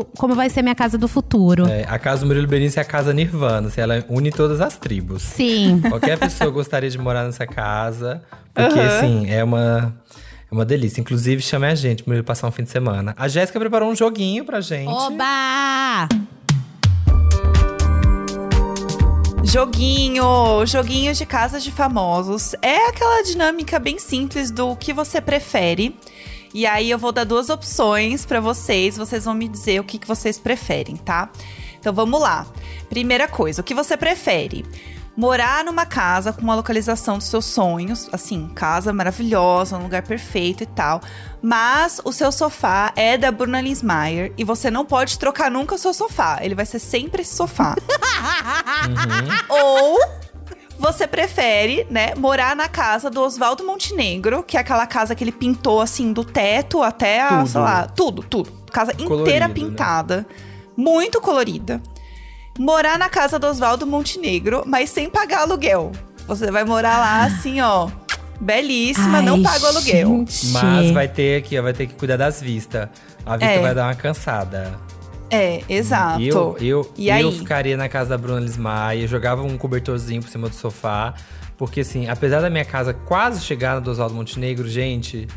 o- 0.01 0.05
como 0.17 0.35
vai 0.35 0.49
ser 0.49 0.61
minha 0.61 0.75
casa 0.75 0.97
do 0.97 1.07
futuro. 1.07 1.65
É, 1.67 1.85
a 1.89 1.99
casa 1.99 2.21
do 2.21 2.27
Murilo 2.27 2.47
Benício 2.47 2.79
é 2.79 2.81
a 2.81 2.85
casa 2.85 3.13
Nirvana, 3.13 3.67
assim, 3.67 3.81
ela 3.81 4.05
une 4.07 4.31
todas 4.31 4.61
as 4.61 4.77
tribos. 4.77 5.21
Sim. 5.21 5.81
Qualquer 5.89 6.17
pessoa 6.17 6.49
gostaria 6.49 6.89
de 6.89 6.97
morar 6.97 7.25
nessa 7.25 7.45
casa, 7.45 8.21
porque 8.53 8.79
Aham. 8.79 8.88
assim, 8.88 9.29
é 9.29 9.43
uma 9.43 9.93
é 10.49 10.53
uma 10.53 10.63
delícia. 10.63 11.01
Inclusive, 11.01 11.41
chame 11.41 11.67
a 11.67 11.75
gente 11.75 12.03
pra 12.03 12.23
passar 12.23 12.47
um 12.47 12.51
fim 12.51 12.63
de 12.63 12.69
semana. 12.69 13.13
A 13.17 13.27
Jéssica 13.27 13.59
preparou 13.59 13.89
um 13.91 13.95
joguinho 13.95 14.45
pra 14.45 14.61
gente. 14.61 14.88
Oba! 14.88 16.07
Joguinho, 19.45 20.65
joguinho 20.65 21.13
de 21.13 21.23
casas 21.23 21.63
de 21.63 21.71
famosos. 21.71 22.55
É 22.63 22.88
aquela 22.88 23.21
dinâmica 23.21 23.77
bem 23.77 23.99
simples 23.99 24.49
do 24.49 24.75
que 24.75 24.91
você 24.91 25.21
prefere. 25.21 25.95
E 26.51 26.65
aí 26.65 26.89
eu 26.89 26.97
vou 26.97 27.12
dar 27.12 27.25
duas 27.25 27.49
opções 27.49 28.25
pra 28.25 28.39
vocês, 28.39 28.97
vocês 28.97 29.23
vão 29.25 29.36
me 29.36 29.47
dizer 29.47 29.79
o 29.79 29.84
que, 29.84 29.99
que 29.99 30.08
vocês 30.08 30.39
preferem, 30.39 30.95
tá? 30.95 31.29
Então 31.79 31.93
vamos 31.93 32.19
lá. 32.19 32.47
Primeira 32.89 33.27
coisa, 33.27 33.62
o 33.62 33.63
que 33.63 33.75
você 33.75 33.95
prefere? 33.95 34.65
Morar 35.17 35.63
numa 35.63 35.86
casa 35.86 36.34
com 36.34 36.41
uma 36.41 36.56
localização 36.56 37.17
dos 37.17 37.28
seus 37.28 37.45
sonhos, 37.45 38.10
assim, 38.12 38.49
casa 38.54 38.91
maravilhosa, 38.91 39.78
um 39.78 39.84
lugar 39.84 40.04
perfeito 40.04 40.63
e 40.63 40.65
tal. 40.65 40.99
Mas 41.41 42.01
o 42.04 42.12
seu 42.12 42.32
sofá 42.32 42.91
é 42.97 43.17
da 43.17 43.32
Bruna 43.32 43.62
Linsmeyer 43.62 44.34
e 44.38 44.43
você 44.43 44.69
não 44.69 44.86
pode 44.86 45.17
trocar 45.17 45.49
nunca 45.49 45.75
o 45.75 45.78
seu 45.78 45.93
sofá. 45.93 46.39
Ele 46.41 46.54
vai 46.54 46.65
ser 46.65 46.80
sempre 46.80 47.21
esse 47.21 47.34
sofá. 47.34 47.75
Ou 49.47 49.99
você 50.78 51.08
prefere, 51.08 51.88
né, 51.89 52.13
morar 52.15 52.56
na 52.56 52.67
casa 52.67 53.10
do 53.10 53.21
Oswaldo 53.21 53.65
Montenegro, 53.65 54.43
que 54.43 54.58
é 54.58 54.60
aquela 54.60 54.86
casa 54.86 55.15
que 55.15 55.23
ele 55.23 55.32
pintou 55.32 55.80
assim 55.80 56.12
do 56.12 56.23
teto 56.25 56.84
até 56.84 57.21
a, 57.21 57.30
Tudo. 57.30 57.47
sei 57.47 57.62
lá, 57.62 57.88
tudo, 57.88 58.21
tudo. 58.23 58.51
Casa 58.71 58.93
Colorido, 58.93 59.21
inteira 59.21 59.47
né? 59.47 59.54
pintada, 59.54 60.28
muito 60.75 61.21
colorida. 61.21 61.82
Morar 62.57 62.97
na 62.97 63.09
casa 63.09 63.37
do 63.37 63.47
Oswaldo 63.47 63.85
Montenegro, 63.85 64.63
mas 64.65 64.89
sem 64.89 65.09
pagar 65.09 65.41
aluguel. 65.41 65.91
Você 66.27 66.49
vai 66.51 66.63
morar 66.63 66.97
lá 66.97 67.25
assim, 67.25 67.59
ó, 67.61 67.89
belíssima, 68.39 69.21
não 69.21 69.35
Ai, 69.35 69.41
paga 69.43 69.65
o 69.65 69.67
aluguel. 69.67 70.07
gente. 70.07 70.47
Mas 70.47 70.91
vai 70.91 71.07
ter 71.07 71.37
aqui, 71.39 71.59
ó, 71.59 71.61
vai 71.61 71.73
ter 71.73 71.87
que 71.87 71.93
cuidar 71.95 72.17
das 72.17 72.41
vistas. 72.41 72.87
A 73.25 73.37
vista 73.37 73.53
É. 73.53 73.59
vai 73.59 73.75
dar 73.75 73.87
uma 73.87 73.95
cansada. 73.95 74.73
É, 75.29 75.61
exato. 75.67 76.21
Eu, 76.21 76.55
eu, 76.61 76.91
E 76.97 77.09
eu 77.09 77.29
aí? 77.29 77.37
ficaria 77.37 77.75
na 77.75 77.89
casa 77.89 78.11
da 78.11 78.17
Bruna 78.17 78.39
Lismaia, 78.39 79.07
jogava 79.07 79.41
um 79.41 79.57
cobertorzinho 79.57 80.21
por 80.21 80.29
cima 80.29 80.47
do 80.47 80.55
sofá. 80.55 81.13
Porque, 81.57 81.81
assim, 81.81 82.07
apesar 82.09 82.41
da 82.41 82.49
minha 82.49 82.65
casa 82.65 82.93
quase 82.93 83.41
chegar 83.41 83.75
na 83.75 83.79
do 83.79 83.89
Oswaldo 83.89 84.13
Montenegro, 84.13 84.67
gente, 84.67 85.27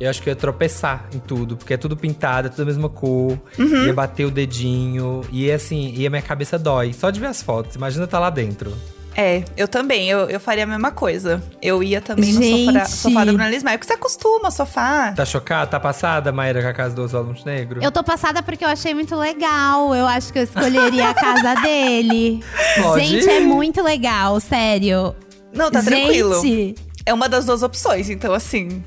eu 0.00 0.08
acho 0.08 0.22
que 0.22 0.28
eu 0.28 0.32
ia 0.32 0.36
tropeçar 0.36 1.08
em 1.12 1.18
tudo. 1.18 1.56
Porque 1.56 1.74
é 1.74 1.76
tudo 1.76 1.96
pintado, 1.96 2.48
é 2.48 2.50
tudo 2.50 2.62
a 2.62 2.66
mesma 2.66 2.88
cor. 2.88 3.38
Uhum. 3.58 3.86
Ia 3.86 3.92
bater 3.92 4.24
o 4.24 4.30
dedinho. 4.30 5.22
E, 5.30 5.50
assim, 5.50 5.92
e 5.96 6.06
a 6.06 6.10
minha 6.10 6.22
cabeça 6.22 6.58
dói. 6.58 6.92
Só 6.92 7.10
de 7.10 7.20
ver 7.20 7.26
as 7.26 7.42
fotos. 7.42 7.76
Imagina 7.76 8.04
estar 8.04 8.18
lá 8.18 8.30
dentro. 8.30 8.72
É, 9.20 9.42
eu 9.56 9.66
também, 9.66 10.08
eu, 10.08 10.30
eu 10.30 10.38
faria 10.38 10.62
a 10.62 10.66
mesma 10.66 10.92
coisa. 10.92 11.42
Eu 11.60 11.82
ia 11.82 12.00
também 12.00 12.32
no 12.32 12.40
Gente. 12.40 12.72
sofá, 12.72 12.84
sofá 12.84 13.24
da 13.24 13.32
Bruna 13.32 13.50
Lismayer, 13.50 13.76
porque 13.76 13.92
você 13.92 13.98
acostuma, 13.98 14.48
sofá. 14.52 15.10
Tá 15.10 15.24
chocada? 15.24 15.66
Tá 15.68 15.80
passada, 15.80 16.30
Maíra, 16.30 16.62
com 16.62 16.68
a 16.68 16.72
casa 16.72 16.94
do 16.94 17.02
Oswaldo 17.02 17.30
Montenegro? 17.30 17.82
Eu 17.82 17.90
tô 17.90 18.04
passada 18.04 18.44
porque 18.44 18.64
eu 18.64 18.68
achei 18.68 18.94
muito 18.94 19.16
legal. 19.16 19.92
Eu 19.92 20.06
acho 20.06 20.32
que 20.32 20.38
eu 20.38 20.44
escolheria 20.44 21.08
a 21.08 21.14
casa 21.14 21.56
dele. 21.62 22.44
Pode 22.80 23.04
Gente, 23.04 23.28
é 23.28 23.40
muito 23.40 23.82
legal, 23.82 24.38
sério. 24.38 25.16
Não, 25.52 25.68
tá 25.68 25.82
tranquilo. 25.82 26.40
Gente, 26.40 26.76
É 27.04 27.12
uma 27.12 27.28
das 27.28 27.44
duas 27.44 27.64
opções, 27.64 28.08
então 28.08 28.32
assim. 28.32 28.84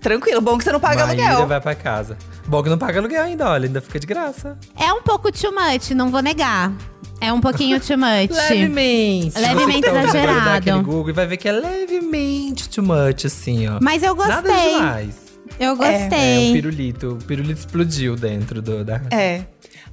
Tranquilo, 0.00 0.40
bom 0.40 0.56
que 0.56 0.64
você 0.64 0.72
não 0.72 0.78
paga 0.80 1.06
Maíra 1.06 1.26
aluguel. 1.28 1.46
vai 1.48 1.60
pra 1.60 1.74
casa. 1.74 2.16
Bom 2.46 2.62
que 2.62 2.68
não 2.70 2.78
paga 2.78 3.00
aluguel 3.00 3.22
ainda, 3.24 3.48
olha, 3.48 3.66
ainda 3.66 3.80
fica 3.80 3.98
de 3.98 4.06
graça. 4.06 4.56
é 4.78 4.92
um 4.92 5.02
pouco 5.02 5.30
too 5.32 5.52
much, 5.52 5.90
não 5.90 6.10
vou 6.10 6.20
negar. 6.22 6.72
É 7.20 7.32
um 7.32 7.40
pouquinho 7.40 7.80
too 7.82 7.98
much. 7.98 8.30
Levemente. 8.30 9.38
Levemente 9.38 9.82
tá 9.90 10.02
exagerado. 10.04 10.82
Google 10.84 11.10
e 11.10 11.12
vai 11.12 11.26
ver 11.26 11.36
que 11.36 11.48
é 11.48 11.52
levemente 11.52 12.68
too 12.68 12.84
much, 12.84 13.24
assim, 13.26 13.66
ó. 13.68 13.78
Mas 13.82 14.02
eu 14.02 14.14
Nada 14.14 14.42
gostei. 14.42 14.74
demais. 14.74 15.14
Eu 15.58 15.72
É, 15.72 15.74
gostei. 16.02 16.50
um 16.50 16.52
pirulito. 16.52 17.08
O 17.20 17.24
pirulito 17.24 17.58
explodiu 17.60 18.14
dentro 18.14 18.62
do, 18.62 18.84
da... 18.84 19.00
É. 19.10 19.42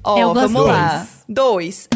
Ó, 0.04 0.16
Eu 0.18 0.32
vamos 0.34 0.52
gostei. 0.52 0.72
lá. 0.72 1.06
Dois. 1.28 1.88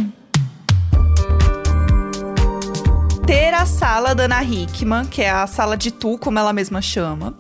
Ter 3.30 3.54
a 3.54 3.64
sala 3.64 4.12
da 4.12 4.24
Ana 4.24 4.42
Hickman, 4.42 5.04
que 5.04 5.22
é 5.22 5.30
a 5.30 5.46
sala 5.46 5.76
de 5.76 5.92
tu, 5.92 6.18
como 6.18 6.36
ela 6.36 6.52
mesma 6.52 6.82
chama. 6.82 7.32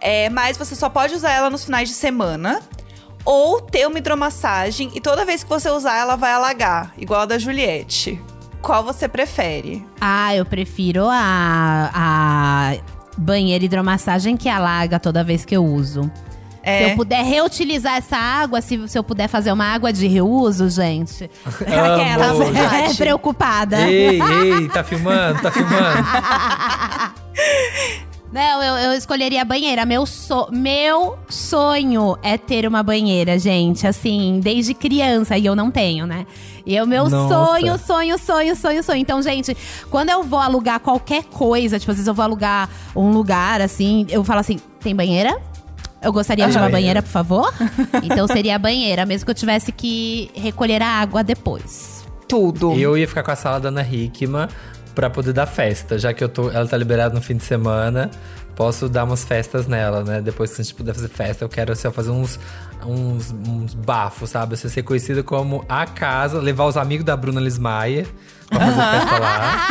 É, 0.00 0.30
mas 0.30 0.56
você 0.56 0.76
só 0.76 0.88
pode 0.88 1.16
usar 1.16 1.32
ela 1.32 1.50
nos 1.50 1.64
finais 1.64 1.88
de 1.88 1.96
semana. 1.96 2.60
Ou 3.24 3.60
ter 3.60 3.88
uma 3.88 3.98
hidromassagem 3.98 4.92
e 4.94 5.00
toda 5.00 5.24
vez 5.24 5.42
que 5.42 5.50
você 5.50 5.68
usar, 5.68 5.96
ela 5.96 6.14
vai 6.14 6.30
alagar, 6.30 6.94
igual 6.96 7.22
a 7.22 7.26
da 7.26 7.38
Juliette. 7.40 8.22
Qual 8.60 8.84
você 8.84 9.08
prefere? 9.08 9.84
Ah, 10.00 10.32
eu 10.32 10.46
prefiro 10.46 11.08
a, 11.10 11.90
a 11.92 12.76
banheira 13.18 13.64
hidromassagem 13.64 14.36
que 14.36 14.48
alaga 14.48 15.00
toda 15.00 15.24
vez 15.24 15.44
que 15.44 15.56
eu 15.56 15.64
uso. 15.64 16.08
É. 16.62 16.78
Se 16.78 16.90
eu 16.90 16.96
puder 16.96 17.24
reutilizar 17.24 17.96
essa 17.96 18.16
água, 18.16 18.60
se, 18.60 18.88
se 18.88 18.96
eu 18.98 19.02
puder 19.02 19.28
fazer 19.28 19.50
uma 19.52 19.64
água 19.64 19.92
de 19.92 20.06
reuso, 20.06 20.68
gente. 20.70 21.28
Aquela 21.60 22.44
é 22.88 22.94
preocupada. 22.94 23.88
Ei, 23.90 24.20
ei, 24.20 24.68
tá 24.68 24.84
filmando? 24.84 25.42
Tá 25.42 25.50
filmando? 25.50 27.12
Não, 28.32 28.62
eu, 28.62 28.76
eu 28.76 28.92
escolheria 28.94 29.42
a 29.42 29.44
banheira. 29.44 29.84
Meu, 29.84 30.06
so- 30.06 30.48
meu 30.50 31.18
sonho 31.28 32.16
é 32.22 32.38
ter 32.38 32.66
uma 32.66 32.82
banheira, 32.82 33.38
gente. 33.38 33.86
Assim, 33.86 34.40
desde 34.42 34.72
criança. 34.72 35.36
E 35.36 35.44
eu 35.44 35.54
não 35.54 35.70
tenho, 35.70 36.06
né? 36.06 36.26
E 36.64 36.74
é 36.74 36.82
o 36.82 36.86
meu 36.86 37.10
Nossa. 37.10 37.34
sonho, 37.34 37.78
sonho, 37.78 38.18
sonho, 38.18 38.56
sonho, 38.56 38.82
sonho. 38.82 38.98
Então, 38.98 39.20
gente, 39.20 39.54
quando 39.90 40.08
eu 40.08 40.22
vou 40.22 40.38
alugar 40.38 40.80
qualquer 40.80 41.24
coisa, 41.24 41.78
tipo, 41.78 41.90
às 41.90 41.96
vezes 41.98 42.08
eu 42.08 42.14
vou 42.14 42.24
alugar 42.24 42.70
um 42.96 43.10
lugar, 43.10 43.60
assim, 43.60 44.06
eu 44.08 44.24
falo 44.24 44.40
assim: 44.40 44.58
tem 44.80 44.96
banheira? 44.96 45.38
Eu 46.02 46.12
gostaria 46.12 46.46
de 46.46 46.52
uma 46.52 46.68
Banheira. 46.68 46.72
banheira, 46.72 47.02
por 47.02 47.10
favor. 47.10 47.54
Então 48.02 48.26
seria 48.26 48.56
a 48.56 48.58
banheira, 48.58 49.06
mesmo 49.06 49.24
que 49.24 49.30
eu 49.30 49.34
tivesse 49.34 49.70
que 49.72 50.30
recolher 50.34 50.82
a 50.82 50.88
água 50.88 51.22
depois. 51.22 52.04
Tudo. 52.28 52.72
Eu 52.72 52.96
ia 52.96 53.06
ficar 53.06 53.22
com 53.22 53.30
a 53.30 53.36
sala 53.36 53.60
da 53.60 53.68
Ana 53.68 53.82
Hickman 53.82 54.48
pra 54.94 55.08
poder 55.08 55.32
dar 55.32 55.46
festa. 55.46 55.98
Já 55.98 56.12
que 56.12 56.22
eu 56.22 56.28
tô, 56.28 56.50
ela 56.50 56.66
tá 56.66 56.76
liberada 56.76 57.14
no 57.14 57.20
fim 57.22 57.36
de 57.36 57.44
semana, 57.44 58.10
posso 58.54 58.88
dar 58.88 59.04
umas 59.04 59.24
festas 59.24 59.66
nela, 59.66 60.02
né? 60.02 60.20
Depois 60.20 60.54
que 60.54 60.60
a 60.60 60.64
gente 60.64 60.74
puder 60.74 60.94
fazer 60.94 61.08
festa, 61.08 61.44
eu 61.44 61.48
quero 61.48 61.72
assim, 61.72 61.90
fazer 61.90 62.10
uns, 62.10 62.38
uns, 62.84 63.32
uns 63.46 63.74
bafos, 63.74 64.30
sabe? 64.30 64.54
Assim, 64.54 64.68
ser 64.68 64.82
conhecida 64.82 65.22
como 65.22 65.64
a 65.68 65.86
casa, 65.86 66.40
levar 66.40 66.66
os 66.66 66.76
amigos 66.76 67.04
da 67.04 67.16
Bruna 67.16 67.40
Lismaia 67.40 68.06
pra 68.52 68.66
fazer 68.66 69.00
festa 69.00 69.18
lá. 69.18 69.68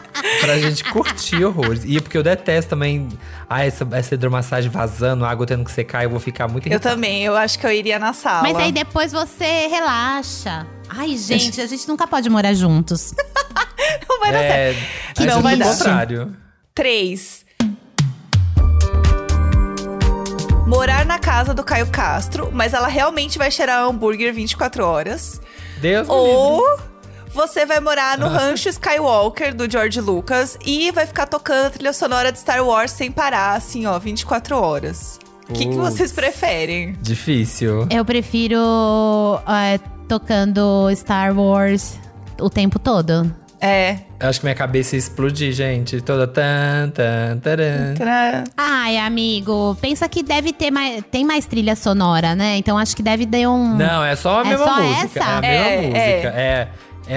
pra 0.40 0.58
gente 0.58 0.84
curtir 0.84 1.44
horrores. 1.44 1.82
E 1.84 2.00
porque 2.00 2.16
eu 2.16 2.22
detesto 2.22 2.70
também 2.70 3.08
ah, 3.48 3.64
essa, 3.64 3.86
essa 3.92 4.14
hidromassagem 4.14 4.70
vazando, 4.70 5.24
a 5.24 5.30
água 5.30 5.46
tendo 5.46 5.64
que 5.64 5.72
secar, 5.72 6.04
eu 6.04 6.10
vou 6.10 6.20
ficar 6.20 6.48
muito 6.48 6.66
Eu 6.66 6.72
irritado. 6.72 6.94
também, 6.94 7.22
eu 7.24 7.36
acho 7.36 7.58
que 7.58 7.66
eu 7.66 7.72
iria 7.72 7.98
na 7.98 8.12
sala. 8.12 8.42
Mas 8.42 8.56
aí 8.56 8.72
depois 8.72 9.12
você 9.12 9.66
relaxa. 9.68 10.66
Ai, 10.88 11.16
gente, 11.16 11.60
a 11.60 11.66
gente 11.66 11.86
nunca 11.88 12.06
pode 12.06 12.28
morar 12.30 12.54
juntos. 12.54 13.14
não 14.08 14.20
vai 14.20 14.32
dar 14.32 14.38
certo. 14.40 14.78
É, 14.78 15.12
Que 15.14 15.22
a 15.24 15.26
não 15.26 15.42
vai 15.42 15.56
dar. 15.56 15.66
contrário. 15.76 16.36
Três. 16.74 17.44
Morar 20.66 21.04
na 21.04 21.18
casa 21.18 21.52
do 21.52 21.62
Caio 21.62 21.86
Castro, 21.88 22.50
mas 22.52 22.72
ela 22.72 22.88
realmente 22.88 23.36
vai 23.38 23.50
cheirar 23.50 23.84
hambúrguer 23.84 24.32
24 24.32 24.84
horas. 24.84 25.40
Deus 25.80 26.08
me 26.08 26.14
livre. 26.14 26.30
Ou 26.30 26.78
Você 27.34 27.66
vai 27.66 27.80
morar 27.80 28.16
no 28.16 28.28
rancho 28.28 28.68
Skywalker 28.68 29.54
do 29.54 29.68
George 29.70 30.00
Lucas 30.00 30.56
e 30.64 30.90
vai 30.92 31.04
ficar 31.04 31.26
tocando 31.26 31.66
a 31.66 31.70
trilha 31.70 31.92
sonora 31.92 32.30
de 32.30 32.38
Star 32.38 32.64
Wars 32.64 32.92
sem 32.92 33.10
parar, 33.10 33.56
assim, 33.56 33.86
ó, 33.86 33.98
24 33.98 34.56
horas. 34.56 35.18
O 35.48 35.52
que, 35.52 35.66
que 35.66 35.74
vocês 35.74 36.12
preferem? 36.12 36.96
Difícil. 37.02 37.86
Eu 37.90 38.04
prefiro 38.04 38.56
é, 39.48 39.78
tocando 40.08 40.88
Star 40.94 41.36
Wars 41.38 41.98
o 42.40 42.48
tempo 42.48 42.78
todo. 42.78 43.30
É. 43.60 43.98
Eu 44.20 44.28
acho 44.28 44.40
que 44.40 44.46
minha 44.46 44.54
cabeça 44.54 44.94
ia 44.94 44.98
explodir, 44.98 45.52
gente. 45.52 46.00
Toda 46.00 46.26
tan, 46.26 46.90
tan, 46.90 47.38
taran. 47.42 48.44
Ai, 48.56 48.96
amigo, 48.98 49.76
pensa 49.80 50.08
que 50.08 50.22
deve 50.22 50.52
ter 50.52 50.70
mais. 50.70 51.02
Tem 51.10 51.24
mais 51.24 51.46
trilha 51.46 51.74
sonora, 51.74 52.34
né? 52.34 52.56
Então 52.58 52.76
acho 52.78 52.94
que 52.94 53.02
deve 53.02 53.26
ter 53.26 53.46
um. 53.48 53.74
Não, 53.74 54.04
é 54.04 54.14
só 54.16 54.38
a 54.42 54.46
É 54.46 54.48
mesma 54.50 54.66
só 54.66 54.82
música. 54.82 55.04
essa? 55.04 55.18
É 55.18 55.22
a 55.22 55.40
mesma 55.40 55.66
É, 55.66 55.76
música. 55.80 55.98
É. 55.98 56.40
é. 56.40 56.68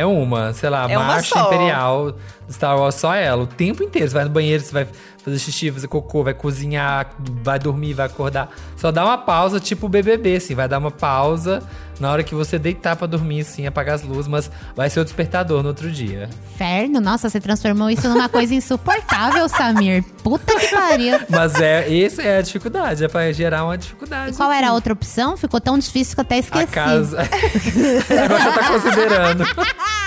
Uma, 0.06 0.54
sei 0.54 0.70
lá, 0.70 0.90
É 0.90 0.98
marcha 0.98 1.40
imperial 1.40 2.16
Star 2.50 2.78
Wars, 2.78 2.96
só 2.96 3.14
ela. 3.14 3.44
O 3.44 3.48
tempo 3.48 3.84
inteiro. 3.84 4.08
Você 4.08 4.14
vai 4.14 4.24
no 4.24 4.30
banheiro, 4.30 4.64
você 4.64 4.72
vai 4.72 4.88
fazer 5.28 5.39
xixi, 5.39 5.69
fazer 5.69 5.88
cocô, 5.89 6.23
vai 6.23 6.34
cozinhar, 6.34 7.11
vai 7.43 7.59
dormir, 7.59 7.93
vai 7.93 8.05
acordar. 8.05 8.49
Só 8.78 8.93
dá 8.93 9.03
uma 9.03 9.17
pausa, 9.17 9.59
tipo 9.59 9.88
o 9.88 9.89
BBB, 9.89 10.38
assim. 10.38 10.55
Vai 10.55 10.69
dar 10.69 10.78
uma 10.78 10.89
pausa 10.89 11.61
na 11.99 12.09
hora 12.09 12.23
que 12.23 12.34
você 12.34 12.57
deitar 12.57 12.95
pra 12.95 13.07
dormir, 13.07 13.41
assim, 13.41 13.67
apagar 13.67 13.95
as 13.95 14.03
luzes. 14.03 14.28
Mas 14.30 14.49
vai 14.73 14.89
ser 14.89 15.01
o 15.01 15.03
despertador 15.03 15.61
no 15.61 15.67
outro 15.67 15.91
dia. 15.91 16.30
Inferno, 16.53 17.01
nossa, 17.01 17.30
você 17.30 17.41
transformou 17.41 17.89
isso 17.89 18.07
numa 18.07 18.30
coisa 18.30 18.55
insuportável, 18.55 19.47
Samir. 19.49 20.01
Puta 20.23 20.57
que 20.57 20.67
pariu. 20.69 21.19
Mas 21.30 21.55
é, 21.55 22.03
essa 22.03 22.21
é 22.21 22.38
a 22.38 22.41
dificuldade. 22.41 23.03
É 23.03 23.09
pra 23.09 23.30
gerar 23.34 23.65
uma 23.65 23.78
dificuldade. 23.78 24.38
Qual 24.38 24.49
era 24.49 24.69
a 24.69 24.73
outra 24.73 24.93
opção? 24.93 25.36
Ficou 25.36 25.59
tão 25.59 25.78
difícil 25.78 26.15
que 26.15 26.21
eu 26.21 26.23
até 26.23 26.38
esqueci. 26.38 26.63
A 26.63 26.67
casa. 26.67 27.17
Agora 28.23 28.43
já 28.43 28.51
tá 28.53 28.67
considerando. 28.71 29.43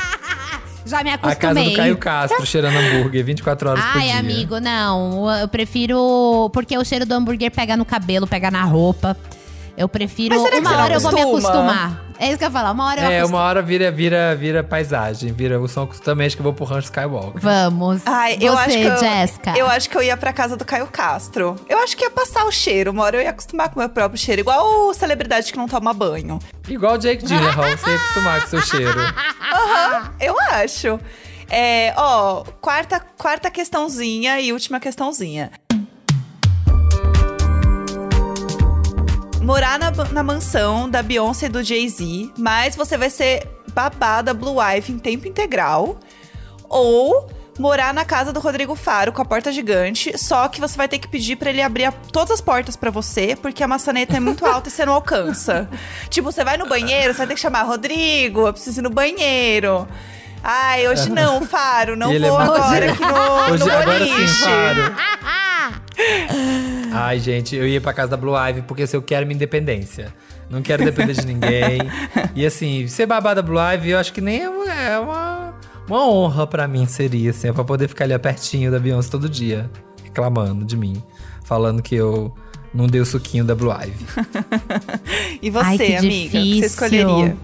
Já 0.91 1.03
me 1.05 1.11
A 1.11 1.19
casa 1.19 1.33
acostumei. 1.33 1.71
do 1.71 1.77
Caio 1.77 1.97
Castro, 1.99 2.45
cheirando 2.47 2.77
hambúrguer 2.77 3.25
24 3.25 3.71
horas 3.71 3.85
por 3.85 3.97
Ai, 3.99 4.09
dia. 4.09 4.19
amigo, 4.19 4.59
não. 4.61 5.31
Eu 5.41 5.49
prefiro. 5.49 6.51
Porque 6.53 6.77
o 6.77 6.85
cheiro 6.85 7.07
do 7.07 7.15
hambúrguer 7.15 7.51
pega 7.51 7.77
no 7.77 7.85
cabelo, 7.85 8.27
pega 8.27 8.51
na 8.51 8.65
roupa. 8.65 9.17
Eu 9.81 9.89
prefiro. 9.89 10.35
Mas 10.35 10.43
será 10.43 10.61
que 10.61 10.69
Uma 10.69 10.83
hora 10.83 10.93
eu 10.95 11.01
vou 11.01 11.13
me 11.13 11.21
acostuma? 11.23 11.49
acostumar. 11.49 12.05
É 12.19 12.29
isso 12.29 12.37
que 12.37 12.45
eu 12.45 12.49
ia 12.49 12.53
falar. 12.53 12.71
Uma 12.73 12.87
hora 12.87 13.01
eu 13.01 13.11
É, 13.11 13.19
acostumo. 13.21 13.39
uma 13.39 13.47
hora 13.47 13.63
vira, 13.63 13.91
vira, 13.91 14.37
vira 14.37 14.63
paisagem, 14.63 15.33
vira 15.33 15.59
o 15.59 15.67
som 15.67 15.87
também, 15.87 16.27
acho 16.27 16.37
que 16.37 16.41
eu 16.41 16.45
vou 16.45 16.53
pro 16.53 16.67
Rancho 16.67 16.85
Skywalker. 16.89 17.41
Vamos. 17.41 18.03
Ai, 18.05 18.37
Você, 18.37 18.45
eu 18.47 18.59
acho 18.59 18.77
que 18.77 18.83
eu, 18.85 18.99
Jéssica. 18.99 19.53
eu 19.57 19.67
acho 19.67 19.89
que 19.89 19.97
eu 19.97 20.03
ia 20.03 20.17
pra 20.19 20.31
casa 20.35 20.55
do 20.55 20.65
Caio 20.67 20.87
Castro. 20.89 21.57
Eu 21.67 21.79
acho 21.79 21.97
que 21.97 22.05
ia 22.05 22.11
passar 22.11 22.45
o 22.45 22.53
cheiro. 22.53 22.91
Uma 22.91 23.05
hora 23.05 23.17
eu 23.17 23.23
ia 23.23 23.31
acostumar 23.31 23.71
com 23.71 23.77
o 23.77 23.79
meu 23.79 23.89
próprio 23.89 24.21
cheiro. 24.21 24.43
Igual 24.43 24.89
o 24.91 24.93
celebridade 24.93 25.51
que 25.51 25.57
não 25.57 25.67
toma 25.67 25.95
banho. 25.95 26.39
Igual 26.69 26.97
o 26.97 26.99
Jake 26.99 27.25
Gyllenhaal, 27.25 27.77
você 27.79 27.89
ia 27.89 27.97
acostumar 27.97 28.41
com 28.43 28.47
seu 28.49 28.61
cheiro. 28.61 29.01
Aham, 29.51 30.13
eu 30.21 30.37
acho. 30.53 31.01
É, 31.49 31.95
ó, 31.97 32.45
quarta, 32.61 33.01
quarta 33.17 33.51
questãozinha 33.51 34.39
e 34.41 34.53
última 34.53 34.79
questãozinha. 34.79 35.51
Morar 39.41 39.79
na, 39.79 39.91
na 40.13 40.23
mansão 40.23 40.89
da 40.89 41.03
Beyoncé 41.03 41.47
e 41.47 41.49
do 41.49 41.63
Jay-Z, 41.63 42.31
mas 42.37 42.77
você 42.77 42.97
vai 42.99 43.09
ser 43.11 43.49
babá 43.73 44.21
da 44.21 44.35
Blue 44.35 44.57
Ivy 44.61 44.93
em 44.93 44.99
tempo 44.99 45.27
integral. 45.27 45.99
Ou 46.69 47.27
morar 47.59 47.93
na 47.93 48.05
casa 48.05 48.33
do 48.33 48.41
Rodrigo 48.41 48.75
Faro 48.75 49.13
com 49.13 49.21
a 49.21 49.25
porta 49.25 49.51
gigante, 49.53 50.17
só 50.17 50.47
que 50.49 50.61
você 50.61 50.77
vai 50.77 50.89
ter 50.89 50.99
que 50.99 51.09
pedir 51.09 51.37
pra 51.37 51.51
ele 51.51 51.61
abrir 51.63 51.87
a- 51.87 51.93
todas 51.93 52.31
as 52.31 52.41
portas 52.41 52.77
pra 52.77 52.91
você, 52.91 53.35
porque 53.37 53.63
a 53.63 53.69
maçaneta 53.69 54.17
é 54.17 54.21
muito 54.21 54.47
alta 54.47 54.69
e 54.69 54.73
você 54.73 54.85
não 54.87 54.93
alcança. 54.95 55.69
tipo, 56.09 56.31
você 56.31 56.45
vai 56.45 56.57
no 56.57 56.67
banheiro, 56.69 57.13
você 57.13 57.19
vai 57.19 57.27
ter 57.27 57.35
que 57.35 57.41
chamar 57.41 57.63
Rodrigo, 57.63 58.47
eu 58.47 58.53
preciso 58.53 58.81
ir 58.81 58.83
no 58.83 58.91
banheiro. 58.91 59.87
Ai, 60.43 60.89
hoje 60.89 61.09
não, 61.11 61.43
Faro, 61.47 61.97
não 61.97 62.13
ele 62.13 62.27
é 62.27 62.29
vou 62.29 62.39
agora 62.39 62.93
aqui 62.93 63.03
no, 63.03 63.53
Hoje, 63.53 63.65
no 63.65 63.73
agora 63.73 64.05
sim, 64.05 64.43
claro. 64.43 64.95
Ai, 66.93 67.19
gente, 67.19 67.55
eu 67.55 67.69
ia 67.69 67.81
pra 67.81 67.93
casa 67.93 68.11
da 68.11 68.17
Blue 68.17 68.35
Ivy 68.37 68.63
porque 68.63 68.83
assim, 68.85 68.97
eu 68.97 69.03
quero 69.03 69.27
minha 69.27 69.37
independência. 69.37 70.15
Não 70.49 70.63
quero 70.63 70.85
depender 70.85 71.13
de 71.13 71.27
ninguém. 71.27 71.81
E 72.35 72.47
assim, 72.47 72.87
ser 72.87 73.07
babá 73.07 73.35
da 73.35 73.43
Blue 73.43 73.59
Ivy, 73.59 73.91
eu 73.91 73.99
acho 73.99 74.13
que 74.13 74.21
nem 74.21 74.43
é 74.43 74.49
uma, 74.49 74.73
é 74.73 74.99
uma, 74.99 75.55
honra 75.91 76.47
pra 76.47 76.67
mim 76.69 76.87
seria, 76.87 77.31
assim, 77.31 77.49
é 77.49 77.53
pra 77.53 77.65
poder 77.65 77.89
ficar 77.89 78.05
ali 78.05 78.17
pertinho 78.19 78.71
da 78.71 78.79
Beyoncé 78.79 79.11
todo 79.11 79.29
dia, 79.29 79.71
reclamando 80.03 80.65
de 80.65 80.77
mim, 80.77 81.03
falando 81.45 81.83
que 81.83 81.95
eu 81.95 82.33
não 82.73 82.87
dei 82.87 83.01
o 83.01 83.05
suquinho 83.05 83.45
da 83.45 83.55
Blue 83.55 83.73
Ivy. 83.73 84.07
E 85.43 85.51
você, 85.51 85.65
Ai, 85.65 85.79
que 85.79 85.97
amiga, 85.97 85.99
o 85.99 86.31
que 86.31 86.31
você 86.31 86.39
difícil. 86.39 86.67
escolheria? 86.67 87.37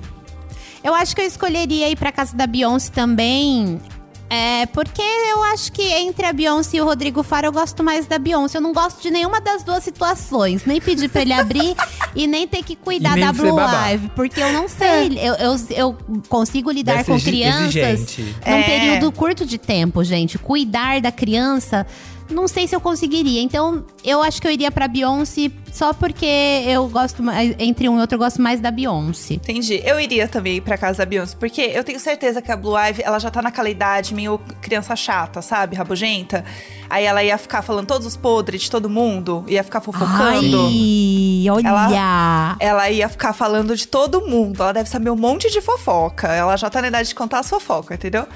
Eu 0.87 0.95
acho 0.95 1.17
que 1.17 1.21
eu 1.21 1.27
escolheria 1.27 1.91
ir 1.91 1.97
pra 1.97 2.13
casa 2.13 2.37
da 2.37 2.47
Beyoncé 2.47 2.93
também. 2.93 3.81
É, 4.29 4.67
porque 4.67 5.03
eu 5.03 5.43
acho 5.45 5.71
que 5.71 5.83
entre 5.83 6.27
a 6.27 6.33
Beyoncé 6.33 6.77
e 6.77 6.81
o 6.81 6.85
Rodrigo 6.85 7.23
Faro, 7.23 7.47
eu 7.47 7.53
gosto 7.53 7.83
mais 7.83 8.07
da 8.07 8.19
Beyoncé. 8.19 8.59
Eu 8.59 8.63
não 8.63 8.73
gosto 8.73 9.01
de 9.01 9.09
nenhuma 9.11 9.41
das 9.41 9.63
duas 9.63 9.83
situações. 9.85 10.65
Nem 10.65 10.81
pedir 10.81 11.09
pra 11.09 11.23
ele 11.23 11.33
abrir 11.33 11.75
e 12.15 12.27
nem 12.27 12.47
ter 12.47 12.63
que 12.65 12.75
cuidar 12.77 13.17
da 13.17 13.33
Blue. 13.33 13.55
Live. 13.55 14.11
Porque 14.17 14.41
eu 14.41 14.53
não 14.53 14.69
sei. 14.69 15.17
Eu, 15.21 15.35
eu, 15.35 15.57
eu 15.71 15.97
consigo 16.29 16.71
lidar 16.73 16.99
Deve 16.99 17.13
com 17.13 17.21
crianças 17.21 17.75
exigente. 17.77 18.23
num 18.47 18.53
É. 18.53 18.63
período 18.63 19.13
curto 19.13 19.45
de 19.47 19.59
tempo, 19.59 20.03
gente. 20.05 20.39
Cuidar 20.39 21.01
da 21.01 21.13
criança, 21.13 21.87
não 22.31 22.49
sei 22.49 22.67
se 22.67 22.75
eu 22.75 22.81
conseguiria. 22.81 23.41
Então, 23.41 23.85
eu 24.05 24.23
acho 24.23 24.41
que 24.41 24.47
eu 24.47 24.53
iria 24.53 24.71
pra 24.71 24.89
Beyoncé 24.89 25.51
só 25.73 25.93
porque 25.93 26.27
eu 26.67 26.89
gosto 26.89 27.23
mais. 27.23 27.55
Entre 27.59 27.89
um 27.89 27.99
e 27.99 28.01
outro, 28.01 28.17
eu 28.17 28.19
gosto 28.19 28.41
mais 28.41 28.61
da 28.61 28.71
Beyoncé. 28.71 29.35
Entendi. 29.35 29.81
Eu 29.85 30.01
iria 30.01 30.27
também 30.27 30.61
pra 30.61 30.77
casa 30.77 30.99
da 30.99 31.07
Beyoncé, 31.07 31.37
porque 31.39 31.61
eu 31.61 31.85
tenho 31.85 32.01
certeza 32.01 32.41
que 32.41 32.51
a 32.51 32.57
Blue 32.57 32.77
Ivy, 32.77 33.03
ela 33.03 33.19
já 33.19 33.31
tá 33.31 33.43
naquela 33.43 33.69
idade 33.69 34.15
meio 34.15 34.39
criança 34.61 34.97
chata, 34.97 35.43
sabe? 35.43 35.77
Rabugenta. 35.77 36.45
Aí 36.89 37.05
ela 37.05 37.23
ia 37.23 37.37
ficar 37.37 37.63
falando 37.63 37.87
todos 37.87 38.07
os 38.07 38.17
podres 38.17 38.63
de 38.63 38.71
todo 38.71 38.89
mundo, 38.89 39.45
ia 39.49 39.63
ficar 39.63 39.81
fofocando. 39.81 40.67
Ai, 40.67 41.47
olha! 41.51 42.57
Ela 42.61 42.91
ia 42.91 43.09
ficar 43.09 43.33
falando 43.33 43.77
de 43.77 43.87
todo 43.87 44.27
mundo. 44.27 44.63
Ela 44.63 44.73
deve 44.73 44.89
saber 44.89 45.11
um 45.11 45.17
monte 45.17 45.51
de 45.51 45.61
fofoca. 45.61 46.29
Ela 46.29 46.57
já 46.57 46.71
tá 46.71 46.81
na 46.81 46.89
idade 46.89 47.09
de 47.09 47.15
contar 47.15 47.41
as 47.41 47.49
fofocas, 47.49 47.97
entendeu? 47.97 48.27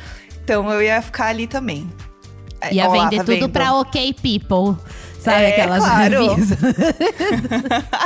Então 0.42 0.70
eu 0.70 0.82
ia 0.82 1.00
ficar 1.00 1.26
ali 1.26 1.46
também. 1.46 1.88
É, 2.60 2.74
Ia 2.74 2.88
ó 2.88 2.94
lá, 2.94 3.04
vender 3.04 3.16
tá 3.18 3.24
tudo 3.24 3.34
vendo? 3.40 3.48
pra 3.50 3.74
OK 3.74 4.14
People. 4.14 4.76
Sabe 5.20 5.44
É, 5.44 5.48
aquelas 5.52 5.84
claro. 5.84 6.26
revistas? 6.28 6.58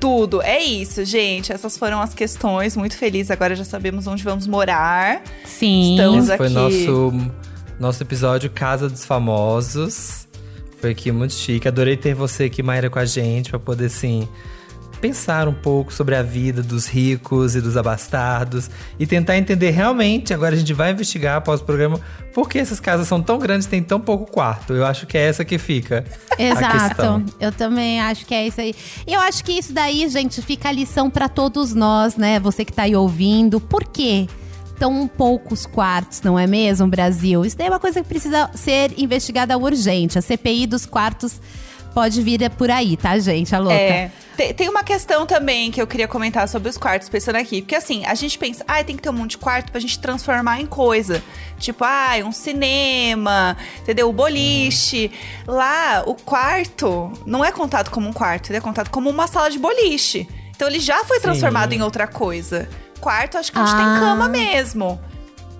Tudo. 0.00 0.40
É 0.42 0.60
isso, 0.62 1.04
gente. 1.04 1.52
Essas 1.52 1.76
foram 1.76 2.00
as 2.00 2.14
questões. 2.14 2.76
Muito 2.76 2.96
feliz. 2.96 3.30
Agora 3.30 3.56
já 3.56 3.64
sabemos 3.64 4.06
onde 4.06 4.22
vamos 4.22 4.46
morar. 4.46 5.22
Sim. 5.44 5.92
Estamos 5.96 6.28
Esse 6.28 6.36
foi 6.36 6.46
aqui. 6.46 6.54
nosso, 6.54 7.12
nosso 7.80 8.02
episódio 8.02 8.48
Casa 8.50 8.88
dos 8.88 9.04
Famosos. 9.04 10.28
Foi 10.80 10.90
aqui 10.92 11.10
muito 11.10 11.34
chique. 11.34 11.66
Adorei 11.66 11.96
ter 11.96 12.14
você 12.14 12.44
aqui, 12.44 12.62
Mayra, 12.62 12.88
com 12.88 13.00
a 13.00 13.04
gente, 13.04 13.50
pra 13.50 13.58
poder, 13.58 13.86
assim, 13.86 14.28
pensar 15.00 15.48
um 15.48 15.54
pouco 15.54 15.92
sobre 15.92 16.14
a 16.14 16.22
vida 16.22 16.62
dos 16.62 16.86
ricos 16.86 17.54
e 17.54 17.60
dos 17.60 17.76
abastados 17.76 18.70
e 18.98 19.06
tentar 19.06 19.36
entender 19.36 19.70
realmente. 19.70 20.34
Agora 20.34 20.54
a 20.54 20.58
gente 20.58 20.72
vai 20.72 20.92
investigar 20.92 21.36
após 21.36 21.60
o 21.60 21.64
programa 21.64 22.00
por 22.34 22.48
que 22.48 22.58
essas 22.58 22.80
casas 22.80 23.08
são 23.08 23.22
tão 23.22 23.38
grandes 23.38 23.66
e 23.66 23.70
tem 23.70 23.82
tão 23.82 24.00
pouco 24.00 24.30
quarto. 24.30 24.72
Eu 24.72 24.84
acho 24.84 25.06
que 25.06 25.16
é 25.16 25.22
essa 25.22 25.44
que 25.44 25.58
fica. 25.58 26.04
A 26.38 26.42
Exato. 26.42 27.24
Eu 27.40 27.52
também 27.52 28.00
acho 28.00 28.26
que 28.26 28.34
é 28.34 28.46
isso 28.46 28.60
aí. 28.60 28.74
E 29.06 29.12
eu 29.12 29.20
acho 29.20 29.44
que 29.44 29.52
isso 29.52 29.72
daí, 29.72 30.08
gente, 30.08 30.42
fica 30.42 30.68
a 30.68 30.72
lição 30.72 31.08
pra 31.10 31.28
todos 31.28 31.74
nós, 31.74 32.16
né? 32.16 32.38
Você 32.40 32.64
que 32.64 32.72
tá 32.72 32.82
aí 32.82 32.94
ouvindo. 32.94 33.60
Por 33.60 33.84
quê? 33.84 34.28
Tão 34.78 35.08
poucos 35.08 35.66
quartos, 35.66 36.22
não 36.22 36.38
é 36.38 36.46
mesmo, 36.46 36.86
Brasil? 36.86 37.44
Isso 37.44 37.56
daí 37.56 37.66
é 37.66 37.70
uma 37.70 37.80
coisa 37.80 38.00
que 38.00 38.08
precisa 38.08 38.48
ser 38.54 38.92
investigada 38.96 39.58
urgente. 39.58 40.18
A 40.18 40.22
CPI 40.22 40.68
dos 40.68 40.86
quartos 40.86 41.40
pode 41.94 42.22
vir 42.22 42.48
por 42.50 42.70
aí, 42.70 42.96
tá, 42.96 43.18
gente? 43.18 43.54
A 43.54 43.58
louca. 43.58 43.74
É. 43.74 44.10
Tem, 44.56 44.68
uma 44.68 44.84
questão 44.84 45.26
também 45.26 45.68
que 45.70 45.82
eu 45.82 45.86
queria 45.86 46.06
comentar 46.06 46.48
sobre 46.48 46.68
os 46.68 46.78
quartos, 46.78 47.08
pensando 47.08 47.36
aqui. 47.36 47.60
Porque 47.60 47.74
assim, 47.74 48.04
a 48.06 48.14
gente 48.14 48.38
pensa, 48.38 48.64
ah, 48.68 48.82
tem 48.84 48.94
que 48.94 49.02
ter 49.02 49.08
um 49.10 49.12
monte 49.12 49.32
de 49.32 49.38
quarto 49.38 49.72
pra 49.72 49.80
gente 49.80 49.98
transformar 49.98 50.60
em 50.60 50.66
coisa. 50.66 51.20
Tipo, 51.58 51.82
ah, 51.84 52.12
um 52.24 52.30
cinema, 52.30 53.56
entendeu? 53.80 54.08
O 54.08 54.12
boliche. 54.12 55.10
Lá, 55.44 56.04
o 56.06 56.14
quarto 56.14 57.12
não 57.26 57.44
é 57.44 57.50
contado 57.50 57.90
como 57.90 58.08
um 58.08 58.12
quarto, 58.12 58.50
ele 58.50 58.58
é 58.58 58.60
contado 58.60 58.90
como 58.90 59.10
uma 59.10 59.26
sala 59.26 59.50
de 59.50 59.58
boliche. 59.58 60.28
Então 60.54 60.68
ele 60.68 60.78
já 60.78 61.04
foi 61.04 61.16
Sim. 61.16 61.22
transformado 61.22 61.72
em 61.72 61.82
outra 61.82 62.06
coisa. 62.06 62.68
Quarto, 63.00 63.38
acho 63.38 63.50
que 63.50 63.58
a 63.58 63.64
gente 63.66 63.74
Ah. 63.74 63.76
tem 63.76 64.00
cama 64.00 64.28
mesmo. 64.28 65.00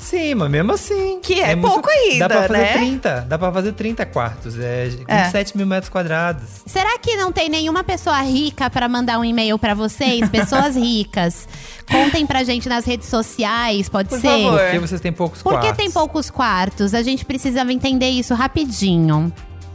Sim, 0.08 0.34
mas 0.36 0.50
mesmo 0.50 0.72
assim. 0.72 1.20
Que 1.20 1.40
é 1.40 1.54
muito- 1.54 1.72
pouco 1.74 1.90
ainda, 1.90 2.28
Dá 2.28 2.34
pra 2.38 2.48
fazer 2.48 2.58
né? 2.62 2.72
30. 2.72 3.26
Dá 3.28 3.38
pra 3.38 3.52
fazer 3.52 3.72
30 3.72 4.06
quartos. 4.06 4.58
É 4.58 4.88
27 5.06 5.56
mil 5.56 5.66
metros 5.66 5.90
quadrados. 5.90 6.44
Será 6.66 6.98
que 6.98 7.14
não 7.16 7.30
tem 7.30 7.48
nenhuma 7.48 7.84
pessoa 7.84 8.20
rica 8.22 8.70
pra 8.70 8.88
mandar 8.88 9.18
um 9.18 9.24
e-mail 9.24 9.58
pra 9.58 9.74
vocês? 9.74 10.26
Pessoas 10.30 10.76
ricas. 10.76 11.46
Contem 11.90 12.26
pra 12.26 12.42
gente 12.44 12.68
nas 12.68 12.84
redes 12.84 13.08
sociais, 13.08 13.88
pode 13.88 14.08
Por 14.08 14.20
ser? 14.20 14.28
favor. 14.28 14.60
Por 14.60 14.70
que 14.70 14.78
vocês 14.78 15.00
têm 15.00 15.12
poucos 15.12 15.42
Por 15.42 15.52
que 15.54 15.58
quartos? 15.60 15.76
tem 15.76 15.90
poucos 15.90 16.30
quartos? 16.30 16.94
A 16.94 17.02
gente 17.02 17.24
precisava 17.24 17.72
entender 17.72 18.08
isso 18.08 18.34
rapidinho. 18.34 19.32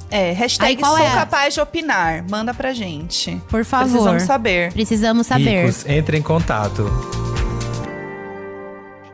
É, 0.09 0.31
hashtag 0.31 0.69
Aí, 0.73 0.77
qual 0.77 0.95
sou 0.95 1.05
é? 1.05 1.09
capaz 1.11 1.53
de 1.55 1.61
opinar. 1.61 2.23
Manda 2.29 2.53
pra 2.53 2.71
gente. 2.73 3.41
Por 3.49 3.65
favor. 3.65 3.89
Precisamos 3.89 4.23
saber. 4.23 4.71
Precisamos 4.73 5.25
saber. 5.27 5.61
Ricos, 5.65 5.85
entre 5.87 6.17
em 6.17 6.21
contato. 6.21 6.83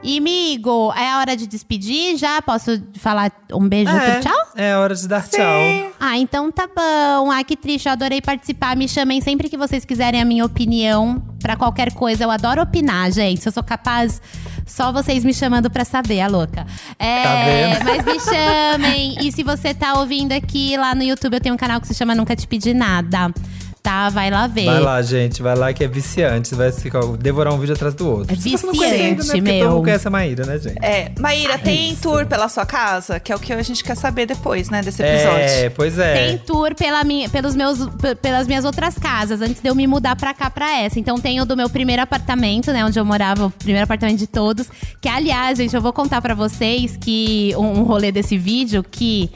E, 0.02 0.18
amigo, 0.18 0.94
é 0.96 1.18
hora 1.18 1.36
de 1.36 1.46
despedir 1.46 2.16
já? 2.18 2.42
Posso 2.42 2.82
falar 2.96 3.32
um 3.52 3.68
beijo 3.68 3.92
É, 3.92 3.96
outro 4.16 4.22
tchau? 4.32 4.48
é 4.56 4.76
hora 4.78 4.96
de 4.96 5.06
dar 5.08 5.28
tchau. 5.28 5.92
Ah, 6.00 6.18
então 6.18 6.50
tá 6.50 6.68
bom. 6.68 7.30
Ah, 7.30 7.44
que 7.44 7.58
triste, 7.58 7.86
eu 7.88 7.92
adorei 7.92 8.22
participar. 8.22 8.78
Me 8.78 8.88
chamem 8.88 9.20
sempre 9.20 9.50
que 9.50 9.58
vocês 9.58 9.84
quiserem 9.84 10.22
a 10.22 10.26
minha 10.26 10.46
opinião 10.46 11.22
pra 11.42 11.58
qualquer 11.58 11.94
coisa. 11.94 12.24
Eu 12.24 12.32
adoro 12.32 12.62
opinar, 12.62 13.12
gente. 13.12 13.42
Se 13.42 13.50
eu 13.50 13.52
sou 13.52 13.62
capaz, 13.62 14.22
só 14.66 14.90
vocês 14.94 15.26
me 15.26 15.34
chamando 15.34 15.70
pra 15.70 15.84
saber, 15.84 16.22
a 16.22 16.28
louca. 16.28 16.66
É, 16.98 17.24
Tá 17.24 17.36
vendo? 17.44 17.84
mas 18.06 18.06
me 18.06 18.20
chamem. 18.22 19.18
E 19.22 19.32
se 19.34 19.44
você 19.44 19.74
tá 19.74 20.00
ouvindo 20.00 20.32
aqui 20.32 20.78
lá 20.78 20.96
no 20.96 21.04
YouTube, 21.04 21.34
eu 21.34 21.42
tenho 21.42 21.56
um 21.56 21.58
canal 21.58 21.82
que 21.82 21.88
se 21.88 21.94
chama 21.94 22.16
Nunca 22.16 22.38
Te 22.38 22.48
Pedi 22.48 22.74
Nada. 22.74 23.34
Tá? 23.82 24.10
Vai 24.10 24.30
lá 24.30 24.46
ver. 24.46 24.66
Vai 24.66 24.80
lá, 24.82 25.02
gente. 25.02 25.42
Vai 25.42 25.56
lá 25.56 25.72
que 25.74 25.84
é 25.84 25.88
viciante. 25.88 26.50
Você 26.50 26.56
vai 26.56 26.72
ficar, 26.72 27.00
devorar 27.18 27.54
um 27.54 27.58
vídeo 27.58 27.74
atrás 27.74 27.94
do 27.94 28.08
outro. 28.10 28.34
É 28.34 28.36
Se 28.38 28.50
você 28.50 28.66
não 28.66 28.74
ainda, 28.74 28.86
viciante, 28.90 29.10
né? 29.20 29.24
Porque 29.26 29.42
meu. 29.42 29.60
todo 29.66 29.74
mundo 29.76 29.84
conhece 29.86 30.08
a 30.08 30.12
Maíra, 30.12 30.46
né, 30.46 30.60
gente? 30.60 30.86
É, 30.86 31.12
Maíra, 31.18 31.58
tem 31.58 31.96
tour 31.96 32.26
pela 32.26 32.50
sua 32.50 32.66
casa? 32.66 33.20
Que 33.20 33.32
é 33.32 33.36
o 33.36 33.40
que 33.40 33.54
a 33.54 33.62
gente 33.64 33.82
quer 33.84 33.96
saber 33.96 34.26
depois, 34.26 34.70
né, 34.70 34.82
desse 34.82 35.02
episódio. 35.02 35.40
É, 35.40 35.70
pois 35.70 35.98
é. 35.98 36.28
Tem 36.28 36.38
tour 36.40 36.76
pela 36.76 37.04
minha, 37.06 37.30
pelos 37.30 37.56
meus, 37.56 37.80
pe- 38.02 38.16
pelas 38.16 38.48
minhas 38.48 38.66
outras 38.66 38.96
casas, 39.00 39.42
antes 39.42 39.62
de 39.62 39.70
eu 39.70 39.74
me 39.74 39.88
mudar 39.88 40.16
pra 40.18 40.34
cá, 40.34 40.50
pra 40.50 40.82
essa. 40.82 41.00
Então 41.00 41.18
tem 41.18 41.40
o 41.40 41.46
do 41.46 41.56
meu 41.56 41.70
primeiro 41.70 42.02
apartamento, 42.02 42.72
né? 42.74 42.84
Onde 42.84 43.00
eu 43.00 43.06
morava, 43.06 43.46
o 43.46 43.52
primeiro 43.52 43.86
apartamento 43.86 44.20
de 44.20 44.28
todos. 44.28 44.68
Que, 45.02 45.08
aliás, 45.08 45.58
gente, 45.58 45.74
eu 45.76 45.82
vou 45.82 45.94
contar 45.94 46.22
pra 46.22 46.36
vocês 46.36 46.98
que 46.98 47.54
um, 47.58 47.80
um 47.80 47.84
rolê 47.84 48.12
desse 48.12 48.38
vídeo 48.38 48.84
que 48.84 49.32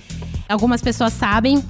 algumas 0.49 0.81
pessoas 0.81 1.13
sabem. 1.13 1.63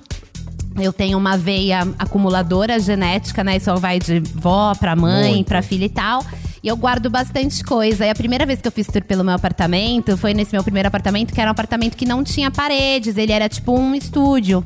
Eu 0.80 0.92
tenho 0.92 1.18
uma 1.18 1.38
veia 1.38 1.82
acumuladora 2.00 2.80
genética, 2.80 3.44
né? 3.44 3.58
Isso 3.58 3.76
vai 3.78 4.00
de 4.00 4.20
vó 4.20 4.74
pra 4.76 4.96
mãe, 4.96 5.36
Muito. 5.36 5.48
pra 5.48 5.62
filha 5.62 5.86
e 5.86 5.90
tal. 5.90 6.26
E 6.64 6.68
eu 6.68 6.78
guardo 6.78 7.10
bastante 7.10 7.64
coisa. 7.64 8.06
E 8.06 8.10
a 8.10 8.16
primeira 8.16 8.46
vez 8.46 8.62
que 8.62 8.68
eu 8.68 8.72
fiz 8.72 8.88
tour 8.88 9.04
pelo 9.04 9.24
meu 9.24 9.34
apartamento 9.34 10.16
foi 10.18 10.34
nesse 10.34 10.54
meu 10.54 10.64
primeiro 10.64 10.88
apartamento, 10.88 11.34
que 11.34 11.40
era 11.40 11.50
um 11.50 11.52
apartamento 11.52 11.96
que 11.96 12.06
não 12.06 12.24
tinha 12.24 12.50
paredes, 12.50 13.18
ele 13.18 13.32
era 13.32 13.50
tipo 13.50 13.78
um 13.78 13.94
estúdio. 13.94 14.66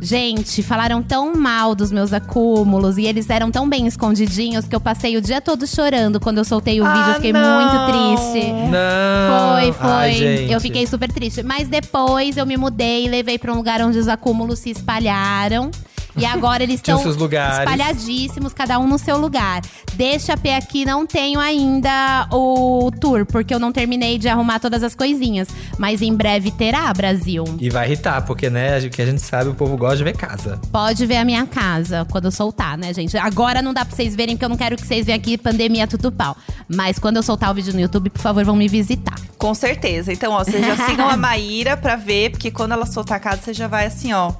Gente, 0.00 0.62
falaram 0.62 1.02
tão 1.02 1.34
mal 1.34 1.74
dos 1.74 1.90
meus 1.90 2.12
acúmulos 2.12 2.98
e 2.98 3.04
eles 3.04 3.28
eram 3.28 3.50
tão 3.50 3.68
bem 3.68 3.86
escondidinhos 3.86 4.66
que 4.68 4.74
eu 4.74 4.80
passei 4.80 5.16
o 5.16 5.20
dia 5.20 5.40
todo 5.40 5.66
chorando 5.66 6.20
quando 6.20 6.38
eu 6.38 6.44
soltei 6.44 6.80
o 6.80 6.84
Ah, 6.86 6.92
vídeo. 6.94 7.08
Eu 7.10 7.14
fiquei 7.16 7.32
não. 7.32 7.60
muito 7.60 7.92
triste. 7.92 8.52
Não. 8.52 9.54
Foi, 9.60 9.72
foi. 9.72 9.88
Ai, 9.88 10.54
eu 10.54 10.60
fiquei 10.60 10.86
super 10.86 11.10
triste. 11.10 11.42
Mas 11.42 11.68
depois 11.68 12.36
eu 12.36 12.46
me 12.46 12.56
mudei 12.56 13.06
e 13.06 13.08
levei 13.08 13.38
pra 13.38 13.52
um 13.52 13.56
lugar 13.56 13.80
onde 13.82 13.98
os 13.98 14.06
acúmulos 14.06 14.60
se 14.60 14.70
espalharam. 14.70 15.70
E 16.18 16.26
agora 16.26 16.62
eles 16.62 16.76
estão 16.80 17.00
seus 17.00 17.16
lugares. 17.16 17.58
espalhadíssimos, 17.58 18.52
cada 18.52 18.78
um 18.78 18.86
no 18.86 18.98
seu 18.98 19.18
lugar. 19.18 19.62
Deste 19.94 20.30
AP 20.30 20.46
aqui 20.56 20.84
não 20.84 21.06
tenho 21.06 21.40
ainda 21.40 22.28
o 22.32 22.90
tour, 23.00 23.26
porque 23.26 23.54
eu 23.54 23.58
não 23.58 23.72
terminei 23.72 24.18
de 24.18 24.28
arrumar 24.28 24.58
todas 24.58 24.82
as 24.82 24.94
coisinhas. 24.94 25.48
Mas 25.78 26.02
em 26.02 26.14
breve 26.14 26.50
terá, 26.50 26.92
Brasil. 26.92 27.44
E 27.58 27.70
vai 27.70 27.86
irritar, 27.86 28.22
porque, 28.22 28.48
né, 28.50 28.78
o 28.78 28.90
que 28.90 29.02
a 29.02 29.06
gente 29.06 29.22
sabe, 29.22 29.50
o 29.50 29.54
povo 29.54 29.76
gosta 29.76 29.96
de 29.98 30.04
ver 30.04 30.16
casa. 30.16 30.60
Pode 30.70 31.04
ver 31.06 31.16
a 31.16 31.24
minha 31.24 31.46
casa 31.46 32.06
quando 32.10 32.26
eu 32.26 32.30
soltar, 32.30 32.76
né, 32.76 32.92
gente? 32.92 33.16
Agora 33.16 33.62
não 33.62 33.72
dá 33.72 33.84
pra 33.84 33.94
vocês 33.94 34.14
verem, 34.14 34.36
porque 34.36 34.44
eu 34.44 34.48
não 34.48 34.56
quero 34.56 34.76
que 34.76 34.86
vocês 34.86 35.06
venham 35.06 35.18
aqui 35.18 35.36
pandemia 35.38 35.86
tudo 35.86 36.10
pau. 36.12 36.36
Mas 36.68 36.98
quando 36.98 37.16
eu 37.16 37.22
soltar 37.22 37.50
o 37.50 37.54
vídeo 37.54 37.72
no 37.72 37.80
YouTube, 37.80 38.10
por 38.10 38.20
favor, 38.20 38.44
vão 38.44 38.56
me 38.56 38.68
visitar. 38.68 39.14
Com 39.36 39.54
certeza. 39.54 40.12
Então, 40.12 40.32
ó, 40.32 40.44
vocês 40.44 40.64
já 40.64 40.76
sigam 40.86 41.08
a 41.08 41.16
Maíra 41.16 41.76
pra 41.76 41.96
ver, 41.96 42.30
porque 42.30 42.50
quando 42.50 42.72
ela 42.72 42.86
soltar 42.86 43.16
a 43.16 43.20
casa, 43.20 43.42
você 43.42 43.54
já 43.54 43.66
vai 43.68 43.86
assim, 43.86 44.12
ó, 44.12 44.32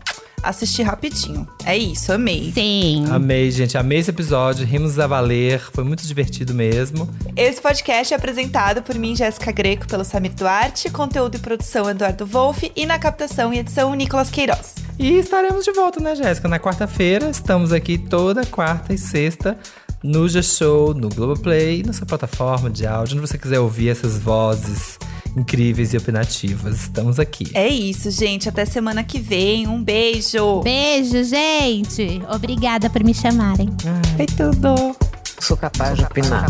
assistir 0.43 0.83
rapidinho. 0.83 1.47
É 1.65 1.77
isso, 1.77 2.13
amei. 2.13 2.53
Sim. 2.53 3.05
Amei, 3.11 3.51
gente. 3.51 3.77
Amei 3.77 3.99
esse 3.99 4.11
episódio. 4.11 4.67
Rimos 4.67 4.99
a 4.99 5.07
valer. 5.07 5.61
Foi 5.73 5.85
muito 5.85 6.07
divertido 6.07 6.55
mesmo. 6.55 7.09
Esse 7.37 7.61
podcast 7.61 8.13
é 8.13 8.17
apresentado 8.17 8.83
por 8.83 8.95
mim, 8.95 9.15
Jéssica 9.15 9.53
Greco, 9.53 9.87
pelo 9.87 10.05
Samir 10.05 10.35
Duarte, 10.35 10.91
conteúdo 10.91 11.37
e 11.37 11.39
produção 11.39 11.89
Eduardo 11.89 12.27
Wolff 12.27 12.73
e 12.75 12.87
na 12.87 12.99
captação 12.99 13.53
e 13.53 13.59
edição 13.59 13.95
Nicolas 13.95 14.31
Queiroz. 14.31 14.75
E 14.99 15.19
estaremos 15.19 15.65
de 15.65 15.73
volta, 15.73 16.01
né, 16.01 16.15
Jéssica? 16.15 16.49
Na 16.49 16.59
quarta-feira. 16.59 17.31
Estamos 17.31 17.73
aqui 17.73 17.99
toda 17.99 18.45
quarta 18.47 18.93
e 18.93 18.99
sexta 18.99 19.57
no 20.03 20.29
G-Show, 20.29 20.95
no 20.95 21.09
Globoplay, 21.09 21.83
na 21.85 21.93
sua 21.93 22.07
plataforma 22.07 22.71
de 22.71 22.87
áudio, 22.87 23.19
onde 23.19 23.27
você 23.27 23.37
quiser 23.37 23.59
ouvir 23.59 23.89
essas 23.89 24.19
vozes 24.19 24.99
incríveis 25.37 25.93
e 25.95 25.97
opinativas. 25.97 26.83
Estamos 26.83 27.19
aqui. 27.19 27.51
É 27.55 27.69
isso, 27.69 28.11
gente. 28.11 28.49
Até 28.49 28.65
semana 28.65 29.03
que 29.05 29.19
vem. 29.19 29.67
Um 29.67 29.83
beijo. 29.83 30.61
Beijo, 30.63 31.23
gente. 31.25 32.23
Obrigada 32.29 32.91
por 32.91 33.03
me 33.05 33.15
chamarem. 33.15 33.69
Foi 34.17 34.27
tudo. 34.27 34.97
Sou 35.41 35.57
capaz 35.57 35.97
de 35.97 36.05
opinar. 36.05 36.49